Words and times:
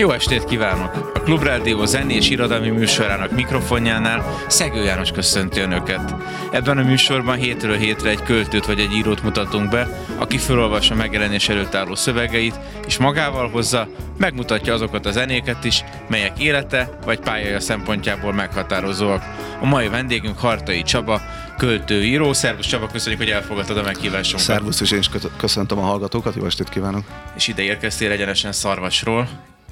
Jó 0.00 0.10
estét 0.10 0.44
kívánok! 0.44 1.10
A 1.14 1.20
Klubrádió 1.20 1.84
zenés 1.84 2.30
irodalmi 2.30 2.68
műsorának 2.68 3.30
mikrofonjánál 3.30 4.36
Szegő 4.48 4.84
János 4.84 5.10
köszönti 5.10 5.60
Önöket. 5.60 6.14
Ebben 6.52 6.78
a 6.78 6.82
műsorban 6.82 7.36
hétről 7.36 7.76
hétre 7.76 8.10
egy 8.10 8.22
költőt 8.22 8.66
vagy 8.66 8.80
egy 8.80 8.92
írót 8.92 9.22
mutatunk 9.22 9.70
be, 9.70 10.04
aki 10.18 10.38
felolvassa 10.38 10.94
megjelenés 10.94 11.48
előtt 11.48 11.74
álló 11.74 11.94
szövegeit, 11.94 12.58
és 12.86 12.98
magával 12.98 13.48
hozza, 13.48 13.88
megmutatja 14.18 14.74
azokat 14.74 15.06
a 15.06 15.10
zenéket 15.10 15.64
is, 15.64 15.84
melyek 16.08 16.38
élete 16.38 16.98
vagy 17.04 17.18
pályája 17.18 17.60
szempontjából 17.60 18.32
meghatározóak. 18.32 19.22
A 19.60 19.66
mai 19.66 19.88
vendégünk 19.88 20.38
Hartai 20.38 20.82
Csaba, 20.82 21.20
költő, 21.56 22.04
író. 22.04 22.32
Szervusz 22.32 22.66
Csaba, 22.66 22.86
köszönjük, 22.86 23.20
hogy 23.20 23.30
elfogadtad 23.30 23.76
a 23.76 23.82
meghívásunkat. 23.82 24.46
Szervusz, 24.46 24.80
és 24.80 24.90
én 24.90 24.98
is 24.98 25.10
köszöntöm 25.36 25.78
a 25.78 25.82
hallgatókat, 25.82 26.34
jó 26.34 26.44
estét 26.44 26.68
kívánok. 26.68 27.04
És 27.36 27.48
ide 27.48 27.62
érkeztél 27.62 28.10
egyenesen 28.10 28.52
Szarvasról, 28.52 29.28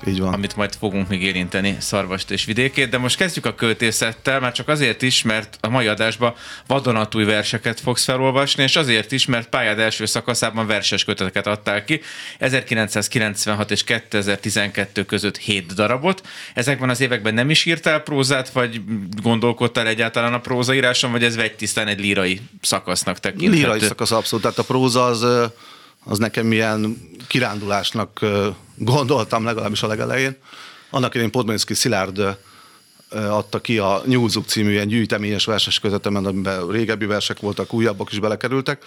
így 0.07 0.21
van. 0.21 0.33
Amit 0.33 0.57
majd 0.57 0.75
fogunk 0.75 1.09
még 1.09 1.23
érinteni 1.23 1.77
Szarvast 1.81 2.31
és 2.31 2.45
vidékét, 2.45 2.89
de 2.89 2.99
most 2.99 3.17
kezdjük 3.17 3.47
a 3.47 3.55
költészettel, 3.55 4.41
már 4.41 4.53
csak 4.53 4.69
azért 4.69 5.03
is, 5.03 5.23
mert 5.23 5.59
a 5.61 5.69
mai 5.69 5.87
adásban 5.87 6.35
vadonatúj 6.67 7.25
verseket 7.25 7.81
fogsz 7.81 8.05
felolvasni, 8.05 8.63
és 8.63 8.77
azért 8.77 9.13
is, 9.13 9.27
mert 9.27 9.49
pályád 9.49 9.79
első 9.79 10.07
szakaszában 10.07 10.67
verses 10.67 11.05
köteteket 11.05 11.47
adtál 11.47 11.85
ki, 11.85 12.01
1996 12.39 13.71
és 13.71 13.85
2012 13.85 15.05
között 15.05 15.37
7 15.37 15.75
darabot. 15.75 16.27
Ezekben 16.55 16.89
az 16.89 17.01
években 17.01 17.35
nem 17.35 17.51
is 17.51 17.65
írtál 17.65 18.01
prózát, 18.01 18.51
vagy 18.51 18.81
gondolkodtál 19.23 19.87
egyáltalán 19.87 20.35
a 20.35 20.41
prózaíráson, 20.41 21.11
vagy 21.11 21.25
ez 21.25 21.37
vegy 21.37 21.55
tisztán 21.55 21.87
egy 21.87 22.01
lírai 22.01 22.41
szakasznak 22.61 23.21
tekinthető? 23.21 23.63
Lírai 23.63 23.81
szakasz 23.81 24.11
abszolút, 24.11 24.45
tehát 24.45 24.59
a 24.59 24.65
próza 24.65 25.05
az 25.05 25.51
az 26.05 26.19
nekem 26.19 26.47
milyen 26.47 26.99
kirándulásnak 27.27 28.21
gondoltam 28.75 29.45
legalábbis 29.45 29.83
a 29.83 29.87
legelején. 29.87 30.37
Annak 30.91 31.11
idején 31.15 31.31
Podmanicki 31.31 31.75
Szilárd 31.75 32.37
adta 33.11 33.61
ki 33.61 33.79
a 33.79 34.03
Nyúzuk 34.07 34.47
című 34.47 34.71
ilyen 34.71 34.89
gyűjteményes 34.89 35.45
verses 35.45 35.79
kötetemen, 35.79 36.25
amiben 36.25 36.69
régebbi 36.69 37.07
versek 37.07 37.41
voltak, 37.41 37.73
újabbak 37.73 38.13
is 38.13 38.19
belekerültek. 38.19 38.85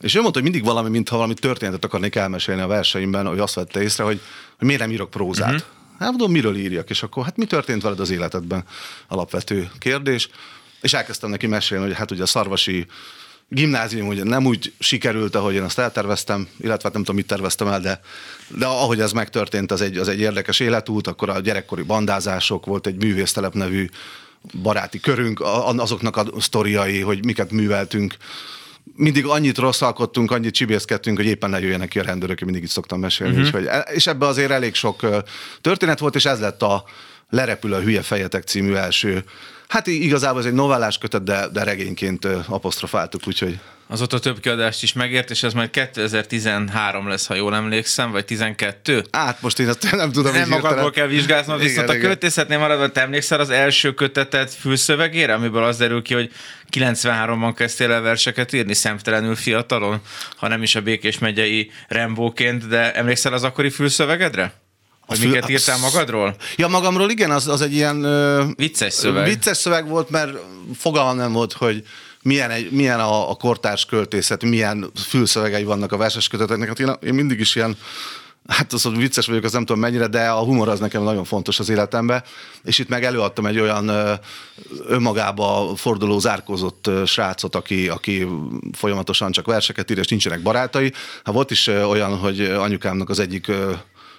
És 0.00 0.14
ő 0.14 0.20
mondta, 0.20 0.40
hogy 0.40 0.50
mindig 0.50 0.68
valami, 0.68 0.88
mintha 0.88 1.16
valami 1.16 1.34
történetet 1.34 1.84
akarnék 1.84 2.14
elmesélni 2.14 2.60
a 2.60 2.66
verseimben, 2.66 3.26
hogy 3.26 3.38
azt 3.38 3.54
vette 3.54 3.82
észre, 3.82 4.04
hogy, 4.04 4.20
hogy 4.58 4.66
miért 4.66 4.80
nem 4.80 4.90
írok 4.90 5.10
prózát. 5.10 5.52
Uh-huh. 5.52 5.66
Hát 5.98 6.08
mondom, 6.08 6.30
miről 6.30 6.56
írjak, 6.56 6.90
és 6.90 7.02
akkor 7.02 7.24
hát 7.24 7.36
mi 7.36 7.44
történt 7.44 7.82
veled 7.82 8.00
az 8.00 8.10
életedben? 8.10 8.64
Alapvető 9.08 9.70
kérdés. 9.78 10.28
És 10.80 10.92
elkezdtem 10.92 11.30
neki 11.30 11.46
mesélni, 11.46 11.84
hogy 11.84 11.94
hát 11.94 12.10
ugye 12.10 12.22
a 12.22 12.26
szarvasi 12.26 12.86
gimnázium 13.48 14.06
ugye 14.06 14.24
nem 14.24 14.46
úgy 14.46 14.72
sikerült, 14.78 15.34
ahogy 15.34 15.54
én 15.54 15.62
azt 15.62 15.78
elterveztem, 15.78 16.48
illetve 16.56 16.82
hát 16.82 16.92
nem 16.92 17.02
tudom, 17.02 17.16
mit 17.16 17.26
terveztem 17.26 17.66
el, 17.66 17.80
de, 17.80 18.00
de 18.48 18.66
ahogy 18.66 19.00
ez 19.00 19.12
megtörtént, 19.12 19.72
az 19.72 19.80
egy, 19.80 19.96
az 19.96 20.08
egy 20.08 20.20
érdekes 20.20 20.60
életút, 20.60 21.06
akkor 21.06 21.28
a 21.28 21.40
gyerekkori 21.40 21.82
bandázások, 21.82 22.66
volt 22.66 22.86
egy 22.86 22.96
művésztelep 22.96 23.54
nevű 23.54 23.88
baráti 24.62 25.00
körünk, 25.00 25.40
azoknak 25.76 26.16
a 26.16 26.40
sztoriai, 26.40 27.00
hogy 27.00 27.24
miket 27.24 27.50
műveltünk, 27.50 28.16
mindig 28.96 29.26
annyit 29.26 29.58
rosszalkodtunk, 29.58 30.30
annyit 30.30 30.54
csibészkedtünk, 30.54 31.16
hogy 31.16 31.26
éppen 31.26 31.50
ne 31.50 31.60
jöjjenek 31.60 31.88
ki 31.88 31.98
a 31.98 32.02
rendőrök, 32.02 32.40
mindig 32.40 32.62
itt 32.62 32.68
szoktam 32.68 33.00
mesélni. 33.00 33.32
Uh-huh. 33.32 33.46
Úgyhogy, 33.46 33.66
e, 33.66 33.78
és 33.78 34.06
ebbe 34.06 34.26
azért 34.26 34.50
elég 34.50 34.74
sok 34.74 35.06
történet 35.60 35.98
volt, 35.98 36.14
és 36.14 36.24
ez 36.24 36.40
lett 36.40 36.62
a 36.62 36.84
Lerepül 37.30 37.74
a 37.74 37.80
hülye 37.80 38.02
fejetek 38.02 38.42
című 38.42 38.74
első 38.74 39.24
Hát 39.68 39.86
igazából 39.86 40.40
ez 40.40 40.46
egy 40.46 40.52
novellás 40.52 40.98
kötet, 40.98 41.22
de, 41.22 41.48
de 41.52 41.64
regényként 41.64 42.24
apostrofáltuk, 42.46 43.22
úgyhogy... 43.26 43.58
Azóta 43.86 44.18
több 44.18 44.40
kiadást 44.40 44.82
is 44.82 44.92
megért, 44.92 45.30
és 45.30 45.42
ez 45.42 45.52
majd 45.52 45.70
2013 45.70 47.08
lesz, 47.08 47.26
ha 47.26 47.34
jól 47.34 47.54
emlékszem, 47.54 48.10
vagy 48.10 48.24
12? 48.24 49.04
Hát 49.12 49.42
most 49.42 49.58
én 49.58 49.68
ezt 49.68 49.90
nem 49.96 50.12
tudom. 50.12 50.34
Nem 50.34 50.48
magadból 50.48 50.90
kell 50.90 51.06
vizsgálnom, 51.06 51.58
viszont 51.58 51.88
igen, 51.88 52.00
a 52.00 52.06
költészetnél 52.06 52.58
maradva, 52.58 52.88
te 52.88 53.00
emlékszel 53.00 53.40
az 53.40 53.50
első 53.50 53.94
kötetet 53.94 54.54
fülszövegére, 54.54 55.34
amiből 55.34 55.64
az 55.64 55.76
derül 55.76 56.02
ki, 56.02 56.14
hogy 56.14 56.32
93-ban 56.72 57.52
kezdtél 57.56 57.92
el 57.92 58.00
verseket 58.00 58.52
írni, 58.52 58.74
szemtelenül 58.74 59.34
fiatalon, 59.34 60.00
ha 60.36 60.48
nem 60.48 60.62
is 60.62 60.74
a 60.74 60.80
Békés 60.80 61.18
megyei 61.18 61.70
Rembóként, 61.88 62.68
de 62.68 62.92
emlékszel 62.94 63.32
az 63.32 63.42
akkori 63.42 63.70
fülszövegedre? 63.70 64.63
Hogy 65.06 65.18
fül, 65.18 65.28
miket 65.28 65.48
írtál 65.48 65.78
magadról? 65.78 66.36
Ja, 66.56 66.68
magamról 66.68 67.10
igen, 67.10 67.30
az, 67.30 67.48
az 67.48 67.60
egy 67.60 67.74
ilyen... 67.74 68.04
Uh, 68.04 68.50
vicces 68.56 68.92
szöveg. 68.92 69.24
Vicces 69.24 69.56
szöveg 69.56 69.88
volt, 69.88 70.10
mert 70.10 70.38
fogalmam 70.76 71.16
nem 71.16 71.32
volt, 71.32 71.52
hogy 71.52 71.82
milyen, 72.22 72.50
egy, 72.50 72.70
milyen 72.70 73.00
a, 73.00 73.30
a 73.30 73.34
kortárs 73.34 73.84
költészet, 73.84 74.44
milyen 74.44 74.90
fülszövegei 75.08 75.64
vannak 75.64 75.92
a 75.92 75.96
verses 75.96 76.28
köteteknek. 76.28 76.68
Hát 76.68 76.80
én, 76.80 76.92
én 77.02 77.14
mindig 77.14 77.40
is 77.40 77.56
ilyen 77.56 77.76
Hát 78.46 78.72
az, 78.72 78.82
hogy 78.82 78.96
vicces 78.96 79.26
vagyok, 79.26 79.44
az 79.44 79.52
nem 79.52 79.64
tudom 79.64 79.80
mennyire, 79.80 80.06
de 80.06 80.28
a 80.28 80.44
humor 80.44 80.68
az 80.68 80.80
nekem 80.80 81.02
nagyon 81.02 81.24
fontos 81.24 81.58
az 81.58 81.68
életemben, 81.68 82.22
és 82.64 82.78
itt 82.78 82.88
meg 82.88 83.04
előadtam 83.04 83.46
egy 83.46 83.58
olyan 83.58 83.90
önmagába 84.86 85.72
forduló, 85.76 86.18
zárkózott 86.18 86.90
srácot, 87.06 87.54
aki, 87.54 87.88
aki 87.88 88.26
folyamatosan 88.72 89.32
csak 89.32 89.46
verseket 89.46 89.90
ír, 89.90 89.98
és 89.98 90.08
nincsenek 90.08 90.42
barátai. 90.42 90.92
Hát 91.24 91.34
volt 91.34 91.50
is 91.50 91.66
olyan, 91.66 92.18
hogy 92.18 92.40
anyukámnak 92.40 93.08
az 93.08 93.18
egyik 93.18 93.50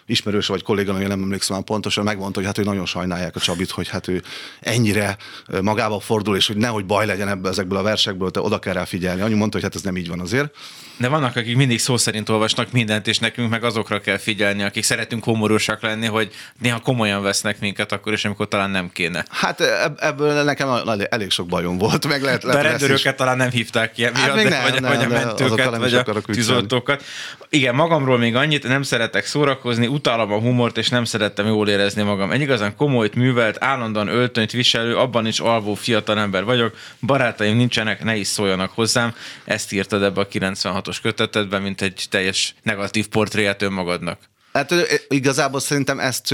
ismerős 0.08 0.48
vagy 0.48 0.64
kolléganő, 0.64 1.08
nem 1.08 1.22
emlékszem 1.22 1.56
már 1.56 1.66
pontosan, 1.66 2.04
megmondta, 2.04 2.40
hogy 2.40 2.48
hát 2.48 2.58
ő 2.58 2.64
nagyon 2.64 2.86
sajnálják 2.86 3.36
a 3.36 3.40
Csabit, 3.40 3.70
hogy 3.70 3.90
hát 3.90 4.08
ő 4.08 4.22
ennyire 4.60 5.18
magába 5.62 6.00
fordul, 6.00 6.36
és 6.36 6.48
hogy 6.48 6.58
nehogy 6.58 6.86
baj 6.86 7.06
legyen 7.06 7.28
ebbe 7.28 7.50
ezekből 7.50 7.78
a 7.78 7.82
versekből, 7.82 8.32
te 8.32 8.40
oda 8.40 8.60
kell 8.60 8.74
rá 8.74 8.86
figyelni. 8.86 9.22
Anyu 9.22 9.36
mondta, 9.36 9.58
hogy 9.58 9.66
hát 9.66 9.76
ez 9.76 9.82
nem 9.82 9.98
így 9.98 10.08
van 10.08 10.20
azért. 10.20 10.56
De 10.98 11.08
vannak, 11.08 11.36
akik 11.36 11.56
mindig 11.56 11.80
szó 11.80 11.98
szerint 11.98 12.30
olvasnak 12.30 12.72
mindent, 12.72 13.08
és 13.08 13.20
nekünk 13.20 13.50
meg 13.50 13.64
azokra 13.64 14.00
kell 14.00 14.18
figyelni, 14.18 14.64
akik 14.64 14.84
szeretünk 14.84 15.24
humorosak 15.24 15.82
lenni, 15.82 16.06
hogy 16.06 16.32
néha 16.62 16.80
komolyan 16.80 17.22
vesznek 17.22 17.60
minket 17.60 17.92
akkor 17.92 18.14
is, 18.14 18.26
amikor 18.26 18.48
talán 18.48 18.70
nem 18.70 18.90
kéne. 18.94 19.26
Hát 19.30 19.62
ebből 19.98 20.44
nekem 20.44 20.70
elég 21.10 21.30
sok 21.30 21.48
bajom 21.48 21.78
volt. 21.78 22.08
Meg 22.08 22.22
lehet, 22.22 22.44
lehet 22.44 22.62
de 22.62 22.68
a 22.68 22.72
rendőröket 22.72 23.16
talán 23.16 23.38
nem 23.38 23.50
hívták 23.50 23.92
ki 23.92 24.04
hát 24.04 24.14
miatt, 24.14 24.36
de, 24.36 24.50
nem, 24.50 24.62
vagy, 24.64 24.82
nem, 24.82 24.92
vagy 24.92 25.04
a 25.04 25.08
mentőket, 25.08 25.78
vagy 25.78 25.94
a 25.94 26.04
tűzoltókat. 26.22 27.04
Igen, 27.50 27.76
magamról 27.76 28.18
még 28.18 28.36
annyit, 28.36 28.64
nem 28.64 28.84
szeretek 28.84 29.26
szórakozni, 29.26 29.88
utálom 29.96 30.32
a 30.32 30.40
humort, 30.40 30.78
és 30.78 30.90
nem 30.90 31.06
szerettem 31.06 31.46
jól 31.46 31.70
érezni 31.70 32.04
magam. 32.04 32.32
Egy 32.32 32.42
igazán 32.42 32.76
komolyt 32.76 33.16
művelt, 33.16 33.64
állandóan 33.64 34.08
öltönyt 34.08 34.52
viselő, 34.52 34.98
abban 34.98 35.26
is 35.26 35.40
alvó 35.40 35.74
fiatalember 35.74 36.44
vagyok, 36.44 36.76
barátaim 37.02 37.58
nincsenek, 37.58 38.04
ne 38.04 38.16
is 38.16 38.28
szóljanak 38.28 38.72
hozzám. 38.72 39.14
Ezt 39.46 39.72
írtad 39.72 40.04
ebbe 40.04 40.22
a 40.22 40.28
96-os 40.28 40.98
kötetetben, 41.02 41.62
mint 41.62 41.82
egy 41.82 42.06
teljes 42.10 42.56
negatív 42.64 43.08
portréját 43.08 43.62
önmagadnak. 43.62 44.20
Hát 44.54 44.74
igazából 45.08 45.60
szerintem 45.60 46.00
ezt 46.00 46.32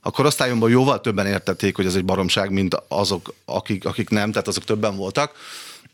a 0.00 0.10
korosztályomban 0.10 0.70
jóval 0.70 1.00
többen 1.00 1.26
értették, 1.26 1.76
hogy 1.76 1.86
ez 1.86 1.94
egy 1.94 2.04
baromság, 2.04 2.50
mint 2.50 2.76
azok, 2.88 3.34
akik, 3.44 3.84
akik 3.84 4.08
nem, 4.08 4.30
tehát 4.30 4.48
azok 4.48 4.64
többen 4.64 4.96
voltak. 4.96 5.32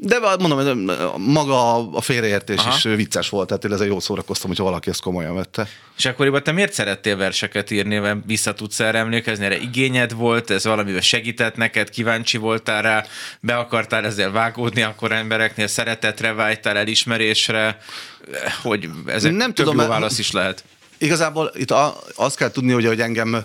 De 0.02 0.18
mondom, 0.38 0.90
maga 1.16 1.90
a 1.92 2.00
félreértés 2.00 2.58
Aha. 2.58 2.76
is 2.76 2.82
vicces 2.82 3.28
volt, 3.28 3.46
tehát 3.46 3.64
ez 3.64 3.80
egy 3.80 3.88
jó 3.88 4.00
szórakoztam, 4.00 4.48
hogyha 4.48 4.64
valaki 4.64 4.90
ezt 4.90 5.00
komolyan 5.00 5.34
vette. 5.34 5.68
És 5.96 6.04
akkoriban 6.04 6.42
te 6.42 6.52
miért 6.52 6.72
szerettél 6.72 7.16
verseket 7.16 7.70
írni, 7.70 8.22
vissza 8.26 8.54
tudsz 8.54 8.80
erre 8.80 8.98
emlékezni, 8.98 9.44
erre 9.44 9.58
igényed 9.58 10.12
volt, 10.12 10.50
ez 10.50 10.64
valamivel 10.64 11.00
segített 11.00 11.56
neked, 11.56 11.90
kíváncsi 11.90 12.36
voltál 12.36 12.82
rá, 12.82 13.04
be 13.40 13.56
akartál 13.56 14.04
ezzel 14.04 14.30
vágódni 14.30 14.82
akkor 14.82 15.12
embereknél, 15.12 15.66
szeretetre 15.66 16.32
vágytál, 16.32 16.76
elismerésre, 16.76 17.78
hogy 18.62 18.88
ez 19.06 19.22
nem 19.22 19.54
több 19.54 19.66
tudom, 19.66 19.80
jó 19.80 19.86
válasz 19.86 20.18
is 20.18 20.30
lehet. 20.30 20.64
Igazából 20.98 21.52
itt 21.54 21.70
azt 22.14 22.36
kell 22.36 22.50
tudni, 22.50 22.72
hogy, 22.72 22.86
hogy 22.86 23.00
engem 23.00 23.44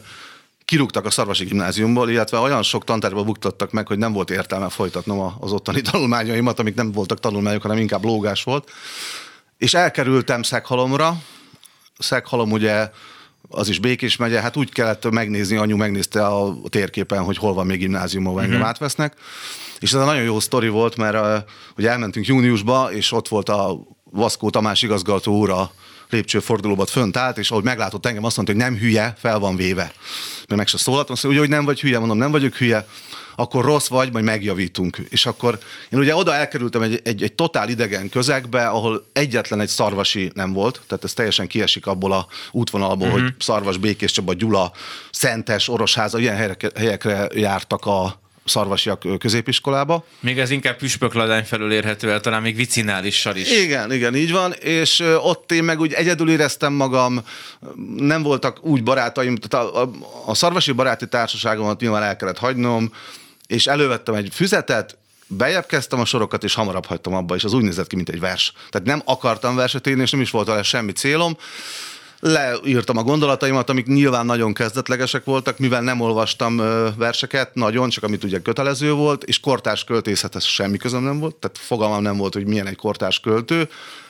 kirúgtak 0.66 1.06
a 1.06 1.10
Szarvasi 1.10 1.46
gimnáziumból, 1.46 2.10
illetve 2.10 2.38
olyan 2.38 2.64
sok 2.64 2.84
tantárba 2.84 3.24
buktattak 3.24 3.72
meg, 3.72 3.88
hogy 3.88 3.98
nem 3.98 4.14
volt 4.14 4.30
értelme 4.30 4.70
folytatnom 4.70 5.36
az 5.40 5.52
ottani 5.52 5.82
tanulmányaimat, 5.92 6.60
amik 6.60 6.76
nem 6.76 6.92
voltak 6.92 7.20
tanulmányok, 7.20 7.62
hanem 7.62 7.78
inkább 7.78 8.04
lógás 8.04 8.44
volt. 8.44 8.72
És 9.58 9.74
elkerültem 9.74 10.42
Szeghalomra. 10.42 11.18
Szeghalom 11.98 12.52
ugye 12.52 12.90
az 13.50 13.70
is 13.70 13.80
Békés 13.80 14.16
megye, 14.16 14.42
hát 14.42 14.58
úgy 14.58 14.72
kellett 14.72 15.10
megnézni, 15.10 15.56
anyu 15.56 15.78
megnézte 15.78 16.26
a 16.26 16.56
térképen, 16.70 17.24
hogy 17.24 17.38
hol 17.38 17.54
van 17.54 17.66
még 17.66 17.80
gimnázium, 17.80 18.28
ahol 18.28 18.40
engem 18.42 18.56
uh-huh. 18.56 18.70
átvesznek. 18.70 19.14
És 19.80 19.94
ez 19.94 20.00
egy 20.00 20.06
nagyon 20.06 20.24
jó 20.24 20.40
sztori 20.40 20.68
volt, 20.68 20.96
mert 20.96 21.50
ugye 21.78 21.90
elmentünk 21.90 22.26
júniusba, 22.26 22.92
és 22.92 23.12
ott 23.12 23.28
volt 23.28 23.50
a 23.50 23.80
Vaszkó 24.04 24.50
Tamás 24.50 24.82
igazgató 24.82 25.38
úr 25.38 25.50
a 25.50 25.72
lépcsőfordulóban 26.10 26.86
fönt 26.86 27.18
állt, 27.18 27.38
és 27.38 27.52
ahogy 27.52 27.64
meglátott 27.64 28.06
engem, 28.06 28.24
azt 28.24 28.36
mondta, 28.36 28.54
hogy 28.54 28.64
nem 28.64 28.78
hülye, 28.78 29.14
fel 29.18 29.40
van 29.40 29.56
véve. 29.56 29.94
Mert 30.48 30.60
meg 30.60 30.68
se 30.68 30.78
szólalt, 30.78 31.10
azt 31.10 31.24
mondja, 31.24 31.42
hogy 31.42 31.50
nem 31.50 31.66
vagy 31.66 31.80
hülye, 31.80 32.00
mondom, 32.00 32.18
nem 32.18 32.32
vagyok 32.32 32.56
hülye, 32.56 32.88
akkor 33.36 33.66
rossz 33.66 33.88
vagy, 33.88 34.12
majd 34.12 34.26
megjavítunk. 34.26 34.98
És 35.10 35.26
akkor 35.26 35.60
én 35.90 36.00
ugye 36.00 36.16
oda 36.16 36.34
elkerültem 36.34 36.82
egy, 36.82 37.02
egy, 37.04 37.24
egy 37.24 37.34
totál 37.34 37.70
idegen 37.70 38.10
közegbe, 38.10 38.68
ahol 38.68 39.06
egyetlen 39.14 39.60
egy 39.60 39.68
szarvasi 39.68 40.32
nem 40.34 40.54
volt, 40.54 40.82
tehát 40.88 41.04
ez 41.04 41.14
teljesen 41.14 41.48
kiesik 41.48 41.88
abból 41.88 42.12
a 42.12 42.28
útvonalból, 42.52 43.08
uh-huh. 43.08 43.24
hogy 43.24 43.34
Szarvas, 43.40 43.78
Békés 43.78 44.12
Csaba, 44.12 44.34
Gyula, 44.34 44.72
Szentes, 45.12 45.70
Orosháza, 45.70 46.20
ilyen 46.20 46.36
helyekre, 46.36 46.70
helyekre 46.76 47.28
jártak 47.34 47.86
a, 47.86 48.24
szarvasiak 48.46 49.04
középiskolába. 49.20 50.06
Még 50.20 50.40
ez 50.40 50.50
inkább 50.50 50.78
püspökladány 50.78 51.44
felül 51.44 51.72
érhető 51.72 52.12
el, 52.12 52.20
talán 52.20 52.42
még 52.42 52.56
vicinálissal 52.56 53.36
is. 53.36 53.52
Igen, 53.52 53.92
igen, 53.92 54.16
így 54.16 54.32
van, 54.32 54.52
és 54.52 55.04
ott 55.22 55.52
én 55.52 55.64
meg 55.64 55.80
úgy 55.80 55.94
egyedül 55.94 56.30
éreztem 56.30 56.74
magam, 56.74 57.24
nem 57.96 58.24
voltak 58.24 58.66
úgy 58.66 58.84
barátaim, 58.84 59.36
tehát 59.36 59.66
a, 59.66 59.82
a, 59.82 59.92
a 60.26 60.34
szarvasi 60.34 60.72
baráti 60.72 61.08
társaságomat 61.08 61.80
nyilván 61.80 62.04
el 62.04 62.16
kellett 62.16 62.38
hagynom, 62.38 62.92
és 63.48 63.68
elővettem 63.68 64.16
egy 64.16 64.30
füzetet, 64.34 64.98
bejebb 65.28 65.66
kezdtem 65.66 66.00
a 66.00 66.06
sorokat, 66.06 66.44
és 66.44 66.54
hamarabb 66.54 66.86
hagytam 66.86 67.14
abba, 67.14 67.36
és 67.36 67.44
az 67.44 67.54
úgy 67.54 67.64
nézett 67.64 67.88
ki, 67.88 67.96
mint 67.96 68.10
egy 68.10 68.20
vers. 68.20 68.54
Tehát 68.70 68.88
nem 68.88 69.02
akartam 69.06 69.56
verset 69.56 69.88
írni, 69.88 70.02
és 70.02 70.12
nem 70.12 70.22
is 70.22 70.30
volt 70.30 70.48
vele 70.48 70.64
semmi 70.64 70.92
célom. 70.92 71.38
Leírtam 72.28 72.98
a 72.98 73.04
gondolataimat, 73.04 73.70
amik 73.70 73.86
nyilván 73.86 74.26
nagyon 74.26 74.54
kezdetlegesek 74.54 75.24
voltak, 75.24 75.60
mivel 75.60 75.82
nem 75.82 76.02
olvastam 76.02 76.58
verseket, 76.98 77.56
nagyon, 77.56 77.90
csak 77.90 78.04
amit 78.04 78.24
ugye 78.24 78.40
kötelező 78.40 78.94
volt, 78.94 79.24
és 79.24 79.40
kortárs 79.40 79.84
költészethez 79.84 80.44
semmi 80.44 80.78
közöm 80.78 81.04
nem 81.04 81.20
volt, 81.20 81.36
tehát 81.36 81.58
fogalmam 81.58 82.02
nem 82.02 82.18
volt, 82.18 82.34
hogy 82.34 82.46
milyen 82.46 82.68
egy 82.68 82.76
kortárs 82.76 83.20
költő. 83.20 83.70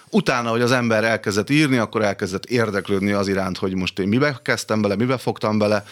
Utána, 0.10 0.50
hogy 0.50 0.62
az 0.62 0.72
ember 0.72 1.04
elkezdett 1.04 1.50
írni, 1.50 1.78
akkor 1.78 2.02
elkezdett 2.02 2.46
érdeklődni 2.46 3.12
az 3.12 3.28
iránt, 3.28 3.58
hogy 3.58 3.76
most 3.76 4.00
én 4.00 4.08
mibe 4.08 4.40
kezdtem 4.44 4.82
bele, 4.82 4.96
mibe 4.96 5.18
fogtam 5.18 5.58
bele, 5.58 5.86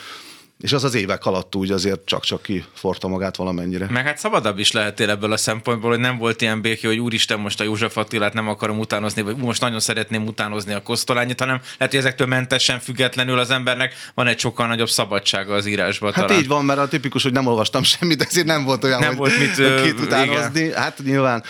és 0.60 0.74
az 0.74 0.84
az 0.84 0.94
évek 0.94 1.26
alatt 1.26 1.56
úgy 1.56 1.72
azért 1.72 2.06
csak-csak 2.06 2.42
kiforta 2.42 3.08
magát 3.08 3.36
valamennyire. 3.36 3.88
Meg 3.90 4.06
hát 4.06 4.18
szabadabb 4.18 4.60
is 4.60 4.72
lehetél 4.72 5.10
ebből 5.10 5.32
a 5.32 5.38
szempontból, 5.38 5.90
hogy 5.90 6.00
nem 6.00 6.18
volt 6.18 6.42
ilyen 6.42 6.62
béki, 6.62 6.88
hogy 6.88 6.98
úristen, 6.98 7.40
most 7.40 7.60
a 7.60 7.64
József 7.64 7.98
Attilát 7.98 8.34
nem 8.34 8.48
akarom 8.48 8.80
utánozni, 8.80 9.22
vagy 9.22 9.38
most 9.38 9.62
nagyon 9.62 9.80
szeretném 9.80 10.26
utánozni 10.26 10.74
a 10.74 10.82
Kosztolányit, 10.82 11.40
hanem 11.40 11.56
lehet, 11.56 11.94
hogy 11.94 12.04
ezektől 12.04 12.28
mentesen 12.28 12.80
függetlenül 12.80 13.40
az 13.40 13.50
embernek 13.50 13.94
van 14.14 14.28
egy 14.28 14.40
sokkal 14.40 14.68
nagyobb 14.68 14.90
szabadsága 14.90 15.54
az 15.54 15.66
írásban. 15.66 16.14
Hát 16.14 16.26
talán. 16.26 16.42
így 16.42 16.48
van, 16.48 16.66
mert 16.66 16.80
a 16.80 16.88
tipikus, 16.88 17.24
hogy 17.24 17.34
nem 17.34 17.46
olvastam 17.46 17.84
semmit, 17.84 18.22
ezért 18.22 18.46
nem 18.46 18.64
volt 18.64 18.84
olyan, 18.84 19.00
nem 19.00 19.16
hogy 19.16 19.18
volt 19.18 19.40
mit, 19.40 19.56
kit 19.84 20.00
utánozni. 20.00 20.74
Hát 20.74 21.00
nyilván. 21.04 21.44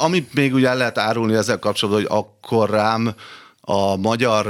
Amit 0.00 0.34
még 0.34 0.54
ugye 0.54 0.74
lehet 0.74 0.98
árulni 0.98 1.34
ezzel 1.34 1.58
kapcsolatban, 1.58 2.04
hogy 2.04 2.18
akkor 2.18 2.70
rám 2.70 3.14
a 3.70 3.96
magyar 3.96 4.46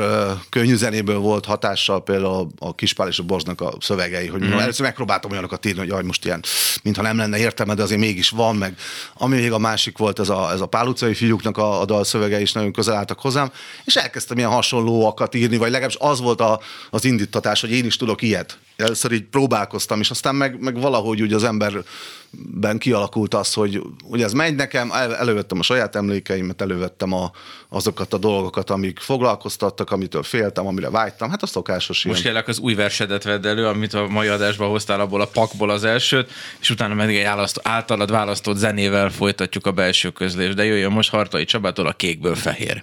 uh, 0.55 1.15
volt 1.15 1.44
hatással 1.44 2.03
például 2.03 2.49
a 2.59 2.75
Kispál 2.75 3.09
és 3.09 3.19
a 3.19 3.23
Borznak 3.23 3.61
a 3.61 3.73
szövegei, 3.81 4.26
hogy 4.26 4.44
mm. 4.44 4.53
először 4.53 4.87
megpróbáltam 4.87 5.31
olyanokat 5.31 5.67
írni, 5.67 5.79
hogy 5.79 5.88
jaj, 5.88 6.03
most 6.03 6.25
ilyen, 6.25 6.43
mintha 6.82 7.03
nem 7.03 7.17
lenne 7.17 7.38
értelme, 7.38 7.75
de 7.75 7.82
azért 7.82 8.00
mégis 8.00 8.31
van, 8.31 8.56
meg 8.56 8.76
ami 9.15 9.41
még 9.41 9.53
a 9.53 9.59
másik 9.59 9.99
volt, 9.99 10.19
ez 10.19 10.29
a, 10.29 10.50
ez 10.53 10.61
a 10.61 10.67
Pál 10.67 10.87
utcai 10.87 11.15
fiúknak 11.15 11.56
a, 11.56 11.81
a 11.81 11.85
dal 11.85 12.05
szövegei 12.05 12.43
is 12.43 12.53
nagyon 12.53 12.73
közel 12.73 12.94
álltak 12.94 13.20
hozzám, 13.20 13.53
és 13.85 13.97
elkezdtem 13.97 14.38
ilyen 14.38 14.50
hasonlóakat 14.50 15.35
írni, 15.35 15.56
vagy 15.56 15.71
legalábbis 15.71 15.99
az 16.00 16.21
volt 16.21 16.41
a, 16.41 16.61
az 16.91 17.05
indítatás, 17.05 17.61
hogy 17.61 17.71
én 17.71 17.85
is 17.85 17.97
tudok 17.97 18.23
ilyet. 18.23 18.59
Először 18.79 19.13
így 19.13 19.25
próbálkoztam, 19.25 20.01
és 20.01 20.11
aztán 20.11 20.35
meg, 20.35 20.61
meg 20.61 20.81
valahogy 20.81 21.23
úgy 21.23 21.33
az 21.33 21.45
emberben 21.45 22.79
kialakult 22.79 23.35
az, 23.35 23.53
hogy, 23.53 23.83
hogy 24.03 24.23
ez 24.23 24.33
megy 24.33 24.55
nekem, 24.55 24.91
el, 24.93 25.17
elővettem 25.17 25.59
a 25.59 25.63
saját 25.63 25.97
emlékeimet, 25.97 26.61
elővettem 26.61 27.13
a, 27.13 27.31
azokat 27.69 28.13
a 28.13 28.19
dolgokat, 28.19 28.71
amik 28.71 28.99
foglalkoztattak, 28.99 29.91
amitől 29.91 30.23
féltem, 30.23 30.67
amire 30.67 30.91
vágytam. 30.91 31.31
Hát 31.31 31.43
a 31.43 31.47
szokásos 31.47 32.05
Most 32.05 32.23
kérlek 32.23 32.49
az 32.49 32.59
új 32.59 32.75
versedet 32.75 33.25
vedd 33.25 33.47
elő, 33.47 33.67
amit 33.67 33.95
a 33.95 34.07
mai 34.09 34.29
adásban 34.29 34.69
hoztál 34.69 35.01
abból 35.01 35.21
a 35.21 35.27
pakból 35.27 35.71
az 35.71 35.85
elsőt, 35.85 36.31
és 36.61 36.71
utána 36.71 36.95
pedig 36.95 37.17
egy 37.17 37.51
általad 37.63 38.11
választott 38.11 38.57
zenével 38.57 39.11
folytatjuk 39.11 39.67
a 39.67 39.73
belső 39.73 40.11
közlést. 40.11 40.55
De 40.55 40.65
jöjjön 40.65 40.93
most 40.93 41.11
Hartai 41.11 41.45
Csabától 41.45 41.87
a 41.87 41.93
Kékből 41.93 42.35
Fehér. 42.35 42.83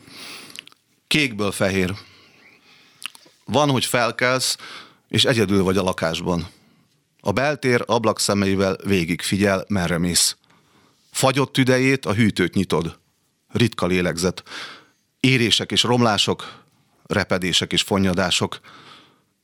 Kékből 1.08 1.52
fehér. 1.52 1.94
Van, 3.46 3.70
hogy 3.70 3.86
felkelsz, 3.86 4.58
és 5.08 5.26
egyedül 5.26 5.64
vagy 5.64 5.78
a 5.78 5.84
lakásban. 5.84 6.48
A 7.20 7.32
beltér 7.32 7.84
ablakszemeivel 7.86 8.78
végig 8.84 9.22
figyel, 9.22 9.66
merre 9.68 9.98
mész. 9.98 10.38
Fagyott 11.12 11.54
tüdejét, 11.54 12.06
a 12.06 12.14
hűtőt 12.14 12.54
nyitod. 12.54 13.00
Ritka 13.48 13.86
lélegzet. 13.86 14.44
Érések 15.20 15.72
és 15.72 15.84
romlások, 15.84 16.64
repedések 17.06 17.74
és 17.74 17.82
fonnyadások. 17.82 18.60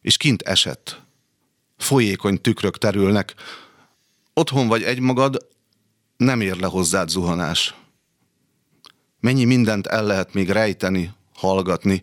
És 0.01 0.17
kint 0.17 0.41
esett. 0.41 1.01
Folyékony 1.77 2.41
tükrök 2.41 2.77
terülnek. 2.77 3.33
Otthon 4.33 4.67
vagy 4.67 4.83
egymagad, 4.83 5.47
nem 6.17 6.41
ér 6.41 6.55
le 6.55 6.67
hozzád 6.67 7.09
zuhanás. 7.09 7.75
Mennyi 9.19 9.45
mindent 9.45 9.87
el 9.87 10.05
lehet 10.05 10.33
még 10.33 10.49
rejteni, 10.49 11.13
hallgatni, 11.33 12.01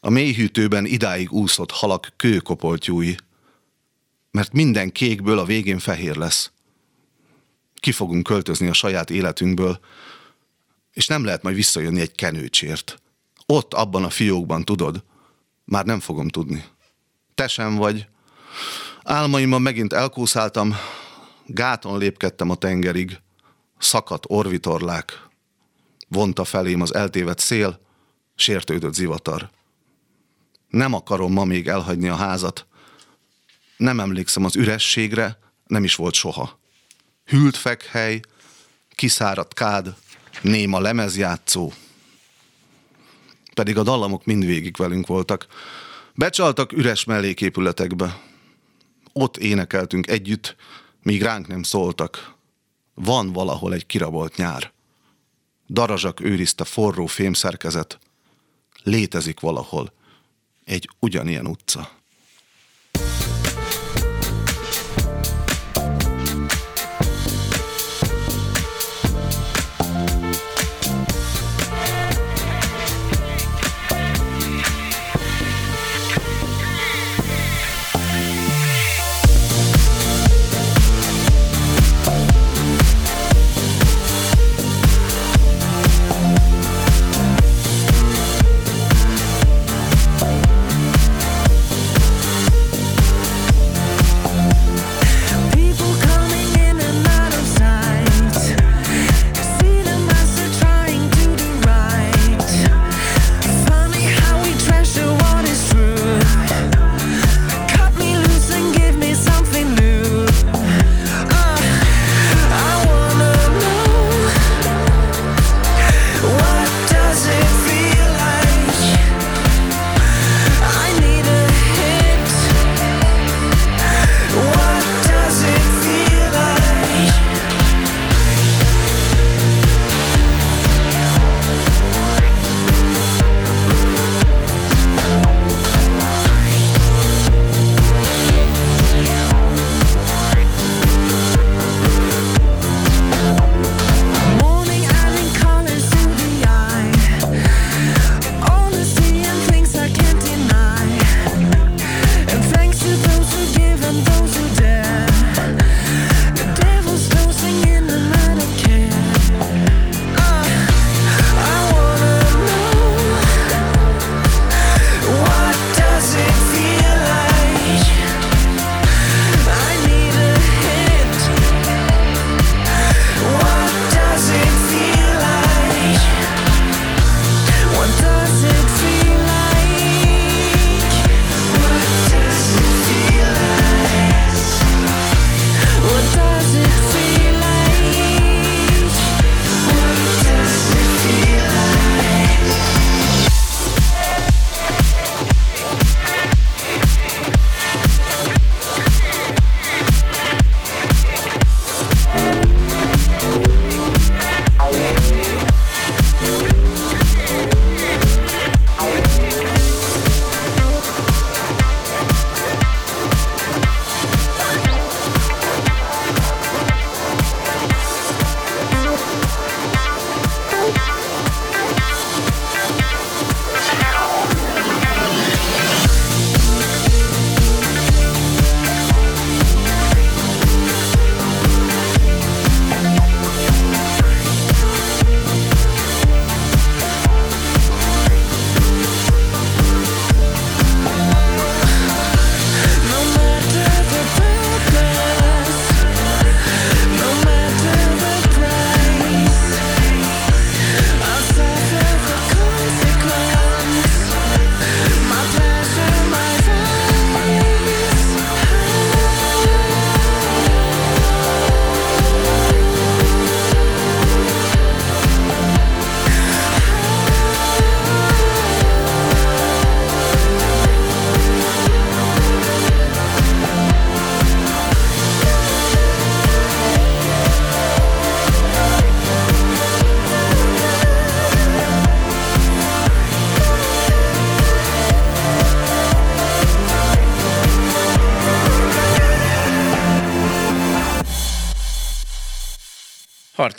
a 0.00 0.10
mélyhűtőben 0.10 0.86
idáig 0.86 1.32
úszott 1.32 1.70
halak 1.70 2.12
kőkopoltyúi, 2.16 3.16
mert 4.30 4.52
minden 4.52 4.92
kékből 4.92 5.38
a 5.38 5.44
végén 5.44 5.78
fehér 5.78 6.16
lesz. 6.16 6.50
Ki 7.74 7.92
fogunk 7.92 8.22
költözni 8.22 8.68
a 8.68 8.72
saját 8.72 9.10
életünkből, 9.10 9.80
és 10.92 11.06
nem 11.06 11.24
lehet 11.24 11.42
majd 11.42 11.54
visszajönni 11.54 12.00
egy 12.00 12.14
kenőcsért. 12.14 13.02
Ott, 13.46 13.74
abban 13.74 14.04
a 14.04 14.10
fiókban, 14.10 14.64
tudod, 14.64 15.04
már 15.64 15.84
nem 15.84 16.00
fogom 16.00 16.28
tudni. 16.28 16.64
Te 17.34 17.48
sem 17.48 17.74
vagy. 17.74 18.06
Álmaimban 19.02 19.62
megint 19.62 19.92
elkúszáltam, 19.92 20.76
gáton 21.46 21.98
lépkedtem 21.98 22.50
a 22.50 22.54
tengerig, 22.54 23.20
szakadt 23.78 24.24
orvitorlák, 24.28 25.26
vonta 26.08 26.44
felém 26.44 26.80
az 26.80 26.94
eltévedt 26.94 27.38
szél, 27.38 27.80
sértődött 28.34 28.94
zivatar. 28.94 29.50
Nem 30.70 30.92
akarom 30.92 31.32
ma 31.32 31.44
még 31.44 31.68
elhagyni 31.68 32.08
a 32.08 32.14
házat. 32.14 32.66
Nem 33.76 34.00
emlékszem 34.00 34.44
az 34.44 34.56
ürességre, 34.56 35.38
nem 35.66 35.84
is 35.84 35.94
volt 35.94 36.14
soha. 36.14 36.58
Hűlt 37.24 37.56
fekhely, 37.56 38.20
kiszáradt 38.94 39.54
kád, 39.54 39.94
néma 40.42 40.80
lemezjátszó. 40.80 41.72
Pedig 43.54 43.78
a 43.78 43.82
dallamok 43.82 44.24
mindvégig 44.24 44.76
velünk 44.76 45.06
voltak. 45.06 45.46
Becsaltak 46.14 46.72
üres 46.72 47.04
melléképületekbe. 47.04 48.20
Ott 49.12 49.36
énekeltünk 49.36 50.06
együtt, 50.06 50.56
míg 51.02 51.22
ránk 51.22 51.46
nem 51.46 51.62
szóltak. 51.62 52.34
Van 52.94 53.32
valahol 53.32 53.74
egy 53.74 53.86
kirabolt 53.86 54.36
nyár. 54.36 54.72
Darazsak 55.68 56.20
őrizte 56.20 56.64
forró 56.64 57.06
fémszerkezet. 57.06 57.98
Létezik 58.82 59.40
valahol 59.40 59.92
egy 60.64 60.88
ugyanilyen 61.00 61.46
utca. 61.46 61.99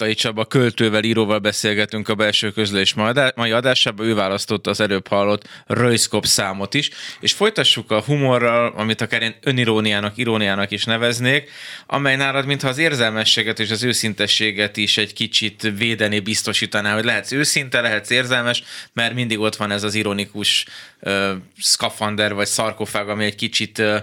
Hartai 0.01 0.21
Csaba 0.21 0.45
költővel, 0.45 1.03
íróval 1.03 1.39
beszélgetünk 1.39 2.09
a 2.09 2.15
belső 2.15 2.51
közlés 2.51 2.93
mai 3.35 3.51
adásában. 3.51 4.05
Ő 4.05 4.15
választotta 4.15 4.69
az 4.69 4.79
előbb 4.79 5.07
hallott 5.07 5.47
Röjszkop 5.67 6.25
számot 6.25 6.73
is, 6.73 6.89
és 7.19 7.33
folytassuk 7.33 7.91
a 7.91 8.01
humorral, 8.01 8.73
amit 8.75 9.01
akár 9.01 9.21
én 9.21 9.35
öniróniának, 9.41 10.17
iróniának 10.17 10.71
is 10.71 10.83
neveznék, 10.83 11.49
amely 11.87 12.15
nálad, 12.15 12.45
mintha 12.45 12.67
az 12.67 12.77
érzelmességet 12.77 13.59
és 13.59 13.71
az 13.71 13.83
őszintességet 13.83 14.77
is 14.77 14.97
egy 14.97 15.13
kicsit 15.13 15.71
védeni, 15.77 16.19
biztosítaná, 16.19 16.93
hogy 16.93 17.05
lehetsz 17.05 17.31
őszinte, 17.31 17.81
lehetsz 17.81 18.09
érzelmes, 18.09 18.63
mert 18.93 19.13
mindig 19.13 19.39
ott 19.39 19.55
van 19.55 19.71
ez 19.71 19.83
az 19.83 19.93
ironikus 19.93 20.65
uh, 21.01 21.31
szkafander 21.57 22.33
vagy 22.33 22.47
szarkofág, 22.47 23.09
ami 23.09 23.25
egy 23.25 23.35
kicsit 23.35 23.79
uh, 23.79 23.97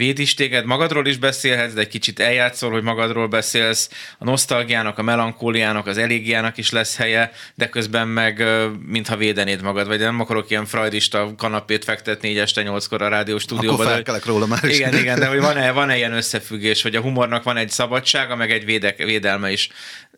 véd 0.00 0.18
is 0.18 0.34
téged, 0.34 0.64
magadról 0.64 1.06
is 1.06 1.16
beszélhetsz, 1.16 1.72
de 1.72 1.80
egy 1.80 1.88
kicsit 1.88 2.20
eljátszol, 2.20 2.70
hogy 2.70 2.82
magadról 2.82 3.28
beszélsz, 3.28 3.90
a 4.18 4.24
nosztalgiának, 4.24 4.98
a 4.98 5.02
melankóliának, 5.02 5.86
az 5.86 5.98
elégiának 5.98 6.56
is 6.56 6.70
lesz 6.70 6.96
helye, 6.96 7.32
de 7.54 7.68
közben 7.68 8.08
meg 8.08 8.44
mintha 8.86 9.16
védenéd 9.16 9.62
magad, 9.62 9.86
vagy 9.86 9.98
nem 9.98 10.20
akarok 10.20 10.50
ilyen 10.50 10.66
freudista 10.66 11.34
kanapét 11.36 11.84
fektetni 11.84 12.28
így 12.28 12.38
este 12.38 12.62
nyolckor 12.62 13.02
a 13.02 13.08
rádió 13.08 13.38
stúdióban. 13.38 13.80
Akkor 13.80 13.92
felkelek 13.92 14.24
róla 14.24 14.46
már 14.46 14.64
is. 14.64 14.78
Igen, 14.78 14.98
igen, 14.98 15.18
de 15.18 15.26
hogy 15.26 15.40
van-e, 15.40 15.70
van-e 15.70 15.96
ilyen 15.96 16.12
összefüggés, 16.12 16.82
hogy 16.82 16.96
a 16.96 17.00
humornak 17.00 17.42
van 17.42 17.56
egy 17.56 17.70
szabadsága, 17.70 18.36
meg 18.36 18.50
egy 18.50 18.64
védek, 18.64 18.96
védelme 18.96 19.52
is 19.52 19.68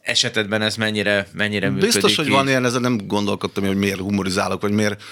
esetedben 0.03 0.63
ez 0.63 0.77
mennyire, 0.77 1.27
mennyire 1.33 1.69
működik? 1.69 1.93
Biztos, 1.93 2.17
hogy 2.17 2.27
így? 2.27 2.33
van 2.33 2.49
ilyen, 2.49 2.65
ezen 2.65 2.81
nem 2.81 3.01
gondolkodtam, 3.07 3.67
hogy 3.67 3.77
miért 3.77 3.99
humorizálok, 3.99 4.61
vagy 4.61 4.73
miért. 4.73 5.03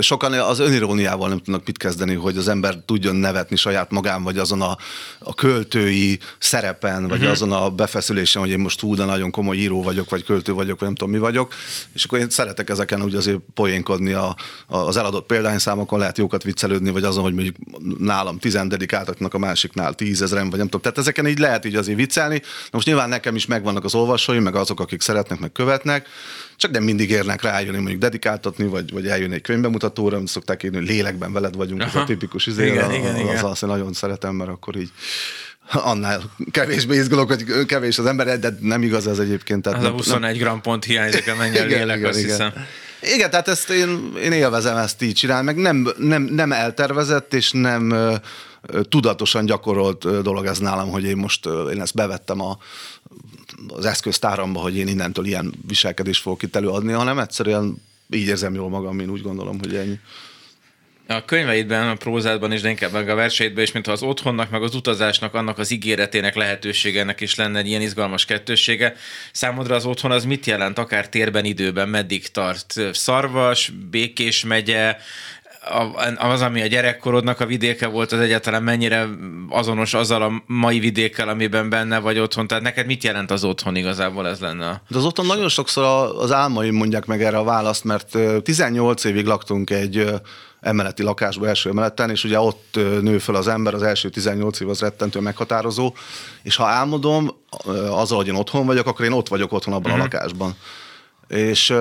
Sokan 0.00 0.32
az 0.32 0.58
öniróniával 0.58 1.28
nem 1.28 1.38
tudnak 1.38 1.66
mit 1.66 1.78
kezdeni, 1.78 2.14
hogy 2.14 2.36
az 2.36 2.48
ember 2.48 2.76
tudjon 2.86 3.16
nevetni 3.16 3.56
saját 3.56 3.90
magán, 3.90 4.22
vagy 4.22 4.38
azon 4.38 4.62
a, 4.62 4.76
a 5.18 5.34
költői 5.34 6.18
szerepen, 6.38 7.02
vagy 7.08 7.18
uh-huh. 7.18 7.30
azon 7.30 7.52
a 7.52 7.70
befeszülésen, 7.70 8.42
hogy 8.42 8.50
én 8.50 8.58
most 8.58 8.80
hú, 8.80 8.94
de 8.94 9.04
nagyon 9.04 9.30
komoly 9.30 9.56
író 9.56 9.82
vagyok, 9.82 10.10
vagy 10.10 10.24
költő 10.24 10.52
vagyok, 10.52 10.78
vagy 10.78 10.88
nem 10.88 10.96
tudom 10.96 11.12
mi 11.12 11.18
vagyok. 11.18 11.54
És 11.92 12.04
akkor 12.04 12.18
én 12.18 12.30
szeretek 12.30 12.70
ezeken 12.70 13.02
úgy 13.02 13.14
azért 13.14 13.38
poénkodni 13.54 14.12
a, 14.12 14.36
a, 14.66 14.76
az 14.76 14.96
eladott 14.96 15.26
példányszámokon, 15.26 15.98
lehet 15.98 16.18
jókat 16.18 16.42
viccelődni, 16.42 16.90
vagy 16.90 17.04
azon, 17.04 17.22
hogy 17.22 17.34
mondjuk 17.34 17.56
nálam 17.98 18.38
tizen 18.38 18.68
dedikáltaknak, 18.68 19.34
a 19.34 19.38
másiknál 19.38 19.94
tízezren, 19.94 20.48
vagy 20.50 20.58
nem 20.58 20.66
tudom. 20.66 20.80
Tehát 20.80 20.98
ezeken 20.98 21.26
így 21.26 21.38
lehet 21.38 21.64
így 21.64 21.76
azért 21.76 21.98
viccelni. 21.98 22.40
Na 22.44 22.70
most 22.70 22.86
nyilván 22.86 23.08
nekem 23.08 23.36
is 23.36 23.46
megvannak 23.46 23.84
az 23.84 23.94
olvasói, 23.94 24.38
meg 24.38 24.54
azok, 24.54 24.80
akik 24.80 25.00
szeretnek, 25.00 25.38
meg 25.38 25.52
követnek, 25.52 26.08
csak 26.56 26.70
nem 26.70 26.82
mindig 26.82 27.10
érnek 27.10 27.42
rá 27.42 27.50
eljönni, 27.50 27.76
mondjuk 27.76 28.00
dedikáltatni, 28.00 28.66
vagy, 28.66 28.92
vagy 28.92 29.06
eljönni 29.06 29.34
egy 29.34 29.42
könyvbemutatóra, 29.42 30.16
amit 30.16 30.28
szokták 30.28 30.62
írni, 30.62 30.76
hogy 30.76 30.86
lélekben 30.86 31.32
veled 31.32 31.56
vagyunk, 31.56 31.80
Aha. 31.80 31.90
ez 31.90 32.02
a 32.02 32.04
tipikus 32.04 32.46
izé, 32.46 32.66
igen, 32.66 32.90
a, 32.90 32.94
igen, 32.94 33.16
igen. 33.16 33.36
az 33.36 33.42
azt 33.42 33.66
nagyon 33.66 33.92
szeretem, 33.92 34.34
mert 34.34 34.50
akkor 34.50 34.76
így 34.76 34.90
annál 35.72 36.20
kevésbé 36.50 36.96
izgulok, 36.96 37.28
hogy 37.28 37.66
kevés 37.66 37.98
az 37.98 38.06
ember, 38.06 38.38
de 38.38 38.56
nem 38.60 38.82
igaz 38.82 39.06
ez 39.06 39.18
egyébként. 39.18 39.62
Tehát 39.62 39.78
az 39.78 39.84
nem, 39.84 39.92
a 39.92 39.96
21 39.96 40.38
gram 40.38 40.60
pont 40.60 40.84
hiányzik, 40.84 41.28
a 41.28 41.36
mennyel 41.36 41.66
lélek, 41.76 41.96
igen, 41.96 42.08
azt 42.08 42.18
igen. 42.18 42.30
hiszem. 42.30 42.52
Igen, 43.14 43.30
tehát 43.30 43.48
ezt 43.48 43.70
én, 43.70 44.12
én 44.22 44.32
élvezem 44.32 44.76
ezt 44.76 45.02
így 45.02 45.14
csinálni, 45.14 45.44
meg 45.44 45.56
nem, 45.56 45.88
nem, 45.98 46.22
nem 46.22 46.52
eltervezett, 46.52 47.34
és 47.34 47.50
nem 47.50 47.90
uh, 47.90 48.14
tudatosan 48.88 49.46
gyakorolt 49.46 50.22
dolog 50.22 50.46
ez 50.46 50.58
nálam, 50.58 50.90
hogy 50.90 51.04
én 51.04 51.16
most 51.16 51.46
én 51.72 51.80
ezt 51.80 51.94
bevettem 51.94 52.40
a, 52.40 52.58
az 53.68 53.86
eszköztáramba, 53.86 54.60
hogy 54.60 54.76
én 54.76 54.88
innentől 54.88 55.26
ilyen 55.26 55.54
viselkedést 55.66 56.22
fogok 56.22 56.42
itt 56.42 56.56
előadni, 56.56 56.92
hanem 56.92 57.18
egyszerűen 57.18 57.82
így 58.10 58.26
érzem 58.26 58.54
jól 58.54 58.68
magam, 58.68 59.00
én 59.00 59.10
úgy 59.10 59.22
gondolom, 59.22 59.58
hogy 59.58 59.74
ennyi. 59.74 59.98
A 61.06 61.24
könyveidben, 61.24 61.88
a 61.88 61.94
prózádban 61.94 62.52
is, 62.52 62.60
de 62.60 62.68
inkább 62.68 62.92
meg 62.92 63.08
a 63.08 63.14
verseidben 63.14 63.64
is, 63.64 63.72
mintha 63.72 63.92
az 63.92 64.02
otthonnak, 64.02 64.50
meg 64.50 64.62
az 64.62 64.74
utazásnak, 64.74 65.34
annak 65.34 65.58
az 65.58 65.70
ígéretének, 65.70 66.34
lehetőségenek 66.34 67.20
is 67.20 67.34
lenne 67.34 67.58
egy 67.58 67.66
ilyen 67.66 67.80
izgalmas 67.80 68.24
kettősége. 68.24 68.94
Számodra 69.32 69.74
az 69.74 69.84
otthon 69.84 70.10
az 70.10 70.24
mit 70.24 70.46
jelent, 70.46 70.78
akár 70.78 71.08
térben, 71.08 71.44
időben, 71.44 71.88
meddig 71.88 72.28
tart? 72.28 72.74
Szarvas, 72.92 73.72
Békés 73.90 74.44
megye, 74.44 74.96
az, 76.16 76.40
ami 76.40 76.62
a 76.62 76.66
gyerekkorodnak 76.66 77.40
a 77.40 77.46
vidéke 77.46 77.86
volt, 77.86 78.12
az 78.12 78.20
egyáltalán 78.20 78.62
mennyire 78.62 79.08
azonos 79.48 79.94
azzal 79.94 80.22
a 80.22 80.42
mai 80.46 80.78
vidékkel, 80.78 81.28
amiben 81.28 81.68
benne 81.68 81.98
vagy 81.98 82.18
otthon? 82.18 82.46
Tehát 82.46 82.62
neked 82.62 82.86
mit 82.86 83.04
jelent 83.04 83.30
az 83.30 83.44
otthon 83.44 83.76
igazából 83.76 84.28
ez 84.28 84.40
lenne? 84.40 84.82
De 84.88 84.98
az 84.98 85.04
otthon 85.04 85.26
nagyon 85.26 85.48
sokszor 85.48 85.84
az 86.18 86.32
álmaim 86.32 86.74
mondják 86.74 87.06
meg 87.06 87.22
erre 87.22 87.38
a 87.38 87.44
választ, 87.44 87.84
mert 87.84 88.18
18 88.42 89.04
évig 89.04 89.26
laktunk 89.26 89.70
egy 89.70 90.12
emeleti 90.60 91.02
lakásba 91.02 91.48
első 91.48 91.70
emeleten, 91.70 92.10
és 92.10 92.24
ugye 92.24 92.40
ott 92.40 92.78
nő 93.00 93.18
fel 93.18 93.34
az 93.34 93.48
ember, 93.48 93.74
az 93.74 93.82
első 93.82 94.08
18 94.08 94.60
év 94.60 94.68
az 94.68 94.80
rettentő 94.80 95.20
meghatározó, 95.20 95.94
és 96.42 96.56
ha 96.56 96.64
álmodom 96.64 97.30
azzal, 97.90 98.16
hogy 98.16 98.26
én 98.26 98.34
otthon 98.34 98.66
vagyok, 98.66 98.86
akkor 98.86 99.04
én 99.04 99.12
ott 99.12 99.28
vagyok 99.28 99.52
otthon 99.52 99.74
abban 99.74 99.90
uh-huh. 99.90 100.04
a 100.04 100.06
mhm. 100.06 100.14
lakásban. 100.14 100.54
És 101.28 101.74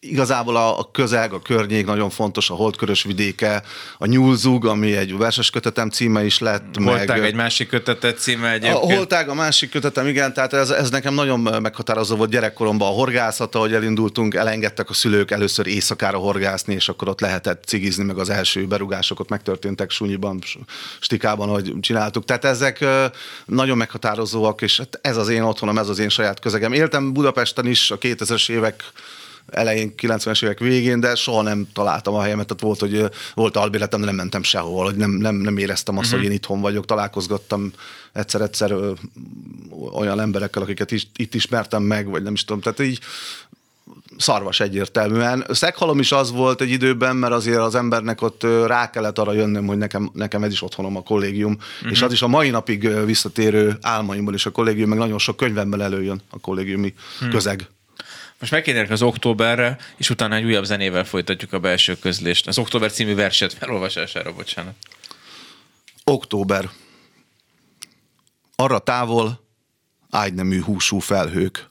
igazából 0.00 0.56
a, 0.56 0.78
a 0.78 0.90
közeg, 0.92 1.32
a 1.32 1.40
környék 1.40 1.86
nagyon 1.86 2.10
fontos, 2.10 2.50
a 2.50 2.54
holdkörös 2.54 3.02
vidéke, 3.02 3.62
a 3.98 4.06
nyúlzug, 4.06 4.66
ami 4.66 4.96
egy 4.96 5.16
verses 5.16 5.50
kötetem 5.50 5.90
címe 5.90 6.24
is 6.24 6.38
lett. 6.38 6.76
Holtág 6.82 7.18
meg, 7.18 7.24
egy 7.24 7.34
másik 7.34 7.68
kötetet 7.68 8.18
címe 8.18 8.52
egyébként. 8.52 8.74
A 8.74 8.94
Holtág 8.94 9.28
a 9.28 9.34
másik 9.34 9.70
kötetem, 9.70 10.06
igen, 10.06 10.32
tehát 10.32 10.52
ez, 10.52 10.70
ez 10.70 10.90
nekem 10.90 11.14
nagyon 11.14 11.40
meghatározó 11.40 12.16
volt 12.16 12.30
gyerekkoromban 12.30 12.88
a 12.88 12.94
horgászata, 12.94 13.58
hogy 13.58 13.74
elindultunk, 13.74 14.34
elengedtek 14.34 14.90
a 14.90 14.94
szülők 14.94 15.30
először 15.30 15.66
éjszakára 15.66 16.18
horgászni, 16.18 16.74
és 16.74 16.88
akkor 16.88 17.08
ott 17.08 17.20
lehetett 17.20 17.64
cigizni, 17.64 18.04
meg 18.04 18.18
az 18.18 18.30
első 18.30 18.66
berugások 18.66 19.28
megtörténtek 19.28 19.90
Sunyiban, 19.90 20.38
Stikában, 21.00 21.48
hogy 21.48 21.74
csináltuk. 21.80 22.24
Tehát 22.24 22.44
ezek 22.44 22.84
nagyon 23.44 23.76
meghatározóak, 23.76 24.62
és 24.62 24.78
hát 24.78 24.98
ez 25.02 25.16
az 25.16 25.28
én 25.28 25.42
otthonom, 25.42 25.78
ez 25.78 25.88
az 25.88 25.98
én 25.98 26.08
saját 26.08 26.40
közegem. 26.40 26.72
Éltem 26.72 27.12
Budapesten 27.12 27.66
is 27.66 27.90
a 27.90 27.98
2000-es 27.98 28.50
évek 28.50 28.84
elején, 29.50 29.94
90-es 29.96 30.44
évek 30.44 30.58
végén, 30.58 31.00
de 31.00 31.14
soha 31.14 31.42
nem 31.42 31.68
találtam 31.72 32.14
a 32.14 32.22
helyemet, 32.22 32.46
tehát 32.46 32.62
volt, 32.62 32.80
hogy 32.80 33.10
volt 33.34 33.56
albéletem, 33.56 34.00
de 34.00 34.06
nem 34.06 34.14
mentem 34.14 34.42
sehol, 34.42 34.84
hogy 34.84 34.96
nem, 34.96 35.10
nem, 35.10 35.34
nem 35.34 35.56
éreztem 35.56 35.98
azt, 35.98 36.06
uh-huh. 36.06 36.20
hogy 36.20 36.30
én 36.30 36.36
itthon 36.36 36.60
vagyok, 36.60 36.84
találkozgattam 36.84 37.72
egyszer-egyszer 38.12 38.74
olyan 39.92 40.20
emberekkel, 40.20 40.62
akiket 40.62 40.90
is, 40.90 41.06
itt 41.16 41.34
ismertem 41.34 41.82
meg, 41.82 42.08
vagy 42.08 42.22
nem 42.22 42.32
is 42.32 42.44
tudom, 42.44 42.62
tehát 42.62 42.80
így 42.80 43.00
szarvas 44.16 44.60
egyértelműen. 44.60 45.46
Szeghalom 45.50 45.98
is 45.98 46.12
az 46.12 46.30
volt 46.30 46.60
egy 46.60 46.70
időben, 46.70 47.16
mert 47.16 47.32
azért 47.32 47.58
az 47.58 47.74
embernek 47.74 48.22
ott 48.22 48.42
rá 48.66 48.90
kellett 48.90 49.18
arra 49.18 49.32
jönnöm, 49.32 49.66
hogy 49.66 49.76
nekem, 49.76 50.10
nekem 50.12 50.42
ez 50.42 50.52
is 50.52 50.62
otthonom 50.62 50.96
a 50.96 51.02
kollégium, 51.02 51.52
uh-huh. 51.52 51.90
és 51.90 52.02
az 52.02 52.12
is 52.12 52.22
a 52.22 52.28
mai 52.28 52.50
napig 52.50 53.04
visszatérő 53.04 53.78
álmaimból 53.80 54.34
is 54.34 54.46
a 54.46 54.50
kollégium, 54.50 54.88
meg 54.88 54.98
nagyon 54.98 55.18
sok 55.18 55.36
könyvemben 55.36 55.80
előjön 55.80 56.20
a 56.30 56.38
kollégiumi 56.38 56.94
uh-huh. 57.14 57.30
közeg. 57.30 57.68
Most 58.40 58.52
megkérdezik 58.52 58.90
az 58.90 59.02
októberre, 59.02 59.78
és 59.96 60.10
utána 60.10 60.34
egy 60.34 60.44
újabb 60.44 60.64
zenével 60.64 61.04
folytatjuk 61.04 61.52
a 61.52 61.58
belső 61.60 61.98
közlést. 61.98 62.46
Az 62.46 62.58
október 62.58 62.92
című 62.92 63.14
verset 63.14 63.52
felolvasására, 63.52 64.32
bocsánat. 64.32 64.74
Október. 66.04 66.70
Arra 68.56 68.78
távol 68.78 69.46
ágynemű 70.10 70.62
húsú 70.62 70.98
felhők. 70.98 71.66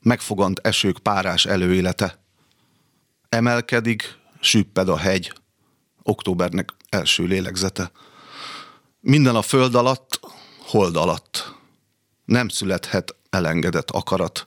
Megfogant 0.00 0.58
esők 0.62 0.98
párás 0.98 1.46
előélete. 1.46 2.22
Emelkedik, 3.28 4.18
süpped 4.40 4.88
a 4.88 4.96
hegy. 4.96 5.32
Októbernek 6.02 6.72
első 6.88 7.24
lélegzete. 7.24 7.90
Minden 9.00 9.36
a 9.36 9.42
föld 9.42 9.74
alatt, 9.74 10.20
hold 10.58 10.96
alatt. 10.96 11.54
Nem 12.24 12.48
születhet 12.48 13.14
elengedett 13.30 13.90
akarat 13.90 14.46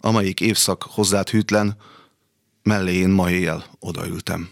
amelyik 0.00 0.40
évszak 0.40 0.82
hozzád 0.82 1.28
hűtlen, 1.28 1.76
mellé 2.62 2.94
én 2.94 3.10
ma 3.10 3.30
éjjel 3.30 3.64
odaültem. 3.78 4.50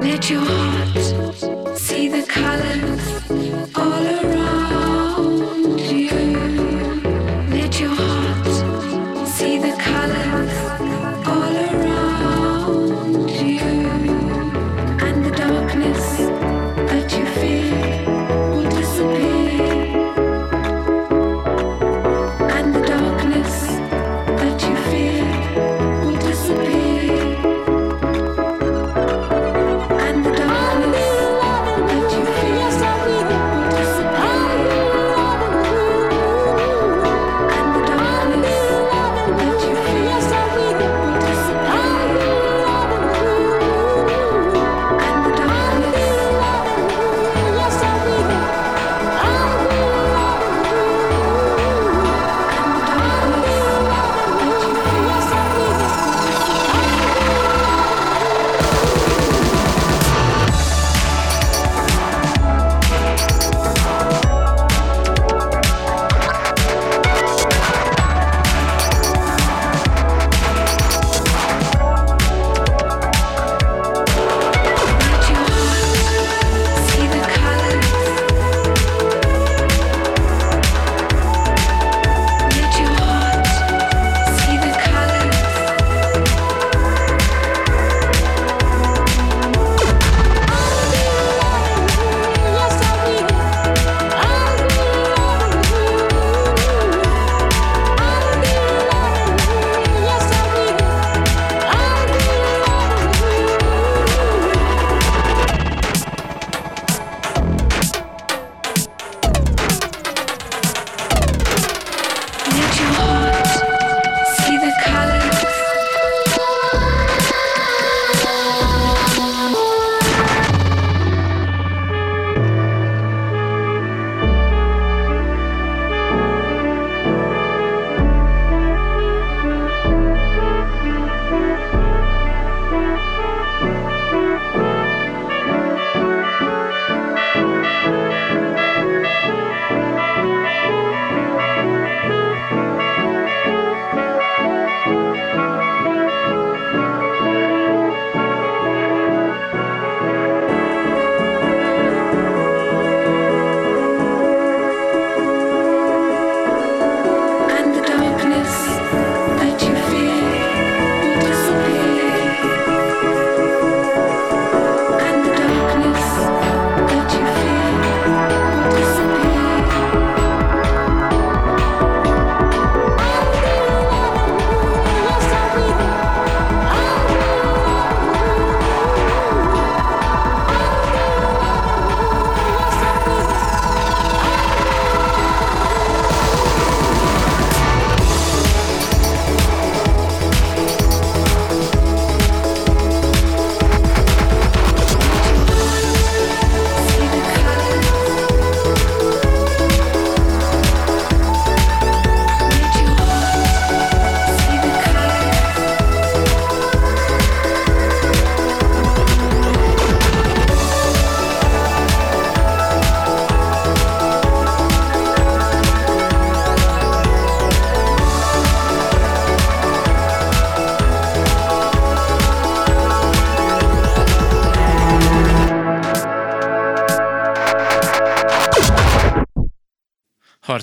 Let 0.00 0.30
your 0.30 0.44
heart 0.46 1.78
see 1.78 2.08
the 2.08 2.22
colors 2.26 3.74
all 3.74 4.06
around 4.06 4.21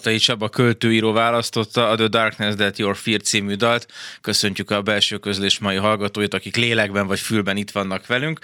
Hartai 0.09 0.25
Csaba 0.27 0.49
költőíró 0.49 1.11
választotta 1.11 1.89
a 1.89 1.95
The 1.95 2.07
Darkness 2.07 2.55
That 2.55 2.77
Your 2.77 2.95
Fear 2.95 3.21
című 3.21 3.53
dalt. 3.53 3.85
Köszöntjük 4.21 4.71
a 4.71 4.81
belső 4.81 5.17
közlés 5.17 5.59
mai 5.59 5.75
hallgatóit, 5.75 6.33
akik 6.33 6.55
lélekben 6.55 7.07
vagy 7.07 7.19
fülben 7.19 7.57
itt 7.57 7.71
vannak 7.71 8.07
velünk. 8.07 8.39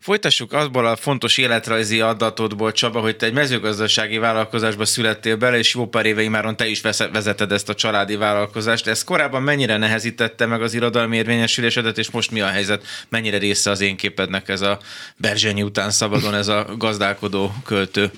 Folytassuk 0.00 0.52
azból 0.52 0.86
a 0.86 0.96
fontos 0.96 1.38
életrajzi 1.38 2.00
adatodból, 2.00 2.72
Csaba, 2.72 3.00
hogy 3.00 3.16
te 3.16 3.26
egy 3.26 3.32
mezőgazdasági 3.32 4.18
vállalkozásba 4.18 4.84
születtél 4.84 5.36
bele, 5.36 5.58
és 5.58 5.74
jó 5.74 5.86
pár 5.86 6.06
éve 6.06 6.22
imáron 6.22 6.56
te 6.56 6.66
is 6.66 6.80
vezeted 7.12 7.52
ezt 7.52 7.68
a 7.68 7.74
családi 7.74 8.16
vállalkozást. 8.16 8.86
Ez 8.86 9.04
korábban 9.04 9.42
mennyire 9.42 9.76
nehezítette 9.76 10.46
meg 10.46 10.62
az 10.62 10.74
irodalmi 10.74 11.16
érvényesülésedet, 11.16 11.98
és 11.98 12.10
most 12.10 12.30
mi 12.30 12.40
a 12.40 12.46
helyzet? 12.46 12.86
Mennyire 13.08 13.38
része 13.38 13.70
az 13.70 13.80
én 13.80 13.96
képednek 13.96 14.48
ez 14.48 14.60
a 14.60 14.78
Berzsenyi 15.16 15.62
után 15.62 15.90
szabadon, 15.90 16.34
ez 16.34 16.48
a 16.48 16.66
gazdálkodó 16.78 17.54
költő? 17.64 18.10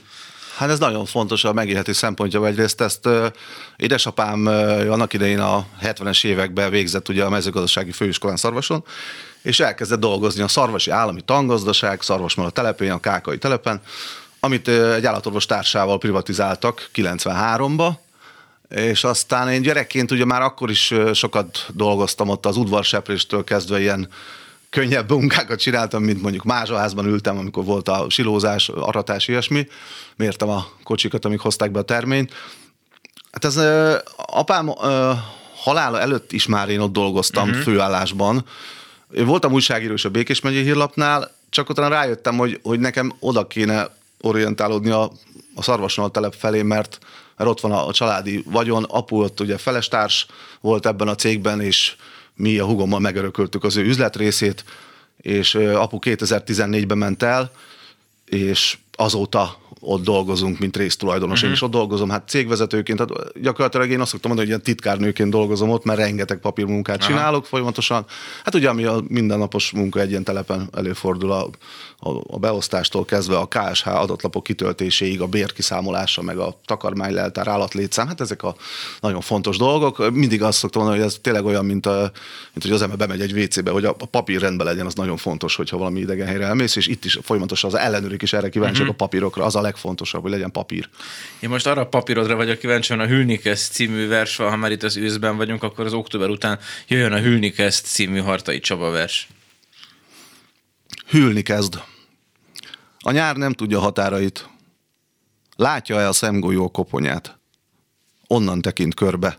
Hát 0.56 0.70
ez 0.70 0.78
nagyon 0.78 1.04
fontos 1.04 1.44
a 1.44 1.52
megélhetés 1.52 1.96
szempontja. 1.96 2.46
Egyrészt 2.46 2.80
ezt 2.80 3.06
uh, 3.06 3.26
édesapám 3.76 4.46
uh, 4.46 4.92
annak 4.92 5.12
idején 5.12 5.40
a 5.40 5.66
70-es 5.82 6.24
években 6.24 6.70
végzett 6.70 7.08
ugye 7.08 7.24
a 7.24 7.30
mezőgazdasági 7.30 7.92
főiskolán 7.92 8.36
Szarvason, 8.36 8.84
és 9.42 9.60
elkezdett 9.60 10.00
dolgozni 10.00 10.42
a 10.42 10.48
Szarvasi 10.48 10.90
Állami 10.90 11.20
Tangazdaság, 11.20 12.02
Szarvasmala 12.02 12.50
telepén, 12.50 12.90
a 12.90 13.00
Kákai 13.00 13.38
telepen, 13.38 13.80
amit 14.40 14.68
uh, 14.68 14.94
egy 14.94 15.06
állatorvos 15.06 15.46
társával 15.46 15.98
privatizáltak 15.98 16.90
93-ba, 16.94 17.90
és 18.68 19.04
aztán 19.04 19.48
én 19.48 19.62
gyerekként 19.62 20.10
ugye 20.10 20.24
már 20.24 20.42
akkor 20.42 20.70
is 20.70 20.94
sokat 21.12 21.66
dolgoztam 21.72 22.28
ott 22.28 22.46
az 22.46 22.56
udvarsepréstől 22.56 23.44
kezdve 23.44 23.80
ilyen 23.80 24.08
könnyebb 24.76 25.10
munkákat 25.10 25.58
csináltam, 25.58 26.02
mint 26.02 26.22
mondjuk 26.22 26.44
mázsaházban 26.44 27.06
ültem, 27.06 27.38
amikor 27.38 27.64
volt 27.64 27.88
a 27.88 28.06
silózás, 28.08 28.68
aratás, 28.68 29.28
ilyesmi. 29.28 29.66
Mértem 30.16 30.48
a 30.48 30.66
kocsikat, 30.82 31.24
amik 31.24 31.40
hozták 31.40 31.70
be 31.70 31.78
a 31.78 31.82
terményt. 31.82 32.32
Hát 33.32 33.44
ez 33.44 33.60
apám 34.16 34.72
halála 35.56 36.00
előtt 36.00 36.32
is 36.32 36.46
már 36.46 36.68
én 36.68 36.80
ott 36.80 36.92
dolgoztam 36.92 37.48
uh-huh. 37.48 37.62
főállásban. 37.62 38.44
Én 39.14 39.26
voltam 39.26 39.52
újságíró 39.52 39.92
is 39.92 40.04
a 40.04 40.10
Békés 40.10 40.40
megyei 40.40 40.62
hírlapnál, 40.62 41.30
csak 41.50 41.68
utána 41.68 41.88
rájöttem, 41.88 42.36
hogy, 42.36 42.60
hogy 42.62 42.80
nekem 42.80 43.12
oda 43.20 43.46
kéne 43.46 43.88
orientálódni 44.20 44.90
a, 44.90 45.12
a 45.54 45.62
Szarvasnal 45.62 46.10
telep 46.10 46.34
felé, 46.34 46.62
mert, 46.62 46.98
mert 47.36 47.50
ott 47.50 47.60
van 47.60 47.72
a, 47.72 47.86
a 47.86 47.92
családi 47.92 48.42
vagyon, 48.46 48.84
apu 48.84 49.22
ott 49.22 49.40
ugye 49.40 49.58
felestárs 49.58 50.26
volt 50.60 50.86
ebben 50.86 51.08
a 51.08 51.14
cégben, 51.14 51.60
és 51.60 51.96
mi 52.36 52.58
a 52.58 52.64
hugommal 52.64 53.00
megörököltük 53.00 53.64
az 53.64 53.76
ő 53.76 53.84
üzletrészét, 53.84 54.64
és 55.20 55.54
apu 55.54 55.98
2014-ben 56.00 56.98
ment 56.98 57.22
el, 57.22 57.50
és 58.24 58.78
azóta 58.96 59.56
ott 59.80 60.04
dolgozunk, 60.04 60.58
mint 60.58 60.76
résztulajdonos. 60.76 61.42
Uh-huh. 61.42 61.44
Én 61.44 61.48
mhm. 61.48 61.56
is 61.56 61.62
ott 61.62 61.80
dolgozom, 61.80 62.08
hát 62.08 62.28
cégvezetőként, 62.28 62.98
tehát 62.98 63.40
gyakorlatilag 63.42 63.90
én 63.90 64.00
azt 64.00 64.10
szoktam 64.10 64.30
mondani, 64.30 64.50
hogy 64.50 64.58
ilyen 64.62 64.76
titkárnőként 64.76 65.30
dolgozom 65.30 65.70
ott, 65.70 65.84
mert 65.84 65.98
rengeteg 65.98 66.38
papírmunkát 66.38 66.98
Aha. 66.98 67.06
csinálok 67.08 67.46
folyamatosan. 67.46 68.06
Hát 68.44 68.54
ugye, 68.54 68.68
ami 68.68 68.84
a 68.84 69.02
mindennapos 69.08 69.70
munka 69.70 70.00
egy 70.00 70.10
ilyen 70.10 70.24
telepen 70.24 70.68
előfordul 70.74 71.32
a, 71.32 71.48
a, 71.98 72.10
a 72.26 72.38
beosztástól 72.38 73.04
kezdve 73.04 73.36
a 73.36 73.48
KSH 73.48 73.88
adatlapok 73.88 74.42
kitöltéséig, 74.42 75.20
a 75.20 75.26
bérkiszámolása, 75.26 76.22
meg 76.22 76.38
a 76.38 76.56
takarmányleltár, 76.64 77.48
állatlétszám, 77.48 78.06
hát 78.06 78.20
ezek 78.20 78.42
a 78.42 78.54
nagyon 79.00 79.20
fontos 79.20 79.56
dolgok. 79.56 80.10
Mindig 80.12 80.42
azt 80.42 80.58
szoktam 80.58 80.82
mondani, 80.82 81.02
hogy 81.02 81.12
ez 81.12 81.18
tényleg 81.22 81.44
olyan, 81.44 81.64
mint, 81.64 81.86
a, 81.86 81.98
mint 82.52 82.62
hogy 82.62 82.70
az 82.70 82.82
ember 82.82 82.96
bemegy 82.96 83.20
egy 83.20 83.42
WC-be, 83.42 83.70
hogy 83.70 83.84
a, 83.84 83.94
a 83.98 84.06
papír 84.06 84.40
rendben 84.40 84.66
legyen, 84.66 84.86
az 84.86 84.94
nagyon 84.94 85.16
fontos, 85.16 85.56
hogyha 85.56 85.76
valami 85.78 86.00
idegen 86.00 86.26
helyre 86.26 86.44
elmész, 86.44 86.76
és 86.76 86.86
itt 86.86 87.04
is 87.04 87.18
folyamatosan 87.22 87.70
az 87.70 87.78
ellenőrik 87.78 88.22
is 88.22 88.32
erre 88.32 88.48
kíváncsiak 88.48 88.85
uh-huh. 88.88 89.02
a 89.02 89.04
papírokra, 89.04 89.44
az 89.44 89.56
a 89.56 89.60
legfontosabb, 89.60 90.22
hogy 90.22 90.30
legyen 90.30 90.50
papír. 90.50 90.88
Én 91.40 91.48
most 91.48 91.66
arra 91.66 91.80
a 91.80 91.86
papírodra 91.86 92.36
vagyok 92.36 92.58
kíváncsi, 92.58 92.92
hogy 92.92 93.02
a 93.02 93.08
Hülnikesz 93.08 93.68
című 93.68 94.08
vers, 94.08 94.36
ha 94.36 94.56
már 94.56 94.70
itt 94.70 94.82
az 94.82 94.96
őszben 94.96 95.36
vagyunk, 95.36 95.62
akkor 95.62 95.86
az 95.86 95.92
október 95.92 96.28
után 96.28 96.58
jöjjön 96.88 97.12
a 97.12 97.20
Hülnikesz 97.20 97.80
című 97.80 98.18
Hartai 98.18 98.60
Csaba 98.60 98.90
vers. 98.90 99.28
Hűlni 101.08 101.42
kezd. 101.42 101.82
A 102.98 103.10
nyár 103.10 103.36
nem 103.36 103.52
tudja 103.52 103.80
határait. 103.80 104.48
Látja-e 105.56 106.08
a 106.08 106.12
szemgolyó 106.12 106.68
koponyát? 106.68 107.38
Onnan 108.26 108.60
tekint 108.60 108.94
körbe. 108.94 109.38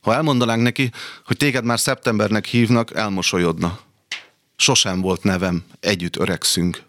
Ha 0.00 0.14
elmondanánk 0.14 0.62
neki, 0.62 0.90
hogy 1.24 1.36
téged 1.36 1.64
már 1.64 1.80
szeptembernek 1.80 2.44
hívnak, 2.44 2.94
elmosolyodna. 2.94 3.78
Sosem 4.62 5.00
volt 5.00 5.22
nevem, 5.22 5.64
együtt 5.80 6.16
öregszünk. 6.16 6.82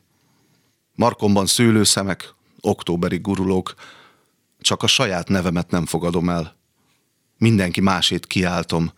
Markomban 0.96 1.46
szőlőszemek, 1.46 2.34
októberi 2.62 3.18
gurulók, 3.18 3.74
csak 4.60 4.84
a 4.84 4.88
saját 4.88 5.28
nevemet 5.28 5.72
nem 5.72 5.86
fogadom 5.86 6.30
el. 6.30 6.56
Mindenki 7.38 7.82
másét 7.82 8.28
kiáltom, 8.28 8.92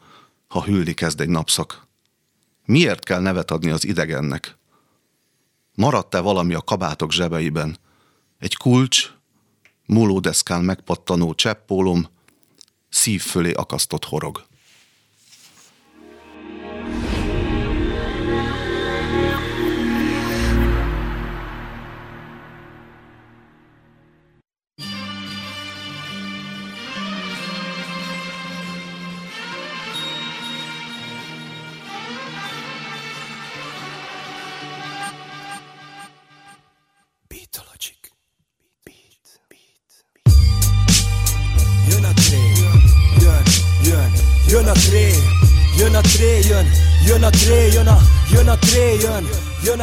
ha 0.47 0.63
hűlni 0.63 0.93
kezd 0.93 1.21
egy 1.21 1.29
napszak. 1.29 1.87
Miért 2.65 3.03
kell 3.03 3.21
nevet 3.21 3.51
adni 3.51 3.69
az 3.69 3.85
idegennek? 3.85 4.57
Maradt-e 5.75 6.19
valami 6.19 6.53
a 6.53 6.61
kabátok 6.61 7.11
zsebeiben? 7.11 7.77
Egy 8.37 8.55
kulcs, 8.55 9.11
múlódeszkán 9.85 10.63
megpattanó 10.63 11.33
cseppólom, 11.33 12.07
szív 12.89 13.21
fölé 13.21 13.51
akasztott 13.51 14.05
horog. 14.05 14.45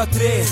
A 0.02 0.06
tré. 0.06 0.44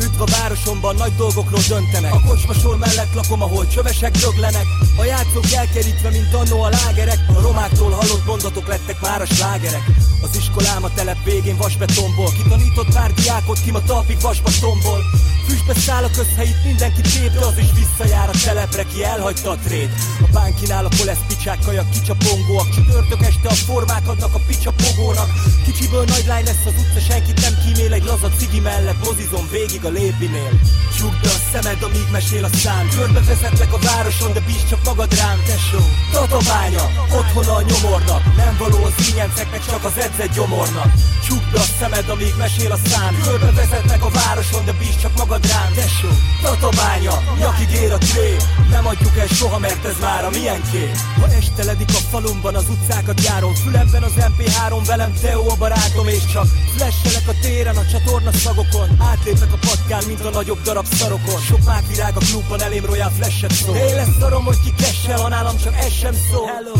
Üdv 0.00 0.20
a 0.20 0.24
városomban, 0.24 0.94
nagy 0.94 1.14
dolgokról 1.16 1.60
döntenek. 1.68 2.14
A 2.14 2.20
kocsmasor 2.26 2.76
mellett 2.78 3.14
lakom, 3.14 3.42
ahol 3.42 3.66
csövesek 3.66 4.16
döglenek. 4.16 4.66
A 4.96 5.04
játszók 5.04 5.52
elkerítve, 5.52 6.10
mint 6.10 6.34
annó 6.34 6.62
a 6.62 6.68
lágerek. 6.68 7.18
A 7.36 7.40
romáktól 7.40 7.90
hallott 7.90 8.26
mondatok 8.26 8.66
lettek 8.66 9.00
már 9.00 9.20
a 9.20 9.24
slágerek. 9.24 9.84
Az 10.22 10.36
iskolám 10.56 10.84
a 10.84 10.94
telep 10.94 11.24
végén 11.24 11.56
vasbetonból 11.56 12.32
Kitanított 12.32 12.92
pár 12.94 13.12
diákot, 13.12 13.60
kim 13.64 13.74
a 13.74 13.82
talpig 13.82 14.20
vasbetonból 14.20 15.04
Füstbe 15.46 15.74
száll 15.74 16.04
a 16.04 16.10
közhelyit, 16.16 16.64
mindenki 16.64 17.00
tép, 17.00 17.34
az 17.40 17.58
is 17.58 17.70
visszajár 17.80 18.28
a 18.28 18.38
telepre, 18.44 18.82
ki 18.82 19.04
elhagyta 19.04 19.50
a 19.50 19.56
trét. 19.64 19.90
A 20.20 20.28
bánkinál 20.32 20.84
a 20.84 20.88
kolesz 20.98 21.24
picsák, 21.28 21.58
kajak, 21.64 21.90
kicsapongóak, 21.90 22.68
csütörtök 22.74 23.22
este 23.22 23.48
a 23.48 23.54
formák 23.54 24.08
adnak 24.08 24.34
a 24.34 24.40
picsapogónak. 24.46 25.30
Kicsiből 25.64 26.04
nagy 26.04 26.24
lány 26.26 26.44
lesz 26.44 26.66
az 26.66 26.74
utca, 26.80 27.00
senkit 27.08 27.40
nem 27.40 27.54
kímél, 27.64 27.92
egy 27.92 28.04
laza 28.04 28.30
cigi 28.38 28.60
mellett 28.60 29.04
mozizom 29.04 29.48
végig 29.50 29.84
a 29.84 29.88
lépinél. 29.88 30.52
Csukd 30.96 31.20
be 31.22 31.28
a 31.28 31.40
szemed, 31.52 31.82
amíg 31.82 32.08
mesél 32.12 32.44
a 32.44 32.50
szám, 32.62 32.88
vezetlek 33.26 33.72
a 33.72 33.78
városon, 33.78 34.32
de 34.32 34.40
bízd 34.40 34.68
csak 34.68 34.84
magad 34.84 35.14
rám, 35.14 35.38
tesó. 35.46 35.82
Tatabánya, 36.12 36.84
otthona 37.18 37.54
a 37.54 37.62
nyomornak, 37.62 38.36
nem 38.36 38.56
való 38.58 38.84
az 38.84 39.08
ínyenceknek, 39.10 39.66
csak 39.66 39.84
az 39.84 39.96
edzett 39.96 40.34
gyomornak. 40.42 40.92
Csukd 41.26 41.54
a 41.54 41.64
szemed, 41.78 42.08
amíg 42.08 42.34
mesél 42.38 42.72
a 42.72 42.78
szám, 42.88 43.14
vezetlek 43.54 44.04
a 44.04 44.10
városon, 44.10 44.64
de 44.64 44.72
bízd 44.72 45.00
csak 45.00 45.16
magad 45.16 45.46
rám, 45.46 45.72
tesó. 45.74 46.08
Tatabánya, 46.42 47.22
nyakig 47.38 47.70
ér 47.70 47.92
a 47.92 47.98
tré, 47.98 48.36
nem 48.70 48.86
adjuk 48.86 49.16
el 49.18 49.26
soha, 49.26 49.58
mert 49.58 49.84
ez 49.84 49.98
már 50.00 50.24
a 50.24 50.30
kép. 50.70 50.96
Ha 51.20 51.26
esteledik 51.40 51.88
a 51.88 52.02
falumban, 52.10 52.54
az 52.54 52.64
utcákat 52.68 53.20
járom, 53.20 53.54
fülemben 53.54 54.02
az 54.02 54.12
MP3, 54.16 54.82
velem 54.86 55.12
Teo 55.20 55.50
a 55.50 55.56
barátom, 55.56 56.08
és 56.08 56.24
csak 56.32 56.46
flesselek 56.76 57.28
a 57.28 57.34
téren, 57.40 57.76
a 57.76 57.86
csatorna 57.86 58.32
szagokon, 58.32 58.88
átlépek 58.98 59.52
a 59.52 59.58
patkán, 59.66 60.02
mint 60.06 60.24
a 60.24 60.30
nagyobb 60.30 60.62
darab 60.62 60.86
szarokon. 60.94 61.40
Sok 61.40 61.64
mák 61.64 61.86
virág 61.86 62.16
a 62.16 62.20
klubban, 62.28 62.62
elém 62.62 62.84
royal 62.84 63.12
flashet 63.18 63.52
szól. 63.52 63.76
Én 63.76 63.94
lesz 63.94 64.16
szarom, 64.20 64.44
hogy 64.44 64.60
ki 64.64 64.72
kessel, 64.76 65.18
ha 65.20 65.28
nálam 65.28 65.56
csak 65.56 65.74
ez 65.76 65.92
sem 65.92 66.14
szól. 66.30 66.46
Hello. 66.46 66.74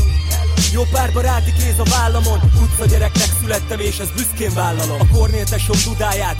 Jó 0.72 0.82
pár 0.90 1.12
baráti 1.12 1.52
kéz 1.52 1.78
a 1.78 1.84
vállamon. 1.84 2.38
Utca 2.62 2.86
gyereknek 2.86 3.28
születtem 3.40 3.80
és 3.80 3.98
ez 3.98 4.10
büszkén 4.10 4.54
vállalom. 4.54 5.00
A 5.00 5.16
kornél 5.16 5.44
tesóm 5.44 5.76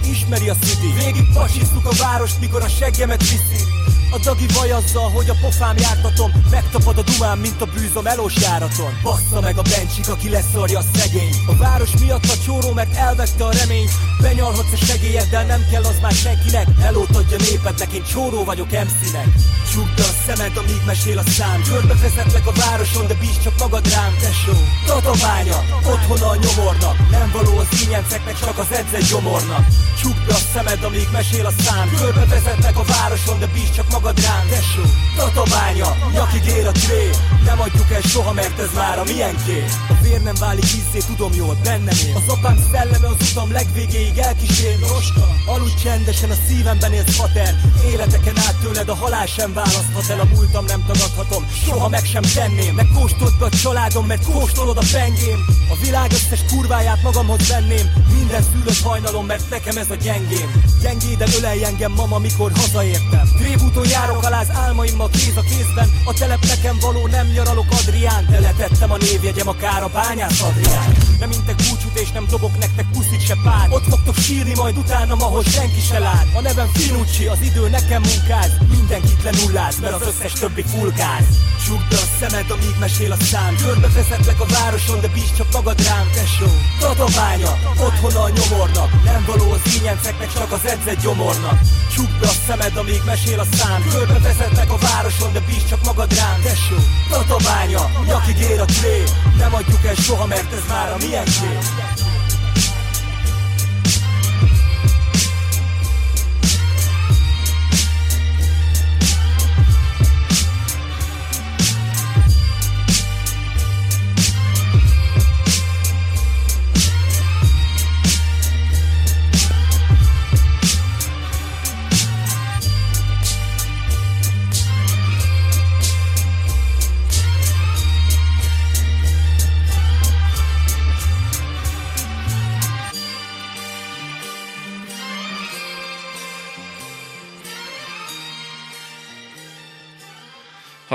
ismeri 0.07 0.49
a 0.49 0.55
city. 0.55 0.93
Végig 1.05 1.33
pasisztuk 1.35 1.87
a 1.87 1.95
várost, 1.99 2.41
mikor 2.41 2.63
a 2.63 2.69
seggemet 2.69 3.21
viszi 3.21 3.82
A 4.13 4.19
dagi 4.19 4.47
vaj 4.55 4.71
azzal, 4.71 5.11
hogy 5.11 5.29
a 5.29 5.35
pofám 5.41 5.77
jártatom. 5.77 6.31
Megtapad 6.51 6.99
a 6.99 7.03
dumám, 7.03 7.39
mint 7.39 7.61
a 7.61 7.67
bűz 7.67 7.97
a 7.97 8.03
melós 8.03 8.37
járaton. 8.37 8.99
Bassza 9.03 9.41
meg 9.41 9.59
a 9.59 9.63
bencsik, 9.63 10.09
aki 10.09 10.29
leszarja 10.29 10.79
a 10.79 10.83
szegény. 10.95 11.35
A 11.47 11.57
város 11.57 11.91
miatt 12.01 12.25
a 12.25 12.39
csóró, 12.45 12.73
mert 12.73 12.97
elvette 12.97 13.45
a 13.45 13.53
remény. 13.53 13.89
Benyalhatsz 14.21 14.73
a 14.73 14.85
segélyeddel, 14.85 15.45
nem 15.45 15.67
kell 15.71 15.83
az 15.83 15.99
már 16.03 16.13
senkinek. 16.13 16.67
Elót 16.83 17.17
adja 17.17 17.37
népednek, 17.37 17.93
én 17.93 18.03
csóró 18.03 18.45
vagyok 18.45 18.71
MC-nek 18.71 19.29
Csukd 19.73 19.99
a 19.99 20.11
szemed, 20.27 20.57
amíg 20.57 20.83
mesél 20.87 21.19
a 21.19 21.23
szám. 21.23 21.63
Körbe 21.63 21.95
vezetlek 21.95 22.47
a 22.47 22.53
városon, 22.53 23.07
de 23.07 23.15
bízd 23.15 23.43
csak 23.43 23.59
magad 23.59 23.89
rám, 23.95 24.15
tesó 24.21 24.57
Tatabánya, 24.87 25.59
otthona 25.93 26.29
a 26.29 26.37
nyomornak. 26.37 26.97
Nem 27.11 27.31
való 27.33 27.59
az 27.59 27.83
ínyenceknek, 27.87 28.39
csak 28.39 28.59
az 28.59 28.73
edzett 28.73 29.09
gyomornak. 29.11 29.67
Csukd 30.01 30.22
a 30.29 30.39
szemed, 30.53 30.85
amíg 30.85 31.09
mesél 31.13 31.47
a 31.47 31.53
szám. 31.63 31.91
Körbe 31.97 32.25
vezetnek 32.27 32.79
a 32.79 32.85
városon, 32.85 33.39
de 33.39 33.47
bízd 33.47 33.75
csak 33.75 33.91
magad 33.91 34.21
rám, 34.21 34.49
tesó 34.49 34.85
Tatabánya, 35.17 35.97
nyakig 36.13 36.45
ér 36.45 36.67
a 36.67 36.73
tré. 36.73 37.11
Nem 37.45 37.61
adjuk 37.61 37.91
el 37.91 38.01
soha, 38.01 38.33
mert 38.33 38.59
ez 38.59 38.73
már 38.75 38.99
a 38.99 39.05
miénké 39.05 39.65
A 39.89 39.95
vér 40.03 40.21
nem 40.23 40.35
válik 40.35 40.71
vízzé, 40.73 41.07
tudom 41.07 41.33
jól, 41.35 41.57
bennem 41.63 41.97
él. 42.07 42.17
Az 42.17 42.35
apám 42.35 42.59
szelleme 42.73 43.07
az 43.07 43.31
utam 43.31 43.53
legvégéig 43.53 44.19
elkísér. 44.19 44.79
Roska, 44.79 45.27
aludj 45.47 45.83
csendesen, 45.83 46.31
a 46.31 46.35
szívemben 46.49 46.93
élsz 46.93 47.17
fater 47.17 47.55
Életeken 47.87 48.39
át 48.39 48.57
tőled 48.63 48.89
a 48.89 48.95
halál 48.95 49.27
sem 49.27 49.53
választhat 49.53 50.09
el 50.09 50.21
A 50.21 50.25
múltam 50.35 50.65
nem 50.65 50.85
tagadhatom, 50.87 51.47
soha 51.65 51.89
meg 51.89 52.05
sem 52.05 52.23
tenném. 52.23 52.75
Megkóstold 52.75 53.39
be 53.39 53.45
a 53.45 53.49
családom, 53.49 54.07
mert 54.07 54.25
kóstolod 54.25 54.77
a 54.77 54.83
pengém. 54.93 55.41
A 55.71 55.77
világ 55.85 56.13
összes 56.13 56.45
kurváját 56.51 57.03
magamhoz 57.03 57.49
venném. 57.49 57.91
Minden 58.19 58.43
szülött 58.43 58.83
hajnalom, 58.83 59.27
mert 59.27 59.51
nekem 59.51 59.77
ez 59.77 59.91
a 59.91 59.97
gyengém. 60.13 60.63
Gyengéden 60.83 61.29
ölelj 61.37 61.65
engem, 61.65 61.93
mama, 61.93 62.19
mikor 62.19 62.53
hazaértem. 62.55 63.29
Trévúton 63.39 63.89
járok 63.89 64.25
az 64.25 64.51
álmaimmal 64.51 65.09
kéz 65.09 65.37
a 65.37 65.41
kézben. 65.41 65.89
A 66.05 66.13
telep 66.13 66.45
nekem 66.47 66.77
való, 66.81 67.07
nem 67.07 67.27
nyaralok 67.27 67.67
Adrián. 67.71 68.27
De 68.31 68.41
letettem 68.41 68.93
a 68.93 68.97
névjegyem 68.97 69.49
akár 69.49 69.83
a 69.83 69.89
bányász 69.89 70.41
Adrián. 70.41 70.97
Nem 71.19 71.31
intek 71.31 71.57
búcsút 71.57 71.99
és 71.99 72.11
nem 72.11 72.27
dobok 72.31 72.59
nektek 72.59 72.87
puszit 72.93 73.27
se 73.27 73.37
pár. 73.45 73.69
Ott 73.71 73.85
fogtok 73.89 74.17
sírni 74.17 74.55
majd 74.55 74.77
utánam, 74.77 75.23
ahol 75.23 75.43
senki 75.43 75.81
se 75.81 75.99
lát. 75.99 76.27
A 76.35 76.41
nevem 76.41 76.69
Finucci, 76.73 77.27
az 77.27 77.41
idő 77.41 77.69
nekem 77.69 78.03
munkáz. 78.03 78.51
Mindenkit 78.71 79.23
lenulláz, 79.23 79.79
mert 79.81 79.95
az 79.95 80.07
összes 80.07 80.33
többi 80.33 80.63
fulgáz 80.63 81.25
Csukd 81.67 81.89
be 81.91 81.97
a 81.97 82.07
szemed, 82.19 82.51
amíg 82.51 82.77
mesél 82.81 83.13
a 83.13 83.17
szám. 83.31 83.57
Körbe 83.57 83.89
vezetlek 83.89 84.41
a 84.41 84.47
városon, 84.47 85.01
de 85.01 85.09
bízd 85.09 85.37
csak 85.37 85.53
magad 85.53 85.79
rám, 85.87 86.11
tesó. 86.15 86.51
Tatabánya, 86.81 87.53
otthona 87.87 88.23
a 88.23 88.31
nyomornak. 88.37 88.91
Nem 89.05 89.25
való 89.27 89.51
az 89.51 89.61
ínyenceknek, 90.03 90.33
csak 90.33 90.53
az 90.53 90.71
edzett 90.71 91.03
gyomornak. 91.03 91.61
Csukd 91.95 92.21
be 92.21 92.27
a 92.27 92.33
szemed, 92.47 92.77
amíg 92.77 93.03
mesél 93.05 93.41
a 93.41 93.47
szám. 93.57 93.83
Körbe 93.91 94.19
vezetlek 94.19 94.71
a 94.73 94.79
városon, 94.79 95.33
de 95.33 95.41
bízd 95.41 95.69
csak 95.69 95.85
magad 95.85 96.15
rám, 96.15 96.41
tesó 96.43 96.77
Tatabánya, 97.11 97.91
nyakig 98.07 98.39
ér 98.39 98.61
a 98.61 98.65
tré. 98.65 99.03
Nem 99.39 99.55
adjuk 99.55 99.85
el 99.85 99.95
soha, 99.95 100.27
mert 100.27 100.53
ez 100.53 100.65
már 100.69 100.93
a 100.93 100.97
miénké 100.97 102.02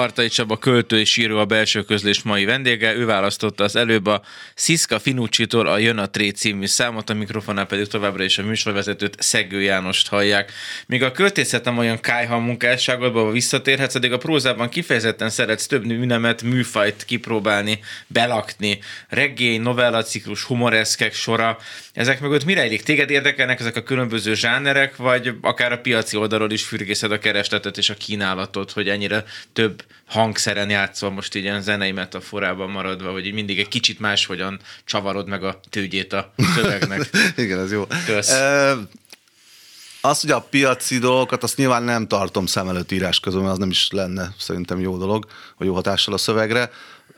Hartai 0.08 0.28
Csaba 0.28 0.58
költő 0.58 1.00
és 1.00 1.18
író 1.18 1.38
a 1.38 1.46
belső 1.46 1.84
közlés 1.84 2.22
mai 2.22 2.46
vendége. 2.46 2.96
Ő 2.96 3.06
választotta 3.06 3.64
az 3.64 3.76
előbb 3.76 4.06
a 4.06 4.22
Sziszka 4.56 5.00
Finucci-tól 5.00 5.68
a 5.68 5.78
Jön 5.78 5.98
a 5.98 6.10
Tré 6.10 6.30
című 6.30 6.66
számot, 6.66 7.10
a 7.10 7.14
mikrofonál 7.14 7.66
pedig 7.66 7.88
továbbra 7.88 8.24
is 8.24 8.38
a 8.38 8.44
műsorvezetőt 8.44 9.22
Szegő 9.22 9.62
Jánost 9.62 10.08
hallják. 10.08 10.52
Míg 10.86 11.04
a 11.04 11.12
költészet 11.12 11.64
nem 11.64 11.78
olyan 11.78 12.00
kájha 12.00 12.38
munkásságodba 12.38 13.32
visszatérhetsz, 13.32 13.96
addig 13.96 14.12
a 14.12 14.18
prózában 14.18 14.70
kifejezetten 14.70 15.30
szeretsz 15.30 15.66
több 15.66 15.86
műnemet, 15.86 16.42
műfajt 16.42 17.06
kipróbálni, 17.06 17.80
belakni. 18.08 18.80
Reggae, 19.10 19.58
novella, 19.58 20.04
ciklus, 20.04 20.44
humoreszkek 20.44 21.14
sora. 21.14 21.58
Ezek 21.94 22.20
mögött 22.20 22.46
mire 22.46 22.60
rejlik? 22.60 22.84
Téged 22.84 23.10
érdekelnek 23.10 23.60
ezek 23.60 23.76
a 23.76 23.84
különböző 23.84 24.34
zsánerek, 24.34 24.96
vagy 24.96 25.34
akár 25.42 25.72
a 25.72 25.78
piaci 25.78 26.18
oldalról 26.18 26.52
is 26.52 26.64
fürgészed 26.64 27.12
a 27.12 27.20
keresletet 27.20 27.78
és 27.78 27.90
a 27.90 27.94
kínálatot, 27.94 28.72
hogy 28.72 28.90
ennyire 28.90 29.24
több 29.54 29.84
hangszeren 30.08 30.70
játszol 30.70 31.12
most 31.12 31.36
így 31.36 31.44
ilyen 31.44 31.62
zenei 31.62 31.92
metaforában 31.92 32.70
maradva, 32.70 33.12
hogy 33.12 33.26
így 33.26 33.34
mindig 33.34 33.60
egy 33.60 33.68
kicsit 33.68 34.00
máshogyan 34.00 34.60
csavarod 34.86 35.28
meg 35.28 35.44
a 35.44 35.60
tőgyét 35.70 36.14
a 36.14 36.34
szövegnek. 36.56 37.10
Igen, 37.36 37.60
ez 37.60 37.72
jó. 37.72 37.86
E, 38.08 38.74
azt, 40.02 40.22
hogy 40.22 40.32
a 40.32 40.42
piaci 40.42 40.98
dolgokat, 40.98 41.44
azt 41.44 41.58
nyilván 41.58 41.84
nem 41.84 42.08
tartom 42.08 42.46
szem 42.46 42.68
előtt 42.68 42.92
írás 42.92 43.20
közben, 43.20 43.42
mert 43.42 43.54
az 43.54 43.60
nem 43.60 43.70
is 43.70 43.90
lenne 43.92 44.34
szerintem 44.40 44.80
jó 44.80 44.98
dolog, 44.98 45.26
vagy 45.58 45.68
jó 45.68 45.74
hatással 45.74 46.14
a 46.14 46.18
szövegre 46.18 46.72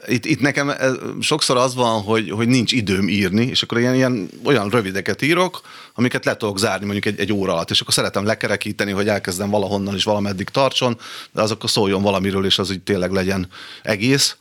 itt, 0.07 0.25
itt 0.25 0.39
nekem 0.39 0.73
sokszor 1.19 1.57
az 1.57 1.75
van, 1.75 2.01
hogy, 2.01 2.29
hogy 2.29 2.47
nincs 2.47 2.71
időm 2.71 3.09
írni, 3.09 3.45
és 3.45 3.63
akkor 3.63 3.79
ilyen, 3.79 3.95
ilyen 3.95 4.29
olyan 4.43 4.69
rövideket 4.69 5.21
írok, 5.21 5.61
amiket 5.93 6.25
le 6.25 6.37
tudok 6.37 6.59
zárni 6.59 6.85
mondjuk 6.85 7.05
egy, 7.05 7.19
egy 7.19 7.33
óra 7.33 7.53
alatt, 7.53 7.69
és 7.69 7.81
akkor 7.81 7.93
szeretem 7.93 8.25
lekerekíteni, 8.25 8.91
hogy 8.91 9.07
elkezdem 9.07 9.49
valahonnan 9.49 9.95
is 9.95 10.03
valameddig 10.03 10.49
tartson, 10.49 10.99
de 11.31 11.41
az 11.41 11.51
akkor 11.51 11.69
szóljon 11.69 12.01
valamiről, 12.01 12.45
és 12.45 12.59
az 12.59 12.71
így 12.71 12.81
tényleg 12.81 13.11
legyen 13.11 13.47
egész. 13.83 14.37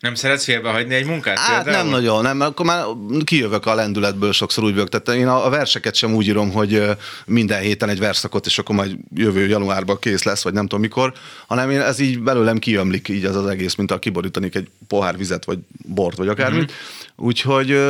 Nem 0.00 0.14
szeretsz 0.14 0.44
félbehagyni 0.44 0.94
egy 0.94 1.06
munkát? 1.06 1.38
Hát 1.38 1.62
például? 1.64 1.84
nem 1.84 1.92
nagyon, 1.92 2.22
nem, 2.22 2.40
akkor 2.40 2.66
már 2.66 2.84
kijövök 3.24 3.66
a 3.66 3.74
lendületből 3.74 4.32
sokszor 4.32 4.64
úgy 4.64 4.72
vagyok. 4.72 4.88
Tehát 4.88 5.20
én 5.20 5.28
a 5.28 5.48
verseket 5.48 5.94
sem 5.94 6.14
úgy 6.14 6.26
írom, 6.26 6.52
hogy 6.52 6.82
minden 7.26 7.60
héten 7.60 7.88
egy 7.88 7.98
verszakot, 7.98 8.46
és 8.46 8.58
akkor 8.58 8.74
majd 8.74 8.96
jövő 9.14 9.46
januárban 9.46 9.98
kész 9.98 10.22
lesz, 10.22 10.42
vagy 10.42 10.52
nem 10.52 10.62
tudom 10.62 10.80
mikor, 10.80 11.12
hanem 11.46 11.70
én 11.70 11.80
ez 11.80 11.98
így 11.98 12.20
belőlem 12.20 12.58
kiömlik 12.58 13.08
így 13.08 13.24
az 13.24 13.36
az 13.36 13.46
egész, 13.46 13.74
mint 13.74 13.90
a 13.90 13.98
kiborítanék 13.98 14.54
egy 14.54 14.68
pohár 14.88 15.16
vizet, 15.16 15.44
vagy 15.44 15.58
bort, 15.86 16.16
vagy 16.16 16.28
akármit. 16.28 16.60
Mm-hmm. 16.60 17.26
Úgyhogy 17.26 17.80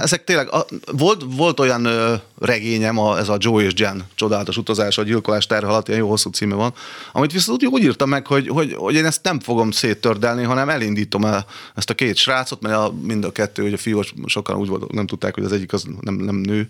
ezek 0.00 0.24
tényleg, 0.24 0.52
a, 0.52 0.66
volt, 0.92 1.24
volt 1.26 1.60
olyan 1.60 1.84
ö, 1.84 2.14
regényem, 2.38 2.98
a, 2.98 3.18
ez 3.18 3.28
a 3.28 3.36
Joe 3.38 3.62
és 3.62 3.72
Jen 3.76 4.04
csodálatos 4.14 4.56
utazás, 4.56 4.98
a 4.98 5.02
gyilkolás 5.02 5.46
terhe 5.46 5.68
alatt, 5.68 5.88
ilyen 5.88 6.00
jó 6.00 6.08
hosszú 6.08 6.30
címe 6.30 6.54
van, 6.54 6.74
amit 7.12 7.32
viszont 7.32 7.64
úgy, 7.64 7.82
írtam 7.82 8.08
meg, 8.08 8.26
hogy, 8.26 8.48
hogy, 8.48 8.74
hogy 8.76 8.94
én 8.94 9.04
ezt 9.04 9.22
nem 9.22 9.40
fogom 9.40 9.70
széttördelni, 9.70 10.42
hanem 10.42 10.68
elindítom 10.68 11.24
el 11.24 11.46
ezt 11.74 11.90
a 11.90 11.94
két 11.94 12.16
srácot, 12.16 12.60
mert 12.60 12.74
a, 12.74 12.94
mind 13.02 13.24
a 13.24 13.32
kettő, 13.32 13.62
hogy 13.62 13.72
a 13.72 13.76
fiú, 13.76 14.00
sokan 14.26 14.56
úgy 14.56 14.68
volt, 14.68 14.92
nem 14.92 15.06
tudták, 15.06 15.34
hogy 15.34 15.44
az 15.44 15.52
egyik 15.52 15.72
az 15.72 15.84
nem, 16.00 16.14
nem 16.14 16.36
nő 16.36 16.68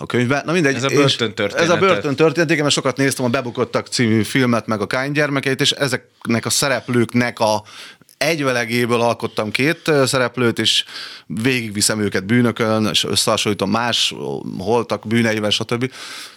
a 0.00 0.06
könyvben. 0.06 0.42
Na 0.44 0.52
mindegy. 0.52 0.74
Ez 0.74 0.84
a 0.84 0.88
börtön 0.88 1.34
történet. 1.34 1.64
Ez 1.64 1.70
a 1.70 1.76
börtön 1.76 2.16
történet, 2.16 2.58
mert 2.58 2.70
sokat 2.70 2.96
néztem 2.96 3.24
a 3.24 3.28
Bebukottak 3.28 3.86
című 3.86 4.22
filmet, 4.22 4.66
meg 4.66 4.80
a 4.80 4.86
Kány 4.86 5.12
gyermekeit, 5.12 5.60
és 5.60 5.70
ezeknek 5.70 6.46
a 6.46 6.50
szereplőknek 6.50 7.40
a 7.40 7.62
egyvelegéből 8.18 9.00
alkottam 9.00 9.50
két 9.50 9.92
szereplőt, 10.04 10.58
és 10.58 10.84
végigviszem 11.26 12.00
őket 12.00 12.24
bűnökön, 12.24 12.86
és 12.86 13.04
összehasonlítom 13.04 13.70
más 13.70 14.14
holtak 14.58 15.06
bűneivel, 15.06 15.50
stb. 15.50 15.92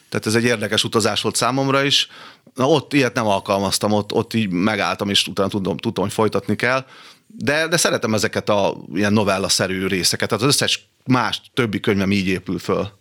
Tehát 0.10 0.26
ez 0.26 0.36
egy 0.36 0.44
érdekes 0.44 0.84
utazás 0.84 1.22
volt 1.22 1.36
számomra 1.36 1.84
is. 1.84 2.08
Na, 2.56 2.68
ott 2.68 2.94
ilyet 2.94 3.14
nem 3.14 3.28
alkalmaztam, 3.28 3.92
ott, 3.92 4.12
ott 4.12 4.34
így 4.34 4.50
megálltam, 4.50 5.10
és 5.10 5.28
utána 5.28 5.50
tudom, 5.50 5.78
tudom 5.78 6.04
hogy 6.04 6.14
folytatni 6.14 6.56
kell. 6.56 6.86
De, 7.28 7.68
de 7.68 7.78
szeretem 7.78 8.14
ezeket 8.14 8.50
a 8.50 8.78
ilyen 8.94 9.14
novella-szerű 9.14 9.88
részeket. 9.88 10.30
Tehát 10.30 10.44
az 10.44 10.50
összes 10.50 10.90
más 11.06 11.42
többi 11.54 11.80
könyvem 11.80 12.12
így 12.12 12.28
épül 12.28 12.60
föl. 12.60 13.00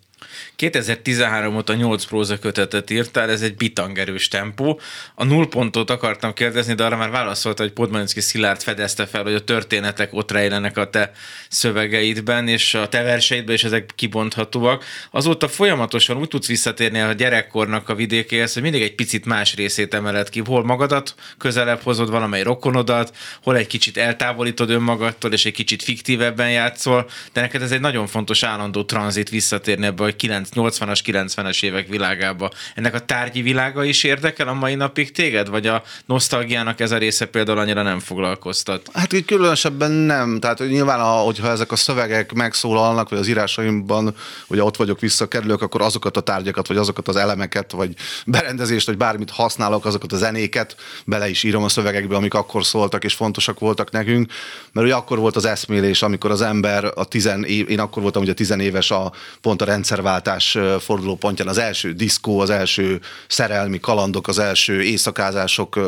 2013 0.57 1.57
óta 1.57 1.75
8 1.75 2.05
próza 2.05 2.39
kötetet 2.39 2.91
írtál, 2.91 3.31
ez 3.31 3.43
egy 3.43 3.55
bitangerős 3.57 4.29
tempó. 4.29 4.81
A 5.15 5.25
null 5.25 5.49
pontot 5.49 5.91
akartam 5.91 6.33
kérdezni, 6.33 6.75
de 6.75 6.85
arra 6.85 6.97
már 6.97 7.11
válaszolta, 7.11 7.63
hogy 7.63 7.73
Podmanicki 7.73 8.21
Szilárd 8.21 8.63
fedezte 8.63 9.07
fel, 9.07 9.23
hogy 9.23 9.35
a 9.35 9.45
történetek 9.45 10.15
ott 10.15 10.31
rejlenek 10.31 10.77
a 10.77 10.91
te 10.91 11.13
szövegeidben, 11.49 12.49
és 12.49 12.75
a 12.75 12.89
te 12.89 13.03
verseidben, 13.03 13.55
és 13.55 13.65
ezek 13.65 13.91
kibonthatóak. 13.95 14.85
Azóta 15.11 15.49
folyamatosan 15.49 16.17
úgy 16.17 16.29
tudsz 16.29 16.47
visszatérni 16.47 17.01
a 17.01 17.13
gyerekkornak 17.13 17.89
a 17.89 17.95
vidékéhez, 17.95 18.53
hogy 18.53 18.63
mindig 18.63 18.83
egy 18.83 18.95
picit 18.95 19.25
más 19.25 19.55
részét 19.55 19.95
emeled 19.95 20.29
ki. 20.29 20.43
Hol 20.45 20.65
magadat 20.65 21.15
közelebb 21.39 21.81
hozod 21.83 22.11
valamely 22.11 22.43
rokonodat, 22.43 23.17
hol 23.43 23.57
egy 23.57 23.67
kicsit 23.67 23.97
eltávolítod 23.97 24.71
önmagadtól, 24.71 25.33
és 25.33 25.45
egy 25.45 25.53
kicsit 25.53 25.83
fiktívebben 25.83 26.51
játszol, 26.51 27.11
de 27.33 27.41
neked 27.41 27.63
ez 27.63 27.73
egy 27.73 27.81
nagyon 27.81 28.07
fontos 28.07 28.43
állandó 28.43 28.85
tranzit 28.85 29.29
visszatérni 29.29 29.87
ebbe 29.87 30.05
a 30.05 30.10
hogy 30.21 30.31
80-as, 30.55 31.01
90-es 31.07 31.63
évek 31.63 31.89
világába. 31.89 32.51
Ennek 32.75 32.95
a 32.95 33.01
tárgyi 33.01 33.43
világa 33.43 33.85
is 33.85 34.05
érdekel 34.05 34.49
a 34.49 34.53
mai 34.53 34.75
napig 34.75 35.13
téged? 35.13 35.49
Vagy 35.49 35.67
a 35.67 35.83
nosztalgiának 36.07 36.81
ez 36.81 36.91
a 36.91 36.99
része 36.99 37.27
például 37.27 37.59
annyira 37.59 37.83
nem 37.83 37.99
foglalkoztat? 37.99 38.89
Hát 38.93 39.13
így 39.13 39.25
különösebben 39.25 39.91
nem. 39.91 40.41
Tehát 40.41 40.59
hogy 40.59 40.69
nyilván, 40.69 41.01
hogyha 41.25 41.49
ezek 41.51 41.73
a 41.73 41.77
szövegek 41.77 42.33
megszólalnak, 42.33 43.09
vagy 43.09 43.19
az 43.19 43.29
írásaimban, 43.29 44.15
ugye 44.47 44.63
ott 44.63 44.77
vagyok, 44.77 45.01
visszakerülök, 45.01 45.63
akkor 45.63 45.83
azokat 45.83 46.17
a 46.17 46.21
tárgyakat, 46.21 46.67
vagy 46.67 46.77
azokat 46.77 47.09
az 47.09 47.17
elemeket, 47.17 47.73
vagy 47.73 47.95
berendezést, 48.27 48.87
vagy 48.87 48.97
bármit 48.97 49.31
használok, 49.31 49.85
azokat 49.85 50.13
a 50.13 50.17
zenéket 50.17 50.77
bele 51.05 51.29
is 51.29 51.43
írom 51.43 51.63
a 51.63 51.69
szövegekbe, 51.69 52.17
amik 52.17 52.35
akkor 52.35 52.65
szóltak 52.65 53.05
és 53.05 53.15
fontosak 53.15 53.59
voltak 53.59 53.91
nekünk. 53.91 54.33
Mert 54.73 54.87
ugye 54.87 54.97
akkor 54.97 55.19
volt 55.19 55.37
az 55.37 55.45
eszmélés, 55.45 56.03
amikor 56.03 56.31
az 56.31 56.41
ember 56.41 56.93
a 56.95 57.05
tizen 57.05 57.45
év, 57.45 57.71
én 57.71 57.81
akkor 57.81 58.03
voltam 58.03 58.23
ugye 58.23 58.35
tizenéves 58.35 58.91
a 58.91 59.13
pont 59.41 59.63
a 59.63 59.65
rendszerváltás 60.01 60.59
fordulópontján, 60.85 61.49
az 61.49 61.59
első 61.59 61.93
diszkó, 61.93 62.41
az 62.41 62.51
első 62.51 63.01
szerelmi 63.29 63.81
kalandok, 63.81 64.29
az 64.29 64.39
első 64.39 64.83
éjszakázások, 64.83 65.79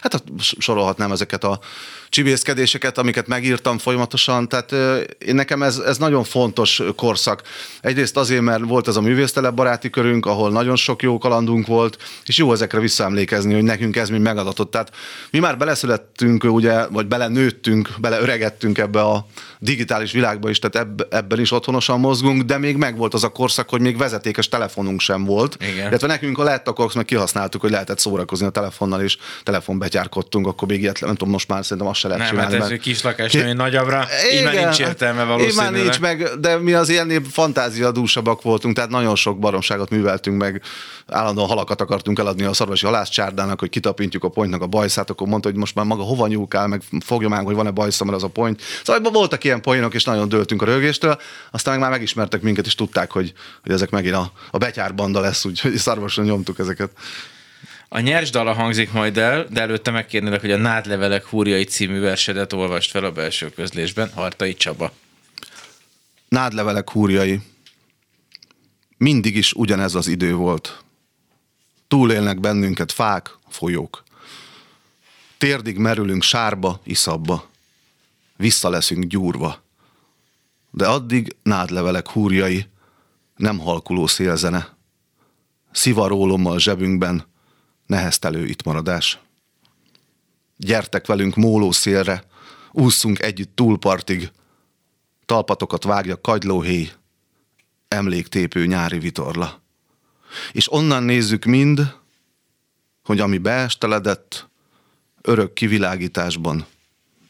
hát 0.00 0.22
sorolhatnám 0.58 1.12
ezeket 1.12 1.44
a 1.44 1.60
csibészkedéseket, 2.16 2.98
amiket 2.98 3.26
megírtam 3.26 3.78
folyamatosan, 3.78 4.48
tehát 4.48 4.72
én 5.18 5.34
nekem 5.34 5.62
ez, 5.62 5.78
ez 5.78 5.98
nagyon 5.98 6.24
fontos 6.24 6.82
korszak. 6.96 7.42
Egyrészt 7.80 8.16
azért, 8.16 8.40
mert 8.40 8.62
volt 8.64 8.88
ez 8.88 8.96
a 8.96 9.00
művésztelep 9.00 9.54
baráti 9.54 9.90
körünk, 9.90 10.26
ahol 10.26 10.50
nagyon 10.50 10.76
sok 10.76 11.02
jó 11.02 11.18
kalandunk 11.18 11.66
volt, 11.66 11.98
és 12.24 12.38
jó 12.38 12.52
ezekre 12.52 12.80
visszaemlékezni, 12.80 13.54
hogy 13.54 13.62
nekünk 13.62 13.96
ez 13.96 14.08
mi 14.08 14.18
megadatott. 14.18 14.70
Tehát 14.70 14.90
mi 15.30 15.38
már 15.38 15.58
beleszülettünk, 15.58 16.44
ugye, 16.44 16.86
vagy 16.86 17.06
belenőttünk, 17.06 17.90
beleöregettünk 17.98 18.78
ebbe 18.78 19.00
a 19.00 19.26
digitális 19.58 20.12
világba 20.12 20.50
is, 20.50 20.58
tehát 20.58 20.88
ebb, 20.88 21.14
ebben 21.14 21.40
is 21.40 21.52
otthonosan 21.52 22.00
mozgunk, 22.00 22.42
de 22.42 22.58
még 22.58 22.76
megvolt 22.76 23.14
az 23.14 23.24
a 23.24 23.28
korszak, 23.28 23.68
hogy 23.68 23.80
még 23.80 23.96
vezetékes 23.96 24.48
telefonunk 24.48 25.00
sem 25.00 25.24
volt. 25.24 25.56
Igen. 25.60 25.88
Illetve 25.88 26.06
nekünk 26.06 26.38
a 26.38 26.42
lett, 26.42 26.68
akkor 26.68 26.90
meg 26.94 27.04
kihasználtuk, 27.04 27.60
hogy 27.60 27.70
lehetett 27.70 27.98
szórakozni 27.98 28.46
a 28.46 28.50
telefonnal, 28.50 29.00
és 29.00 29.16
telefonbetyárkodtunk, 29.42 30.46
akkor 30.46 30.68
még 30.68 30.80
ilyet, 30.80 31.00
nem 31.00 31.14
tudom, 31.14 31.30
most 31.30 31.48
már 31.48 31.62
szerintem 31.62 31.86
azt 31.86 32.00
se 32.06 32.16
lehet 32.16 32.18
nem, 32.18 32.28
csinálni. 32.28 32.52
Nem, 32.52 32.62
hát 32.62 32.70
ez 32.70 32.78
kis 32.78 33.02
lakás, 33.02 33.30
ki... 33.30 33.52
nagyobbra, 33.52 34.06
így 34.32 34.44
már 34.44 34.54
nincs 34.54 34.80
értelme 34.80 35.24
valószínűleg. 35.24 35.50
Így 35.50 35.72
már 35.72 35.82
nincs 35.82 36.00
meg, 36.00 36.40
de 36.40 36.58
mi 36.58 36.72
az 36.72 36.88
ilyen 36.88 37.22
fantáziadúsabbak 37.30 38.42
voltunk, 38.42 38.74
tehát 38.74 38.90
nagyon 38.90 39.16
sok 39.16 39.38
baromságot 39.38 39.90
műveltünk 39.90 40.40
meg, 40.40 40.62
állandóan 41.08 41.48
halakat 41.48 41.80
akartunk 41.80 42.18
eladni 42.18 42.44
a 42.44 42.52
szarvasi 42.52 42.84
halászcsárdának, 42.84 43.60
hogy 43.60 43.68
kitapintjuk 43.68 44.24
a 44.24 44.28
pontnak 44.28 44.62
a 44.62 44.66
bajszát, 44.66 45.10
akkor 45.10 45.26
mondta, 45.26 45.48
hogy 45.48 45.58
most 45.58 45.74
már 45.74 45.84
maga 45.84 46.02
hova 46.02 46.26
nyúlkál, 46.26 46.66
meg 46.66 46.82
fogja 47.04 47.28
már, 47.28 47.42
hogy 47.42 47.54
van-e 47.54 47.72
mert 47.76 48.16
az 48.16 48.22
a 48.22 48.28
point. 48.28 48.62
Szóval 48.84 49.12
voltak 49.12 49.44
ilyen 49.44 49.60
poénok, 49.60 49.94
és 49.94 50.04
nagyon 50.04 50.28
döltünk 50.28 50.62
a 50.62 50.64
rögéstől, 50.64 51.20
aztán 51.50 51.72
meg 51.72 51.82
már 51.82 51.90
megismertek 51.90 52.42
minket, 52.42 52.66
és 52.66 52.74
tudták, 52.74 53.10
hogy, 53.10 53.32
hogy 53.62 53.72
ezek 53.72 53.90
megint 53.90 54.14
a, 54.14 54.32
a 54.50 54.58
betyárbanda 54.58 55.20
lesz, 55.20 55.44
úgyhogy 55.44 55.76
szarvasan 55.76 56.24
nyomtuk 56.24 56.58
ezeket. 56.58 56.90
A 57.88 58.00
nyers 58.00 58.30
dala 58.30 58.52
hangzik 58.52 58.92
majd 58.92 59.18
el, 59.18 59.46
de 59.50 59.60
előtte 59.60 59.90
megkérnélek, 59.90 60.40
hogy 60.40 60.50
a 60.50 60.56
Nádlevelek 60.56 61.24
húrjai 61.24 61.64
című 61.64 62.00
versedet 62.00 62.52
olvast 62.52 62.90
fel 62.90 63.04
a 63.04 63.12
belső 63.12 63.50
közlésben. 63.50 64.10
Hartai 64.14 64.54
Csaba. 64.54 64.92
Nádlevelek 66.28 66.90
húrjai. 66.90 67.40
Mindig 68.96 69.36
is 69.36 69.52
ugyanez 69.52 69.94
az 69.94 70.06
idő 70.06 70.34
volt. 70.34 70.84
Túlélnek 71.88 72.40
bennünket 72.40 72.92
fák, 72.92 73.36
folyók. 73.48 74.04
Térdig 75.38 75.78
merülünk 75.78 76.22
sárba, 76.22 76.80
iszabba. 76.84 77.48
Vissza 78.36 78.68
leszünk 78.68 79.04
gyúrva. 79.04 79.62
De 80.70 80.86
addig 80.86 81.36
nádlevelek 81.42 82.08
húrjai, 82.08 82.66
nem 83.36 83.58
halkuló 83.58 84.06
szélzene. 84.06 84.76
Szivarólommal 85.72 86.58
zsebünkben, 86.58 87.26
neheztelő 87.86 88.46
itt 88.46 88.64
maradás. 88.64 89.18
Gyertek 90.56 91.06
velünk 91.06 91.34
móló 91.34 91.72
szélre, 91.72 92.24
ússzunk 92.72 93.22
együtt 93.22 93.56
túlpartig, 93.56 94.30
talpatokat 95.26 95.84
vágja 95.84 96.20
kagylóhéj, 96.20 96.92
emléktépő 97.88 98.66
nyári 98.66 98.98
vitorla. 98.98 99.62
És 100.52 100.72
onnan 100.72 101.02
nézzük 101.02 101.44
mind, 101.44 101.94
hogy 103.04 103.20
ami 103.20 103.38
beesteledett, 103.38 104.48
örök 105.22 105.52
kivilágításban, 105.52 106.66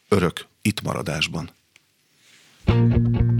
örök 0.08 0.46
itt 0.62 0.82
maradásban. 0.82 1.50
thank 2.64 3.16
you 3.16 3.35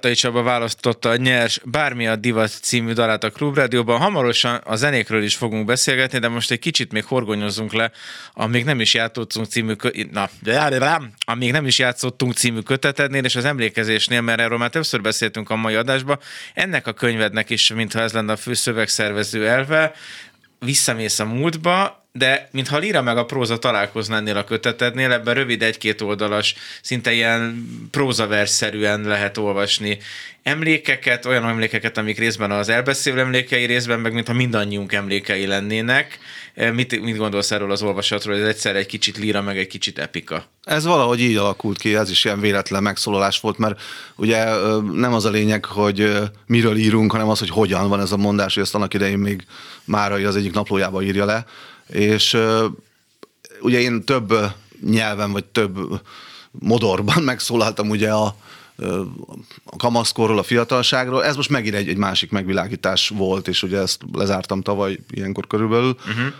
Hartai 0.00 0.18
Csaba 0.18 0.42
választotta 0.42 1.08
a 1.08 1.16
nyers 1.16 1.60
Bármi 1.64 2.06
a 2.06 2.16
Divat 2.16 2.50
című 2.62 2.92
dalát 2.92 3.24
a 3.24 3.30
Klubrádióban. 3.30 3.98
Hamarosan 3.98 4.60
a 4.64 4.76
zenékről 4.76 5.22
is 5.22 5.36
fogunk 5.36 5.64
beszélgetni, 5.64 6.18
de 6.18 6.28
most 6.28 6.50
egy 6.50 6.58
kicsit 6.58 6.92
még 6.92 7.04
horgonyozzunk 7.04 7.72
le, 7.72 7.90
amíg 8.32 8.64
nem 8.64 8.80
is 8.80 8.94
játszottunk 8.94 9.46
című, 9.46 9.72
kö- 9.72 10.12
na, 10.12 10.28
amíg 11.18 11.52
nem 11.52 11.66
is 11.66 11.78
játszottunk 11.78 12.32
című 12.32 12.60
kötetednél, 12.60 13.24
és 13.24 13.36
az 13.36 13.44
emlékezésnél, 13.44 14.20
mert 14.20 14.40
erről 14.40 14.58
már 14.58 14.70
többször 14.70 15.00
beszéltünk 15.00 15.50
a 15.50 15.56
mai 15.56 15.74
adásban, 15.74 16.18
ennek 16.54 16.86
a 16.86 16.92
könyvednek 16.92 17.50
is, 17.50 17.72
mintha 17.72 18.00
ez 18.00 18.12
lenne 18.12 18.32
a 18.32 18.36
fő 18.36 18.54
szövegszervező 18.54 19.48
elve, 19.48 19.92
visszamész 20.58 21.18
a 21.18 21.24
múltba, 21.24 21.99
de 22.12 22.48
mintha 22.52 22.76
a 22.76 22.78
líra 22.78 23.02
meg 23.02 23.16
a 23.16 23.24
próza 23.24 23.58
találkozna 23.58 24.16
ennél 24.16 24.36
a 24.36 24.44
kötetednél, 24.44 25.12
ebben 25.12 25.34
rövid 25.34 25.62
egy-két 25.62 26.00
oldalas, 26.00 26.54
szinte 26.82 27.12
ilyen 27.12 27.68
prózaversszerűen 27.90 29.00
lehet 29.00 29.38
olvasni 29.38 29.98
emlékeket, 30.42 31.26
olyan 31.26 31.48
emlékeket, 31.48 31.98
amik 31.98 32.18
részben 32.18 32.50
az 32.50 32.68
elbeszélő 32.68 33.20
emlékei, 33.20 33.64
részben 33.64 34.00
meg 34.00 34.12
mintha 34.12 34.32
mindannyiunk 34.32 34.92
emlékei 34.92 35.46
lennének. 35.46 36.18
E, 36.54 36.70
mit, 36.70 37.00
mit 37.00 37.16
gondolsz 37.16 37.50
erről 37.50 37.70
az 37.70 37.82
olvasatról? 37.82 38.36
Ez 38.36 38.46
egyszer 38.46 38.76
egy 38.76 38.86
kicsit 38.86 39.18
líra, 39.18 39.42
meg 39.42 39.58
egy 39.58 39.66
kicsit 39.66 39.98
epika. 39.98 40.44
Ez 40.64 40.84
valahogy 40.84 41.20
így 41.20 41.36
alakult 41.36 41.78
ki, 41.78 41.94
ez 41.94 42.10
is 42.10 42.24
ilyen 42.24 42.40
véletlen 42.40 42.82
megszólalás 42.82 43.40
volt, 43.40 43.58
mert 43.58 43.80
ugye 44.16 44.44
nem 44.92 45.12
az 45.12 45.24
a 45.24 45.30
lényeg, 45.30 45.64
hogy 45.64 46.12
miről 46.46 46.76
írunk, 46.76 47.12
hanem 47.12 47.28
az, 47.28 47.38
hogy 47.38 47.50
hogyan 47.50 47.88
van 47.88 48.00
ez 48.00 48.12
a 48.12 48.16
mondás, 48.16 48.54
hogy 48.54 48.62
ezt 48.62 48.74
annak 48.74 48.94
idején 48.94 49.18
még 49.18 49.44
Márai 49.84 50.24
az 50.24 50.36
egyik 50.36 50.52
naplójába 50.52 51.02
írja 51.02 51.24
le, 51.24 51.46
és 51.90 52.36
ugye 53.60 53.80
én 53.80 54.04
több 54.04 54.34
nyelven, 54.86 55.32
vagy 55.32 55.44
több 55.44 56.00
modorban 56.50 57.22
megszólaltam 57.32 57.88
ugye 57.88 58.10
a, 58.12 58.34
a 59.64 59.76
kamaszkorról, 59.76 60.38
a 60.38 60.42
fiatalságról. 60.42 61.24
Ez 61.24 61.36
most 61.36 61.50
megint 61.50 61.74
egy, 61.74 61.88
egy 61.88 61.96
másik 61.96 62.30
megvilágítás 62.30 63.08
volt, 63.08 63.48
és 63.48 63.62
ugye 63.62 63.78
ezt 63.78 64.00
lezártam 64.12 64.62
tavaly 64.62 64.98
ilyenkor 65.10 65.46
körülbelül. 65.46 65.96
Uh-huh 65.98 66.32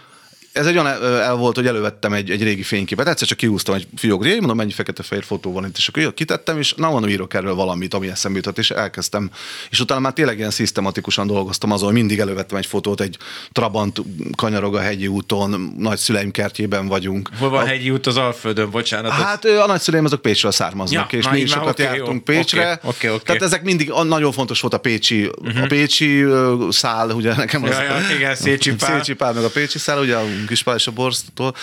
ez 0.53 0.67
egy 0.67 0.79
olyan 0.79 0.87
el 1.03 1.35
volt, 1.35 1.57
hogy 1.57 1.67
elővettem 1.67 2.13
egy, 2.13 2.31
egy 2.31 2.43
régi 2.43 2.63
fényképet, 2.63 3.09
egyszer 3.09 3.29
csak 3.29 3.39
kiúztam 3.39 3.75
egy 3.75 3.87
fiók 3.97 4.25
mondom, 4.25 4.57
mennyi 4.57 4.73
fekete-fehér 4.73 5.25
fotó 5.25 5.53
van 5.53 5.65
itt, 5.65 5.77
és 5.77 5.89
akkor 5.89 6.15
kitettem, 6.15 6.59
és 6.59 6.75
na, 6.75 6.91
mondom, 6.91 7.11
írok 7.11 7.35
erről 7.35 7.55
valamit, 7.55 7.95
ami 7.95 8.09
eszembe 8.09 8.39
jutott, 8.39 8.59
és 8.59 8.71
elkezdtem. 8.71 9.31
És 9.71 9.81
utána 9.81 10.01
már 10.01 10.13
tényleg 10.13 10.39
ilyen 10.39 10.51
szisztematikusan 10.51 11.27
dolgoztam 11.27 11.73
azon, 11.73 11.87
hogy 11.87 11.97
mindig 11.97 12.19
elővettem 12.19 12.59
egy 12.59 12.67
fotót, 12.67 13.01
egy 13.01 13.17
Trabant 13.53 14.03
kanyarog 14.37 14.75
a 14.75 14.81
hegyi 14.81 15.07
úton, 15.07 15.75
nagyszüleim 15.79 16.31
kertjében 16.31 16.87
vagyunk. 16.87 17.31
Hol 17.39 17.49
van 17.49 17.63
a 17.63 17.67
hegyi 17.67 17.91
út 17.91 18.07
az 18.07 18.17
Alföldön, 18.17 18.71
bocsánat? 18.71 19.13
Hát 19.13 19.45
a 19.45 19.67
nagyszüleim 19.67 20.05
azok 20.05 20.23
Pécsről 20.23 20.53
származnak, 20.53 21.13
ja, 21.13 21.19
és 21.19 21.29
mi 21.29 21.41
is 21.41 21.51
sokat 21.51 21.69
okay, 21.69 21.85
jártunk 21.85 22.29
jó. 22.29 22.35
Pécsre. 22.35 22.61
Okay, 22.61 22.91
okay, 22.91 23.11
okay. 23.11 23.23
Tehát 23.25 23.43
ezek 23.43 23.63
mindig 23.63 23.93
nagyon 24.05 24.33
fontos 24.33 24.61
volt 24.61 24.75
a 24.75 24.79
Pécsi, 24.79 25.25
uh-huh. 25.25 25.63
a 25.63 25.67
Pécsi 25.67 26.25
szál, 26.69 27.11
ugye 27.11 27.35
nekem 27.35 27.63
az. 27.63 27.71
Ja, 27.71 27.83
ja, 27.83 28.17
igen, 28.17 28.35
Szécsi 28.35 28.75
Pál. 28.75 28.97
Szécsi 28.97 29.15
Pál, 29.15 29.33
meg 29.33 29.45
a 29.45 29.51
Pécsi 29.51 29.79
szál, 29.79 30.01
ugye 30.01 30.17
a 30.43 30.47
Kispál 30.47 30.77
és 30.77 30.87
a 30.87 30.93
Borztól. 30.93 31.55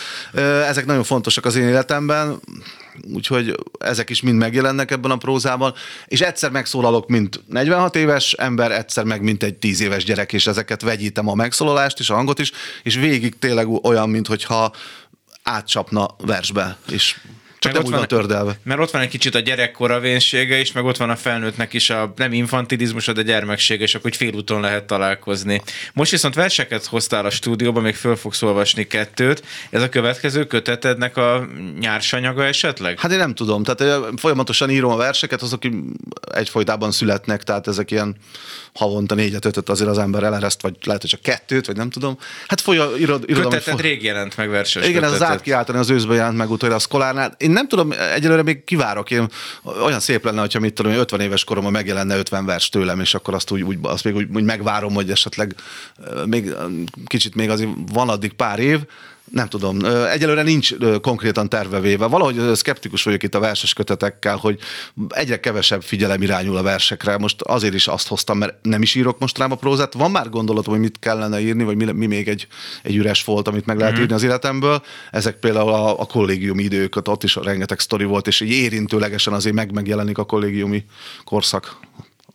Ezek 0.67 0.85
nagyon 0.85 1.03
fontosak 1.03 1.45
az 1.45 1.55
én 1.55 1.67
életemben, 1.67 2.39
úgyhogy 3.13 3.55
ezek 3.79 4.09
is 4.09 4.21
mind 4.21 4.37
megjelennek 4.37 4.91
ebben 4.91 5.11
a 5.11 5.17
prózában, 5.17 5.73
és 6.05 6.21
egyszer 6.21 6.51
megszólalok, 6.51 7.07
mint 7.07 7.41
46 7.47 7.95
éves 7.95 8.33
ember, 8.33 8.71
egyszer 8.71 9.03
meg, 9.03 9.21
mint 9.21 9.43
egy 9.43 9.55
10 9.55 9.81
éves 9.81 10.03
gyerek, 10.03 10.33
és 10.33 10.47
ezeket 10.47 10.81
vegyítem 10.81 11.27
a 11.27 11.33
megszólalást 11.33 11.99
és 11.99 12.09
a 12.09 12.15
hangot 12.15 12.39
is, 12.39 12.51
és 12.83 12.95
végig 12.95 13.39
tényleg 13.39 13.67
olyan, 13.67 14.09
mintha 14.09 14.71
átcsapna 15.43 16.15
versbe, 16.17 16.77
és 16.89 17.15
csak 17.59 17.73
nem 17.73 17.81
úgy 17.81 17.89
van, 17.89 17.99
van 17.99 18.07
tördelve. 18.07 18.59
Mert 18.63 18.79
ott 18.79 18.91
van 18.91 19.01
egy 19.01 19.09
kicsit 19.09 19.35
a 19.35 19.39
gyerekkora 19.39 19.99
vénsége 19.99 20.59
is, 20.59 20.71
meg 20.71 20.85
ott 20.85 20.97
van 20.97 21.09
a 21.09 21.15
felnőttnek 21.15 21.73
is 21.73 21.89
a 21.89 22.13
nem 22.15 22.33
infantilizmus, 22.33 23.05
de 23.05 23.21
gyermeksége, 23.21 23.83
és 23.83 23.95
akkor 23.95 24.15
félúton 24.15 24.61
lehet 24.61 24.83
találkozni. 24.83 25.61
Most 25.93 26.11
viszont 26.11 26.35
verseket 26.35 26.85
hoztál 26.85 27.25
a 27.25 27.29
stúdióba, 27.29 27.79
még 27.79 27.95
föl 27.95 28.15
fogsz 28.15 28.41
olvasni 28.41 28.87
kettőt. 28.87 29.43
Ez 29.69 29.81
a 29.81 29.89
következő 29.89 30.45
kötetednek 30.45 31.17
a 31.17 31.47
nyársanyaga 31.79 32.45
esetleg? 32.45 32.99
Hát 32.99 33.11
én 33.11 33.17
nem 33.17 33.35
tudom. 33.35 33.63
Tehát 33.63 34.05
folyamatosan 34.19 34.69
írom 34.69 34.91
a 34.91 34.95
verseket, 34.95 35.41
azok 35.41 35.61
egyfolytában 36.33 36.91
születnek, 36.91 37.43
tehát 37.43 37.67
ezek 37.67 37.91
ilyen 37.91 38.15
havonta 38.73 39.15
négyet, 39.15 39.45
ötöt 39.45 39.69
azért 39.69 39.89
az 39.89 39.97
ember 39.97 40.23
elereszt, 40.23 40.61
vagy 40.61 40.75
lehet, 40.83 41.01
hogy 41.01 41.09
csak 41.09 41.21
kettőt, 41.21 41.65
vagy 41.65 41.75
nem 41.75 41.89
tudom. 41.89 42.17
Hát 42.47 42.61
folya, 42.61 42.89
írod, 42.99 43.23
irodalom, 43.23 43.51
Köteted 43.51 43.73
foly... 43.73 43.81
rég 43.81 44.03
jelent 44.03 44.37
meg 44.37 44.49
verses 44.49 44.83
Igen, 44.83 44.93
kötetet. 44.93 45.15
ez 45.15 45.21
az 45.21 45.27
átkiáltani 45.27 45.77
az 45.77 45.89
őszbe 45.89 46.13
jelent 46.13 46.37
meg 46.37 46.49
utoljára 46.49 46.79
a 46.79 46.83
szkolárnál. 46.83 47.35
Én 47.47 47.53
nem 47.53 47.67
tudom, 47.67 47.93
egyelőre 48.13 48.43
még 48.43 48.63
kivárok. 48.63 49.11
Én 49.11 49.27
olyan 49.83 49.99
szép 49.99 50.23
lenne, 50.23 50.39
hogyha 50.39 50.59
mit 50.59 50.73
tudom, 50.73 50.91
50 50.91 51.19
éves 51.19 51.43
koromban 51.43 51.71
megjelenne 51.71 52.17
50 52.17 52.45
vers 52.45 52.69
tőlem, 52.69 52.99
és 52.99 53.13
akkor 53.13 53.33
azt 53.33 53.51
úgy, 53.51 53.61
úgy 53.61 53.77
azt 53.81 54.03
még 54.03 54.15
úgy, 54.15 54.27
úgy 54.33 54.43
megvárom, 54.43 54.93
hogy 54.93 55.11
esetleg 55.11 55.55
még 56.25 56.53
kicsit 57.05 57.35
még 57.35 57.49
azért 57.49 57.69
van 57.93 58.09
addig 58.09 58.33
pár 58.33 58.59
év, 58.59 58.79
nem 59.31 59.47
tudom, 59.47 59.85
egyelőre 60.11 60.41
nincs 60.41 60.73
konkrétan 61.01 61.49
tervevéve. 61.49 62.05
Valahogy 62.05 62.55
szkeptikus 62.55 63.03
vagyok 63.03 63.23
itt 63.23 63.35
a 63.35 63.39
verses 63.39 63.73
kötetekkel, 63.73 64.35
hogy 64.35 64.59
egyre 65.09 65.39
kevesebb 65.39 65.81
figyelem 65.81 66.21
irányul 66.21 66.57
a 66.57 66.61
versekre. 66.61 67.17
Most 67.17 67.41
azért 67.41 67.73
is 67.73 67.87
azt 67.87 68.07
hoztam, 68.07 68.37
mert 68.37 68.53
nem 68.61 68.81
is 68.81 68.95
írok 68.95 69.19
most 69.19 69.37
rám 69.37 69.51
a 69.51 69.55
prózát. 69.55 69.93
Van 69.93 70.11
már 70.11 70.29
gondolatom, 70.29 70.73
hogy 70.73 70.81
mit 70.81 70.99
kellene 70.99 71.39
írni, 71.39 71.63
vagy 71.63 71.75
mi, 71.75 71.91
mi 71.91 72.05
még 72.05 72.27
egy, 72.27 72.47
egy 72.83 72.95
üres 72.95 73.23
volt, 73.23 73.47
amit 73.47 73.65
meg 73.65 73.77
lehet 73.77 73.93
mm-hmm. 73.93 74.01
írni 74.01 74.15
az 74.15 74.23
életemből. 74.23 74.81
Ezek 75.11 75.35
például 75.35 75.69
a, 75.69 75.99
a 75.99 76.05
kollégiumi 76.05 76.63
idők, 76.63 76.95
ott 76.95 77.23
is 77.23 77.35
rengeteg 77.35 77.79
sztori 77.79 78.03
volt, 78.03 78.27
és 78.27 78.41
így 78.41 78.51
érintőlegesen 78.51 79.33
azért 79.33 79.55
meg 79.55 79.71
megjelenik 79.71 80.17
a 80.17 80.25
kollégiumi 80.25 80.85
korszak 81.23 81.77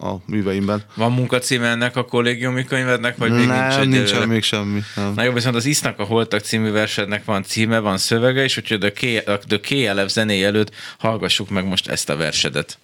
a 0.02 0.22
műveimben. 0.26 0.84
Van 0.94 1.12
munkacíme 1.12 1.68
ennek 1.68 1.96
a 1.96 2.04
kollégiumi 2.04 2.64
könyvednek, 2.64 3.16
vagy 3.16 3.30
még 3.30 3.46
nem, 3.46 3.68
nincs 3.68 3.78
egy 3.78 3.88
nincsen 3.88 4.28
még 4.28 4.42
semmi. 4.42 4.80
Nem. 4.96 5.12
Na 5.14 5.22
jó, 5.22 5.32
viszont 5.32 5.56
az 5.56 5.64
Isznak 5.64 5.98
a 5.98 6.04
Holtak 6.04 6.40
című 6.40 6.70
versednek 6.70 7.24
van 7.24 7.42
címe, 7.42 7.78
van 7.78 7.98
szövege, 7.98 8.42
és 8.42 8.56
úgyhogy 8.56 8.84
a, 9.26 9.38
The 9.38 9.60
KLF 9.60 10.10
zené 10.10 10.44
előtt 10.44 10.74
hallgassuk 10.98 11.50
meg 11.50 11.66
most 11.66 11.88
ezt 11.88 12.08
a 12.08 12.16
versedet. 12.16 12.78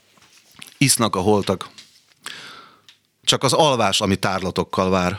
Isznak 0.78 1.16
a 1.16 1.20
holtak. 1.20 1.68
Csak 3.24 3.42
az 3.42 3.52
alvás, 3.52 4.00
ami 4.00 4.16
tárlatokkal 4.16 4.90
vár. 4.90 5.18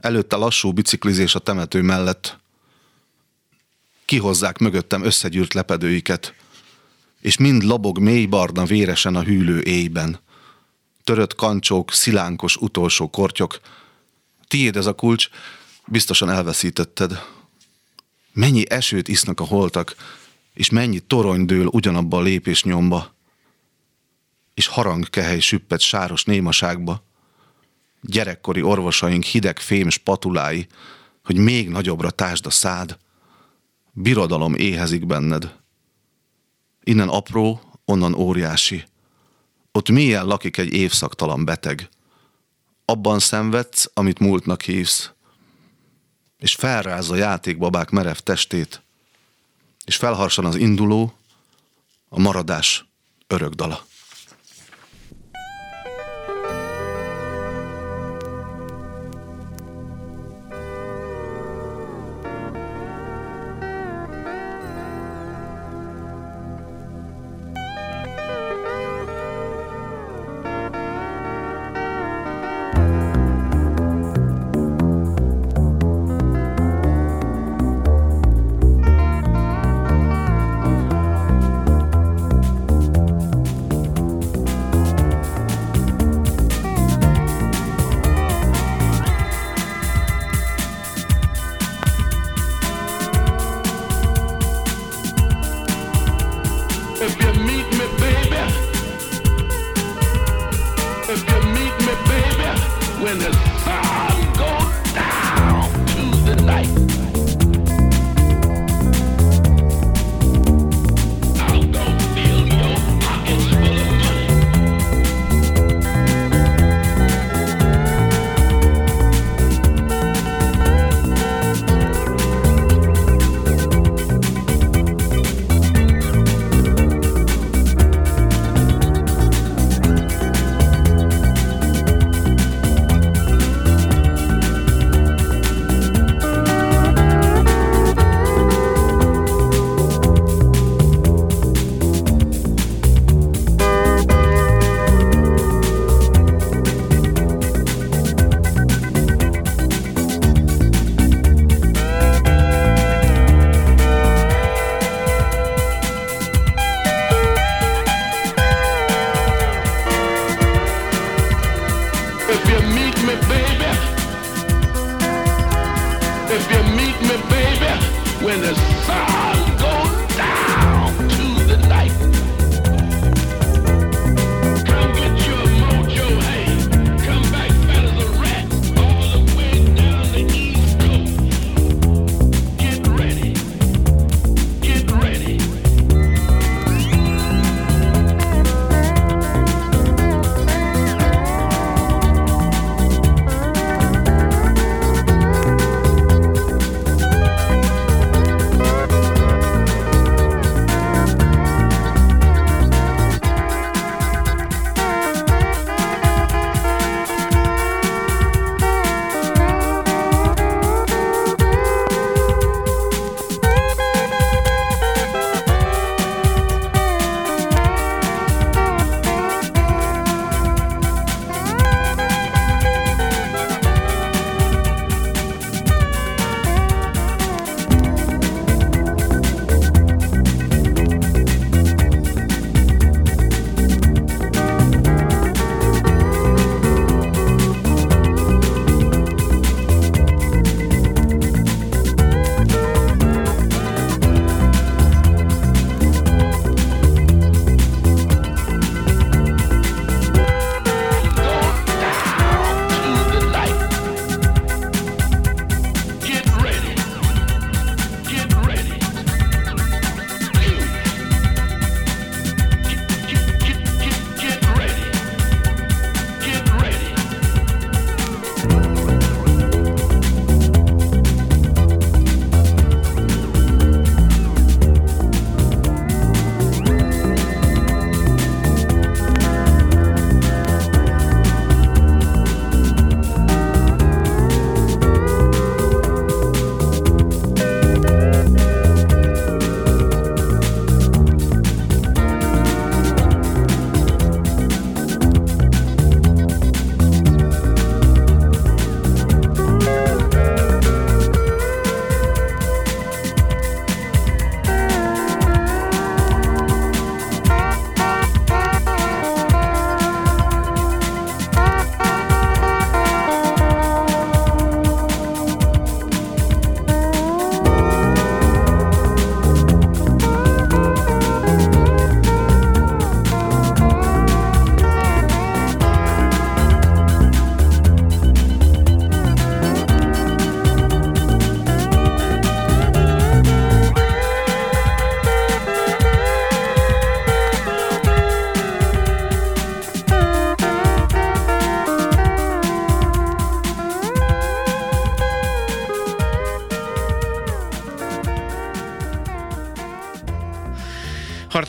Előtte 0.00 0.36
lassú 0.36 0.72
biciklizés 0.72 1.34
a 1.34 1.38
temető 1.38 1.82
mellett. 1.82 2.38
Kihozzák 4.04 4.58
mögöttem 4.58 5.04
összegyűrt 5.04 5.54
lepedőiket, 5.54 6.34
és 7.20 7.36
mind 7.36 7.62
lobog 7.62 7.98
mély 7.98 8.26
barna 8.26 8.64
véresen 8.64 9.16
a 9.16 9.22
hűlő 9.22 9.60
éjben– 9.60 10.18
törött 11.04 11.34
kancsók, 11.34 11.92
szilánkos 11.92 12.56
utolsó 12.56 13.10
kortyok. 13.10 13.60
Tiéd 14.48 14.76
ez 14.76 14.86
a 14.86 14.92
kulcs, 14.92 15.28
biztosan 15.86 16.30
elveszítetted. 16.30 17.22
Mennyi 18.32 18.70
esőt 18.70 19.08
isznak 19.08 19.40
a 19.40 19.44
holtak, 19.44 19.94
és 20.54 20.70
mennyi 20.70 21.00
torony 21.00 21.44
dől 21.44 21.66
ugyanabba 21.66 22.16
a 22.16 22.22
lépés 22.22 22.64
nyomba, 22.64 23.14
és 24.54 24.66
harangkehely 24.66 25.40
süppet 25.40 25.80
sáros 25.80 26.24
némaságba. 26.24 27.02
Gyerekkori 28.00 28.62
orvosaink 28.62 29.24
hideg 29.24 29.58
fém 29.58 29.88
spatulái, 29.88 30.66
hogy 31.24 31.36
még 31.36 31.68
nagyobbra 31.68 32.10
tásd 32.10 32.46
a 32.46 32.50
szád. 32.50 32.98
Birodalom 33.92 34.54
éhezik 34.54 35.06
benned. 35.06 35.56
Innen 36.84 37.08
apró, 37.08 37.60
onnan 37.84 38.14
óriási. 38.14 38.84
Ott 39.72 39.88
mélyen 39.88 40.26
lakik 40.26 40.56
egy 40.56 40.72
évszaktalan 40.72 41.44
beteg. 41.44 41.88
Abban 42.84 43.18
szenvedsz, 43.18 43.90
amit 43.94 44.18
múltnak 44.18 44.62
hívsz. 44.62 45.10
És 46.38 46.54
felrázza 46.54 47.16
játékbabák 47.16 47.90
merev 47.90 48.16
testét, 48.16 48.82
és 49.84 49.96
felharsan 49.96 50.44
az 50.44 50.56
induló, 50.56 51.14
a 52.08 52.20
maradás 52.20 52.84
örök 53.26 53.54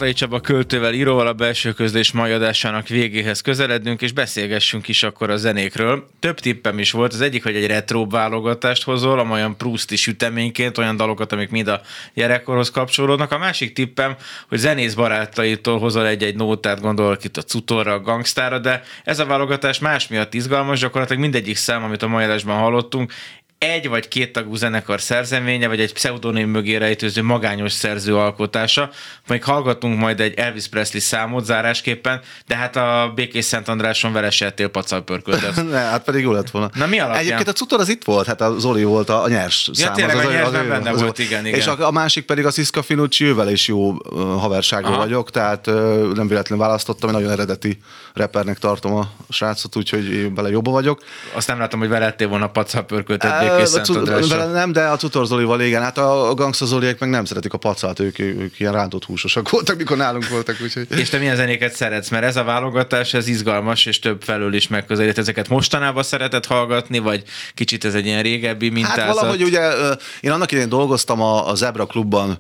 dala. 0.04 0.14
Hartai 0.14 0.14
Csaba 0.14 0.40
költővel, 0.40 0.94
íróval 0.94 1.28
a 1.28 1.34
belső 1.34 1.72
közlés 1.72 2.12
mai 2.12 2.32
adásának 2.32 2.88
végéhez 2.88 3.42
közeledünk, 3.42 4.02
és 4.02 4.12
beszélgessünk 4.12 4.88
is 4.88 5.04
akkor 5.04 5.30
a 5.30 5.38
zenékről. 5.38 6.08
Több 6.20 6.40
tippem 6.40 6.80
is 6.80 6.92
volt, 6.92 7.14
az 7.14 7.22
egyik, 7.22 7.44
hogy 7.44 7.56
egy 7.56 7.68
retro 7.68 8.08
válogatást 8.08 8.84
hozol, 8.84 9.20
amolyan 9.20 9.58
Prousti 9.58 9.96
süteményként, 9.96 10.78
olyan 10.78 10.96
dalokat, 10.96 11.32
amik 11.32 11.50
mind 11.50 11.68
a 11.68 11.82
gyerekkorhoz 12.14 12.72
kapcsolódnak. 12.72 13.32
A 13.32 13.38
másik 13.38 13.74
tippem, 13.74 14.16
hogy 14.50 14.58
zenész 14.58 14.94
barátaitól 14.94 15.80
hozol 15.80 16.08
egy-egy 16.08 16.36
nótát, 16.36 16.82
gondolok 16.82 17.24
itt 17.24 17.38
a 17.38 17.42
Cutorra, 17.42 17.94
a 17.94 18.02
Gangstára, 18.02 18.60
de 18.60 18.84
ez 19.04 19.20
a 19.20 19.26
válogatás 19.26 19.80
más 19.80 20.08
miatt 20.08 20.34
izgalmas, 20.34 20.80
gyakorlatilag 20.80 21.22
mindegyik 21.22 21.56
szám, 21.56 21.84
amit 21.84 22.02
a 22.02 22.08
mai 22.08 22.24
adásban 22.24 22.58
hallottunk, 22.58 23.14
egy 23.64 23.88
vagy 23.90 24.08
két 24.08 24.34
tagú 24.34 24.56
zenekar 24.56 25.02
szerzeménye, 25.02 25.68
vagy 25.68 25.80
egy 25.80 25.94
pseudonim 25.94 26.50
mögé 26.50 26.76
rejtőző 26.76 27.24
magányos 27.24 27.72
szerző 27.72 28.16
alkotása. 28.16 28.90
Még 29.28 29.44
hallgatunk 29.44 30.00
majd 30.00 30.20
egy 30.20 30.34
Elvis 30.34 30.68
Presley 30.68 31.02
számot 31.02 31.46
zárásképpen, 31.46 32.22
de 32.48 32.56
hát 32.56 32.76
a 32.76 33.12
Békés 33.16 33.46
Szent 33.46 33.68
Andráson 33.68 34.14
vele 34.14 34.30
se 34.30 34.46
ettél 34.46 34.68
pacalpörköltet. 34.68 35.56
ne, 35.72 35.78
hát 35.78 36.04
pedig 36.04 36.24
jó 36.24 36.32
lett 36.32 36.50
volna. 36.50 36.70
Na 36.74 36.86
mi 36.86 37.00
alapján? 37.00 37.24
Egyébként 37.24 37.48
a 37.48 37.54
cutor 37.54 37.80
az 37.80 37.90
itt 37.90 38.04
volt, 38.04 38.28
hát 38.28 38.42
a 38.42 38.60
Zoli 38.60 38.84
volt 38.84 39.10
a, 39.10 39.24
a 39.24 39.28
nyers 39.28 39.70
Ja, 39.74 39.86
szám. 39.86 39.94
tényleg 39.94 40.16
az, 40.16 40.24
a 40.24 40.28
az, 40.28 40.34
nyersben 40.34 40.62
az, 40.62 40.68
benne 40.68 40.90
az, 40.90 41.02
volt, 41.02 41.20
igen, 41.20 41.46
igen. 41.46 41.60
És 41.60 41.68
a, 41.68 41.88
a 41.88 41.92
másik 41.92 42.26
pedig 42.26 42.46
a 42.46 42.52
Sziszka 42.52 42.82
Finucci, 42.82 43.26
ővel 43.26 43.50
is 43.50 43.68
jó 43.68 43.94
haverságban 44.38 44.98
vagyok, 44.98 45.32
tehát 45.32 45.66
nem 46.16 46.28
véletlenül 46.28 46.66
választottam, 46.66 47.10
én 47.10 47.16
nagyon 47.16 47.32
eredeti 47.32 47.78
rappernek 48.14 48.60
tartom 48.60 48.96
a 48.96 49.12
srácot, 49.30 49.76
úgyhogy 49.76 50.14
én 50.14 50.36
vele 50.36 50.50
jobban 50.50 50.74
vagyok. 50.74 51.04
Azt 51.34 51.48
nem 51.48 51.60
látom, 51.60 51.80
hogy 51.80 51.90
vele 51.90 52.06
ettél 52.06 52.28
volna 52.28 52.48
pacalpörköltet 52.48 53.32
Békés 53.58 54.28
nem, 54.54 54.72
de 54.72 54.84
a 54.88 54.96
Cutor 54.96 55.26
Zolival 55.26 55.62
igen. 55.62 55.82
Hát 55.82 55.98
a, 55.98 56.30
a 56.30 56.34
Gangsta 56.34 56.66
Zoliek 56.66 57.00
meg 57.00 57.10
nem 57.10 57.26
szeretik 57.26 57.54
a 57.54 57.58
pacát, 57.58 58.00
ők, 58.00 58.20
ők 58.20 58.60
ilyen 58.60 58.72
rántott 58.72 59.04
húsosak 59.04 59.50
voltak, 59.50 59.78
mikor 59.78 59.98
nálunk 59.98 60.28
voltak, 60.28 60.56
úgyhogy... 60.64 60.88
És 60.90 61.10
te 61.10 61.18
milyen 61.18 61.36
zenéket 61.36 61.74
szeretsz? 61.74 62.10
Mert 62.10 62.24
ez 62.24 62.36
a 62.36 62.44
válogatás, 62.44 63.14
ez 63.14 63.28
izgalmas, 63.28 63.86
és 63.86 64.00
több 64.00 64.22
felől 64.22 64.54
is 64.54 64.68
megközelít. 64.68 65.18
Ezeket 65.18 65.50
mostanában 65.50 66.04
szereted 66.04 66.46
hallgatni, 66.46 67.00
vagy 67.00 67.24
kicsit 67.54 67.86
ez 67.86 67.94
egy 67.94 68.06
ilyen 68.06 68.22
régebbi 68.22 68.70
mintázat? 68.70 69.00
Hát 69.00 69.14
valahogy 69.14 69.44
ugye, 69.44 69.72
én 70.22 70.32
annak 70.32 70.52
idején 70.52 70.70
dolgoztam 70.70 71.22
a, 71.22 71.50
a 71.50 71.56
Zebra 71.56 71.86
klubban 71.86 72.38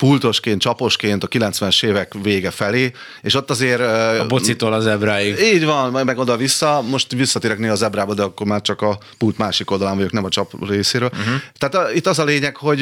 pultosként, 0.00 0.60
csaposként 0.60 1.24
a 1.24 1.28
90-es 1.28 1.84
évek 1.84 2.14
vége 2.22 2.50
felé, 2.50 2.92
és 3.22 3.34
ott 3.34 3.50
azért... 3.50 3.80
A 4.20 4.26
bocitól 4.28 4.72
az 4.72 4.86
ebráig. 4.86 5.38
Így 5.54 5.64
van, 5.64 5.90
majd 5.90 6.04
meg 6.04 6.18
oda-vissza. 6.18 6.82
Most 6.88 7.12
visszatérek 7.12 7.58
néha 7.58 7.72
a 7.72 7.76
zebrába, 7.76 8.14
de 8.14 8.22
akkor 8.22 8.46
már 8.46 8.60
csak 8.60 8.82
a 8.82 8.98
pult 9.18 9.38
másik 9.38 9.70
oldalán 9.70 9.96
vagyok, 9.96 10.12
nem 10.12 10.24
a 10.24 10.28
csap 10.28 10.68
részéről. 10.68 11.10
Uh-huh. 11.12 11.34
Tehát 11.58 11.74
a, 11.74 11.92
itt 11.92 12.06
az 12.06 12.18
a 12.18 12.24
lényeg, 12.24 12.56
hogy 12.56 12.80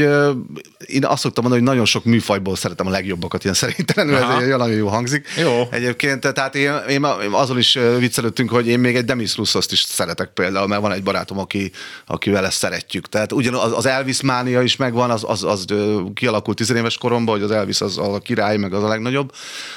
én 0.86 1.04
azt 1.04 1.22
szoktam 1.22 1.42
mondani, 1.42 1.62
hogy 1.62 1.62
nagyon 1.62 1.84
sok 1.84 2.04
műfajból 2.04 2.56
szeretem 2.56 2.86
a 2.86 2.90
legjobbakat, 2.90 3.42
ilyen 3.42 3.54
szerintelenül, 3.54 4.14
Aha. 4.14 4.42
ez 4.42 4.48
nagyon 4.48 4.76
jó 4.76 4.88
hangzik. 4.88 5.26
Jó. 5.38 5.68
Egyébként, 5.70 6.32
tehát 6.32 6.54
én, 6.54 6.72
én, 6.88 7.04
azon 7.30 7.58
is 7.58 7.78
viccelődtünk, 7.98 8.50
hogy 8.50 8.66
én 8.66 8.78
még 8.78 8.96
egy 8.96 9.04
Demis 9.04 9.36
Russoszt 9.36 9.72
is 9.72 9.80
szeretek 9.80 10.30
például, 10.34 10.66
mert 10.66 10.80
van 10.80 10.92
egy 10.92 11.02
barátom, 11.02 11.38
aki, 11.38 11.70
akivel 12.06 12.46
ezt 12.46 12.58
szeretjük. 12.58 13.08
Tehát 13.08 13.32
ugyan 13.32 13.54
az, 13.54 13.72
az 13.72 13.86
Elvis 13.86 14.20
mánia 14.20 14.62
is 14.62 14.76
megvan, 14.76 15.10
az, 15.10 15.24
az, 15.26 15.44
az 15.44 15.64
kialakult 16.14 16.56
tizenéves 16.56 16.98
koromban, 17.09 17.34
hogy 17.34 17.44
az 17.44 17.50
Elvis 17.50 17.80
az 17.80 17.98
a 17.98 18.18
király, 18.18 18.56
meg 18.56 18.72
az 18.72 18.82
a 18.82 18.88
legnagyobb. 18.88 19.32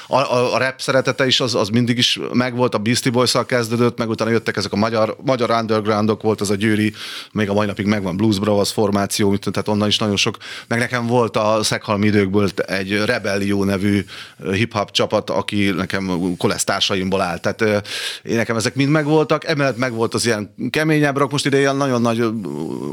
A, 0.06 0.16
a, 0.16 0.54
a 0.54 0.58
rap 0.58 0.80
szeretete 0.80 1.26
is 1.26 1.40
az, 1.40 1.54
az 1.54 1.68
mindig 1.68 1.98
is 1.98 2.20
megvolt, 2.32 2.74
a 2.74 2.78
Beastie 2.78 3.12
boys 3.12 3.34
kezdődött, 3.46 3.98
meg 3.98 4.08
utána 4.08 4.30
jöttek 4.30 4.56
ezek 4.56 4.72
a 4.72 4.76
magyar, 4.76 5.16
magyar 5.24 5.50
undergroundok, 5.50 6.22
volt 6.22 6.40
az 6.40 6.50
a 6.50 6.54
Győri, 6.54 6.92
még 7.32 7.48
a 7.48 7.52
mai 7.52 7.66
napig 7.66 7.86
megvan 7.86 8.16
Blues 8.16 8.38
Brothers 8.38 8.72
formáció, 8.72 9.30
mit 9.30 9.48
tehát 9.50 9.68
onnan 9.68 9.88
is 9.88 9.98
nagyon 9.98 10.16
sok. 10.16 10.36
Meg 10.68 10.78
nekem 10.78 11.06
volt 11.06 11.36
a 11.36 11.58
Szekhalmi 11.62 12.06
időkből 12.06 12.48
egy 12.66 13.04
Rebellió 13.04 13.64
nevű 13.64 14.04
hip-hop 14.50 14.90
csapat, 14.90 15.30
aki 15.30 15.70
nekem 15.70 16.34
kolesztársaimból 16.38 17.20
áll. 17.20 17.38
Tehát 17.38 17.88
én 18.22 18.36
nekem 18.36 18.56
ezek 18.56 18.74
mind 18.74 18.90
megvoltak, 18.90 19.44
emellett 19.44 19.76
megvolt 19.76 20.14
az 20.14 20.26
ilyen 20.26 20.54
keményebb 20.70 21.16
rock, 21.16 21.30
most 21.30 21.46
ide 21.46 21.58
ilyen 21.58 21.76
nagyon 21.76 22.00
nagy 22.00 22.20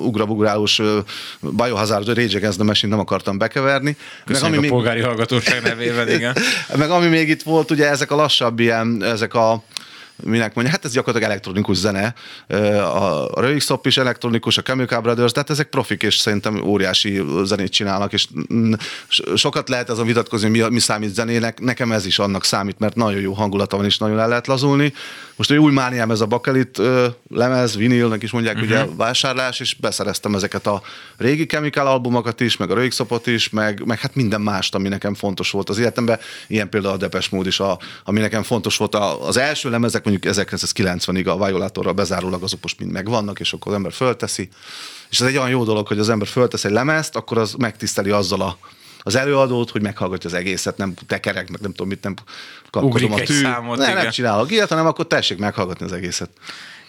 ugrabugrálós 0.06 0.82
Biohazard 1.40 2.08
Rage 2.08 2.38
Against 2.38 2.58
the 2.58 2.66
Machine 2.66 2.92
nem 2.92 3.00
akartam 3.00 3.38
bekeverni. 3.38 3.98
Köszönjük 4.34 4.64
a 4.64 4.68
polgári 4.68 5.02
hallgatóság 5.02 5.62
nevében, 5.62 6.10
igen. 6.10 6.36
meg 6.78 6.90
ami 6.90 7.08
még 7.08 7.30
itt 7.30 7.42
volt, 7.42 7.72
ugye 7.72 7.90
ezek 7.90 8.12
a 8.12 8.16
lassabb 8.16 8.60
ilyen, 8.60 9.04
ezek 9.04 9.34
a 9.34 9.64
minek 10.24 10.54
mondja, 10.54 10.74
hát 10.74 10.86
ez 10.86 10.92
gyakorlatilag 10.92 11.32
elektronikus 11.32 11.78
zene, 11.78 12.14
a 12.84 13.40
Rögstop 13.42 13.86
is 13.86 13.98
elektronikus, 13.98 14.58
a 14.58 14.62
Chemical 14.62 15.02
Brothers, 15.02 15.32
tehát 15.32 15.50
ezek 15.50 15.68
profik, 15.70 16.04
és 16.04 16.18
szerintem 16.18 16.62
óriási 16.64 17.24
zenét 17.44 17.72
csinálnak, 17.72 18.14
és 18.14 18.28
so- 19.08 19.38
sokat 19.38 19.70
lehet 19.70 19.90
ez 19.90 19.98
a 19.98 20.04
vitatkozni, 20.04 20.50
mi, 20.50 20.62
mi 20.70 20.80
számít 20.80 21.14
zenének, 21.14 21.60
nekem 21.60 21.92
ez 21.92 22.06
is 22.06 22.20
annak 22.20 22.44
számít, 22.44 22.80
mert 22.80 22.96
nagyon 22.96 23.22
jó 23.22 23.34
hangulata 23.34 23.76
van, 23.76 23.86
és 23.86 23.98
nagyon 23.98 24.20
el 24.20 24.28
lehet 24.28 24.48
lazulni. 24.48 24.94
Most 25.36 25.52
új 25.52 25.72
mániám 25.72 26.12
ez 26.12 26.22
a 26.22 26.26
bakelit 26.26 26.82
lemez, 27.30 27.76
vinilnek 27.76 28.24
is 28.24 28.32
mondják, 28.32 28.56
uh-huh. 28.56 28.70
ugye 28.70 28.86
vásárlás, 28.96 29.60
és 29.60 29.74
beszereztem 29.74 30.36
ezeket 30.36 30.68
a 30.68 30.82
régi 31.18 31.46
Chemical 31.46 31.88
albumokat 31.88 32.42
is, 32.42 32.58
meg 32.58 32.72
a 32.72 32.74
Rögstopot 32.74 33.28
is, 33.28 33.50
meg, 33.50 33.86
meg 33.86 34.00
hát 34.00 34.16
minden 34.16 34.42
mást, 34.42 34.76
ami 34.76 34.88
nekem 34.88 35.14
fontos 35.14 35.52
volt 35.52 35.70
az 35.70 35.78
életemben, 35.78 36.20
ilyen 36.48 36.70
például 36.70 36.94
a 36.94 36.98
Depes 36.98 37.30
Mód 37.30 37.48
is, 37.48 37.60
a, 37.60 37.80
ami 38.04 38.20
nekem 38.20 38.44
fontos 38.44 38.78
volt. 38.78 38.96
Az 38.96 39.38
első 39.38 39.70
lemezek 39.70 40.04
mondjuk 40.10 40.36
1990-ig 40.36 41.28
a 41.28 41.46
Violatorral 41.46 41.94
bezárólag 41.94 42.44
azok 42.44 42.62
most 42.62 42.80
mind 42.80 42.92
megvannak, 42.92 43.40
és 43.40 43.54
akkor 43.54 43.72
az 43.72 43.78
ember 43.78 43.92
fölteszi. 43.92 44.50
És 45.10 45.20
ez 45.20 45.28
egy 45.28 45.38
olyan 45.38 45.50
jó 45.50 45.64
dolog, 45.64 45.88
hogy 45.88 46.00
az 46.00 46.10
ember 46.10 46.28
föltesz 46.28 46.66
egy 46.66 46.72
lemezt, 46.72 47.16
akkor 47.16 47.38
az 47.38 47.54
megtiszteli 47.54 48.10
azzal 48.10 48.42
a 48.42 48.58
az 49.02 49.16
előadót, 49.16 49.70
hogy 49.70 49.82
meghallgatja 49.82 50.30
az 50.30 50.36
egészet, 50.36 50.78
nem 50.78 50.94
tekerek, 51.08 51.50
meg 51.50 51.62
nem 51.62 51.72
tudom 51.72 51.88
mit, 51.88 52.04
nem 52.04 52.14
kapkodom 52.70 53.12
Ugrik 53.12 53.30
a 53.30 53.32
tű. 53.32 53.42
számot, 53.42 53.78
ne, 53.78 53.84
igen. 53.84 54.02
nem 54.02 54.12
csinálok 54.12 54.52
ilyet, 54.52 54.70
hanem 54.70 54.86
akkor 54.86 55.08
tessék 55.08 55.38
meghallgatni 55.38 55.86
az 55.86 55.92
egészet. 55.92 56.30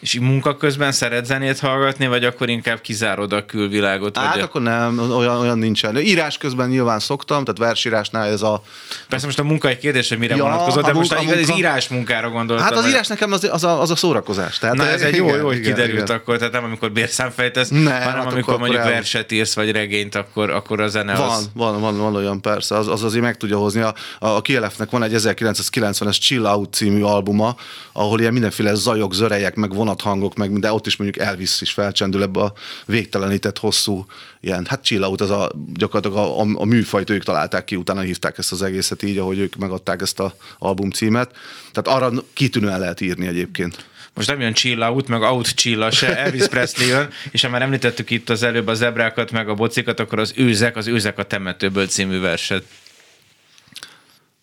És 0.01 0.18
munka 0.20 0.57
közben 0.57 0.92
szeret 0.92 1.26
zenét 1.26 1.59
hallgatni, 1.59 2.07
vagy 2.07 2.24
akkor 2.24 2.48
inkább 2.48 2.80
kizárod 2.80 3.32
a 3.32 3.46
külvilágot? 3.46 4.16
Hát 4.16 4.34
vagy 4.34 4.42
akkor 4.42 4.62
nem, 4.62 4.98
olyan, 5.16 5.36
olyan 5.36 5.59
nincsen. 5.59 5.98
Írás 5.98 6.38
közben 6.38 6.68
nyilván 6.68 6.98
szoktam, 6.98 7.44
tehát 7.44 7.59
versírásnál 7.61 8.28
ez 8.28 8.42
a... 8.42 8.62
Persze 9.09 9.26
most 9.26 9.38
a 9.38 9.42
munka 9.42 9.68
egy 9.68 9.78
kérdés, 9.78 10.09
hogy 10.09 10.18
mire 10.18 10.36
Ja, 10.36 10.42
vonatkozott, 10.42 10.84
de 10.84 10.92
most 10.92 11.14
munka- 11.14 11.32
az 11.32 11.38
munka- 11.38 11.57
írás 11.59 11.88
munkára 11.88 12.30
gondoltam. 12.30 12.66
Hát 12.66 12.76
az 12.76 12.88
írás 12.88 13.07
nekem 13.07 13.32
az, 13.32 13.48
az, 13.53 13.64
a, 13.64 13.80
az 13.80 13.90
a 13.90 13.96
szórakozás. 13.96 14.59
Tehát 14.59 14.76
Na 14.76 14.86
ez 14.86 15.03
egy 15.03 15.16
jó, 15.16 15.24
igen, 15.26 15.38
jó, 15.38 15.46
hogy 15.46 15.57
igen, 15.57 15.74
kiderült 15.74 16.03
igen. 16.03 16.16
akkor, 16.16 16.36
tehát 16.36 16.53
nem 16.53 16.64
amikor 16.64 16.92
bérszámfejtesz, 16.92 17.68
Nem, 17.68 17.84
hanem 17.84 18.03
hát 18.03 18.32
amikor 18.32 18.59
mondjuk 18.59 18.80
el- 18.80 18.90
verset 18.90 19.32
írsz, 19.32 19.55
vagy 19.55 19.70
regényt, 19.72 20.14
akkor, 20.14 20.51
akkor 20.51 20.80
a 20.80 20.88
zene 20.88 21.14
Van, 21.16 21.28
az... 21.30 21.51
van, 21.55 21.80
van, 21.80 21.98
van 21.98 22.16
olyan 22.16 22.40
persze, 22.40 22.76
az, 22.76 22.88
az 22.88 23.03
azért 23.03 23.24
meg 23.24 23.36
tudja 23.36 23.59
hozni. 23.59 23.80
A, 23.80 23.94
a, 24.18 24.40
KLF-nek 24.40 24.90
van 24.90 25.03
egy 25.03 25.12
1990-es 25.16 26.18
Chill 26.20 26.46
Out 26.46 26.74
című 26.74 27.03
albuma, 27.03 27.57
ahol 27.92 28.20
ilyen 28.20 28.32
mindenféle 28.32 28.74
zajok, 28.74 29.14
zörejek, 29.14 29.55
meg 29.55 29.74
vonathangok, 29.91 30.34
meg 30.34 30.59
de 30.59 30.72
ott 30.72 30.86
is 30.86 30.97
mondjuk 30.97 31.24
Elvis 31.26 31.61
is 31.61 31.72
felcsendül 31.72 32.22
ebbe 32.22 32.41
a 32.41 32.53
végtelenített 32.86 33.59
hosszú 33.59 34.07
ilyen, 34.41 34.66
hát 34.68 34.84
Chill 34.84 35.03
Out 35.03 35.20
az 35.20 35.30
a, 35.30 35.51
gyakorlatilag 35.74 36.16
a, 36.16 36.41
a, 36.41 36.47
a 36.55 36.64
műfajt 36.64 37.11
ők 37.11 37.24
találták 37.24 37.64
ki, 37.64 37.76
utána 37.76 38.01
hívták 38.01 38.38
ezt 38.38 38.53
az 38.53 38.62
egészet 38.62 39.03
így, 39.03 39.18
ahogy 39.18 39.38
ők 39.38 39.57
megadták 39.57 40.01
ezt 40.01 40.20
a 40.20 40.34
album 40.59 40.91
címet. 40.91 41.36
Tehát 41.72 42.03
arra 42.03 42.22
kitűnően 42.32 42.80
lehet 42.80 43.01
írni 43.01 43.26
egyébként. 43.26 43.88
Most 44.14 44.28
nem 44.28 44.41
jön 44.41 44.53
chill 44.53 44.82
out, 44.82 45.09
meg 45.09 45.22
out 45.22 45.55
chill 45.55 45.91
se, 45.91 46.16
Elvis 46.16 46.47
Presley 46.47 46.88
jön, 46.88 47.09
és 47.30 47.43
ha 47.43 47.49
már 47.49 47.62
említettük 47.62 48.11
itt 48.11 48.28
az 48.28 48.43
előbb 48.43 48.66
a 48.66 48.74
zebrákat, 48.74 49.30
meg 49.30 49.49
a 49.49 49.55
bocikat, 49.55 50.01
akkor 50.01 50.18
az 50.18 50.32
őzek, 50.36 50.76
az 50.76 50.86
őzek 50.86 51.18
a 51.18 51.22
temetőből 51.22 51.86
című 51.86 52.20
verset. 52.20 52.64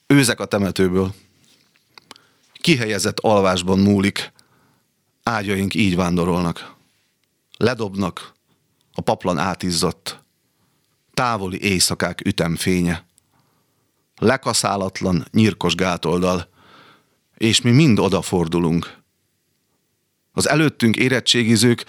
Őzek 0.08 0.40
a 0.40 0.46
temetőből. 0.46 1.14
Kihelyezett 2.62 3.20
alvásban 3.20 3.80
múlik. 3.80 4.32
Ágyaink 5.28 5.74
így 5.74 5.96
vándorolnak. 5.96 6.76
Ledobnak, 7.58 8.34
a 8.94 9.02
paplan 9.02 9.38
átizzadt. 9.38 10.24
Távoli 11.14 11.62
éjszakák 11.62 12.26
ütemfénye. 12.26 13.06
Lekaszálatlan, 14.20 15.26
nyírkos 15.32 15.76
gátoldal. 15.76 16.50
És 17.38 17.62
mi 17.62 17.72
mind 17.72 18.00
odafordulunk. 18.00 18.98
Az 20.32 20.50
előttünk 20.50 20.96
érettségizők 20.96 21.86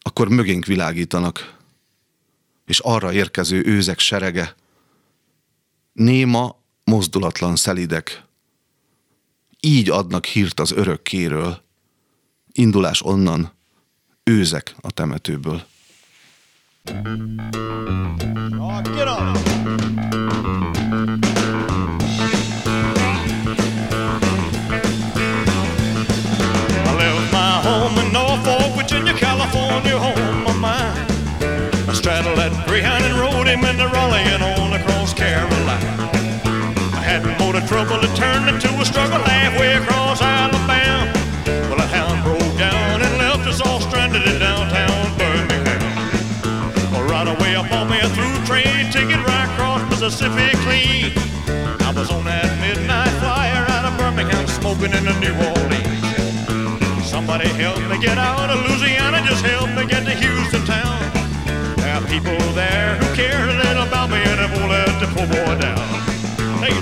akkor 0.00 0.28
mögénk 0.28 0.64
világítanak. 0.64 1.56
És 2.66 2.78
arra 2.78 3.12
érkező 3.12 3.62
őzek 3.64 3.98
serege 3.98 4.54
néma, 5.92 6.56
mozdulatlan 6.84 7.56
szelidek. 7.56 8.24
Így 9.60 9.90
adnak 9.90 10.24
hírt 10.24 10.60
az 10.60 10.72
örökkéről. 10.72 11.61
Indulás 12.52 13.02
onnan, 13.02 13.52
őzek 14.24 14.74
a 14.80 14.90
temetőből. 14.90 15.62
Trouble 37.72 38.06
that 38.06 38.14
turned 38.16 38.48
into 38.52 38.68
a 38.68 38.84
struggle 38.84 39.18
halfway 39.18 39.72
across 39.72 40.01
Mississippi 50.02 50.50
clean. 50.66 51.12
I 51.78 51.92
was 51.94 52.10
on 52.10 52.24
that 52.24 52.50
midnight 52.58 53.14
flyer 53.22 53.62
out 53.70 53.86
of 53.86 53.94
Birmingham 53.96 54.48
smoking 54.48 54.90
in 54.90 55.06
the 55.06 55.14
New 55.22 55.30
Orleans. 55.30 57.06
Somebody 57.06 57.46
help 57.54 57.78
me 57.86 58.02
get 58.02 58.18
out 58.18 58.50
of 58.50 58.66
Louisiana, 58.66 59.22
just 59.22 59.46
help 59.46 59.70
me 59.70 59.86
get 59.86 60.02
to 60.02 60.14
Houston 60.18 60.66
town. 60.66 60.98
There 61.78 61.94
are 61.94 62.02
people 62.10 62.34
there 62.50 62.98
who 62.98 63.14
care 63.14 63.46
a 63.46 63.54
little 63.62 63.86
about 63.86 64.10
me 64.10 64.18
and 64.26 64.42
won't 64.50 64.74
let 64.74 64.90
the 64.98 65.06
poor 65.14 65.22
boy 65.30 65.54
down. 65.62 65.86
Hey, 66.58 66.74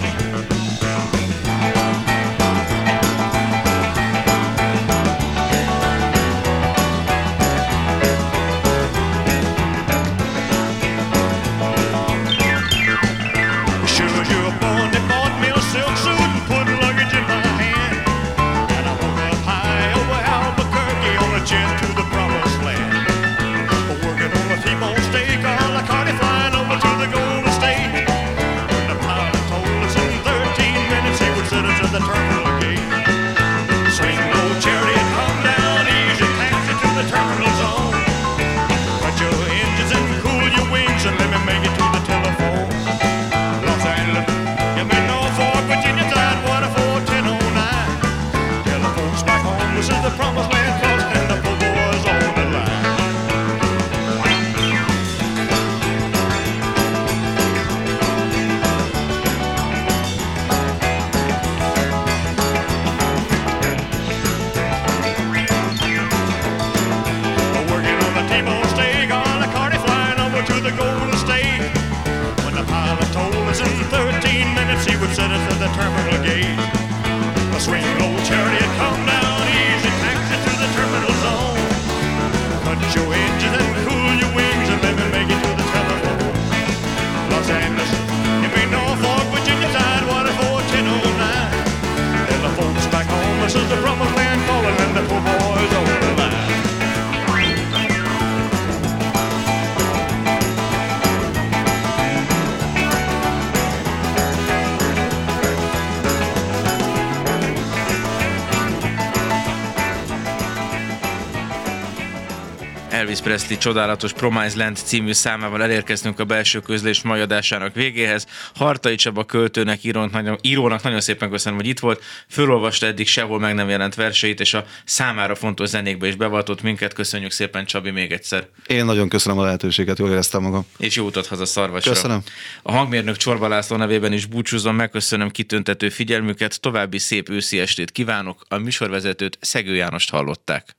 Presley 113.30 113.58
csodálatos 113.58 114.12
Promise 114.12 114.56
Land 114.56 114.76
című 114.76 115.12
számával 115.12 115.62
elérkeztünk 115.62 116.18
a 116.18 116.24
belső 116.24 116.60
közlés 116.60 117.02
mai 117.02 117.20
adásának 117.20 117.74
végéhez. 117.74 118.26
Hartai 118.54 118.94
Csaba 118.94 119.24
költőnek, 119.24 119.84
írónak 119.84 120.10
nagyon, 120.10 120.38
írónak 120.40 120.82
nagyon 120.82 121.00
szépen 121.00 121.30
köszönöm, 121.30 121.58
hogy 121.58 121.68
itt 121.68 121.78
volt. 121.78 122.02
Fölolvasta 122.28 122.86
eddig 122.86 123.06
sehol 123.06 123.38
meg 123.38 123.54
nem 123.54 123.68
jelent 123.68 123.94
verseit, 123.94 124.40
és 124.40 124.54
a 124.54 124.64
számára 124.84 125.34
fontos 125.34 125.68
zenékbe 125.68 126.06
is 126.06 126.14
bevatott 126.14 126.62
minket. 126.62 126.92
Köszönjük 126.92 127.30
szépen, 127.30 127.64
Csabi, 127.64 127.90
még 127.90 128.12
egyszer. 128.12 128.48
Én 128.66 128.84
nagyon 128.84 129.08
köszönöm 129.08 129.38
a 129.38 129.42
lehetőséget, 129.42 129.98
jól 129.98 130.10
éreztem 130.10 130.42
magam. 130.42 130.66
És 130.78 130.96
jó 130.96 131.06
utat 131.06 131.26
haza 131.26 131.44
szarvasra. 131.44 131.92
Köszönöm. 131.92 132.22
A 132.62 132.72
hangmérnök 132.72 133.16
Csorba 133.16 133.48
László 133.48 133.76
nevében 133.76 134.12
is 134.12 134.26
búcsúzom, 134.26 134.76
megköszönöm 134.76 135.30
kitöntető 135.30 135.88
figyelmüket, 135.88 136.60
további 136.60 136.98
szép 136.98 137.28
őszi 137.28 137.60
estét 137.60 137.90
kívánok. 137.90 138.44
A 138.48 138.56
műsorvezetőt 138.56 139.38
Szegő 139.40 139.74
Jánost 139.74 140.10
hallották. 140.10 140.78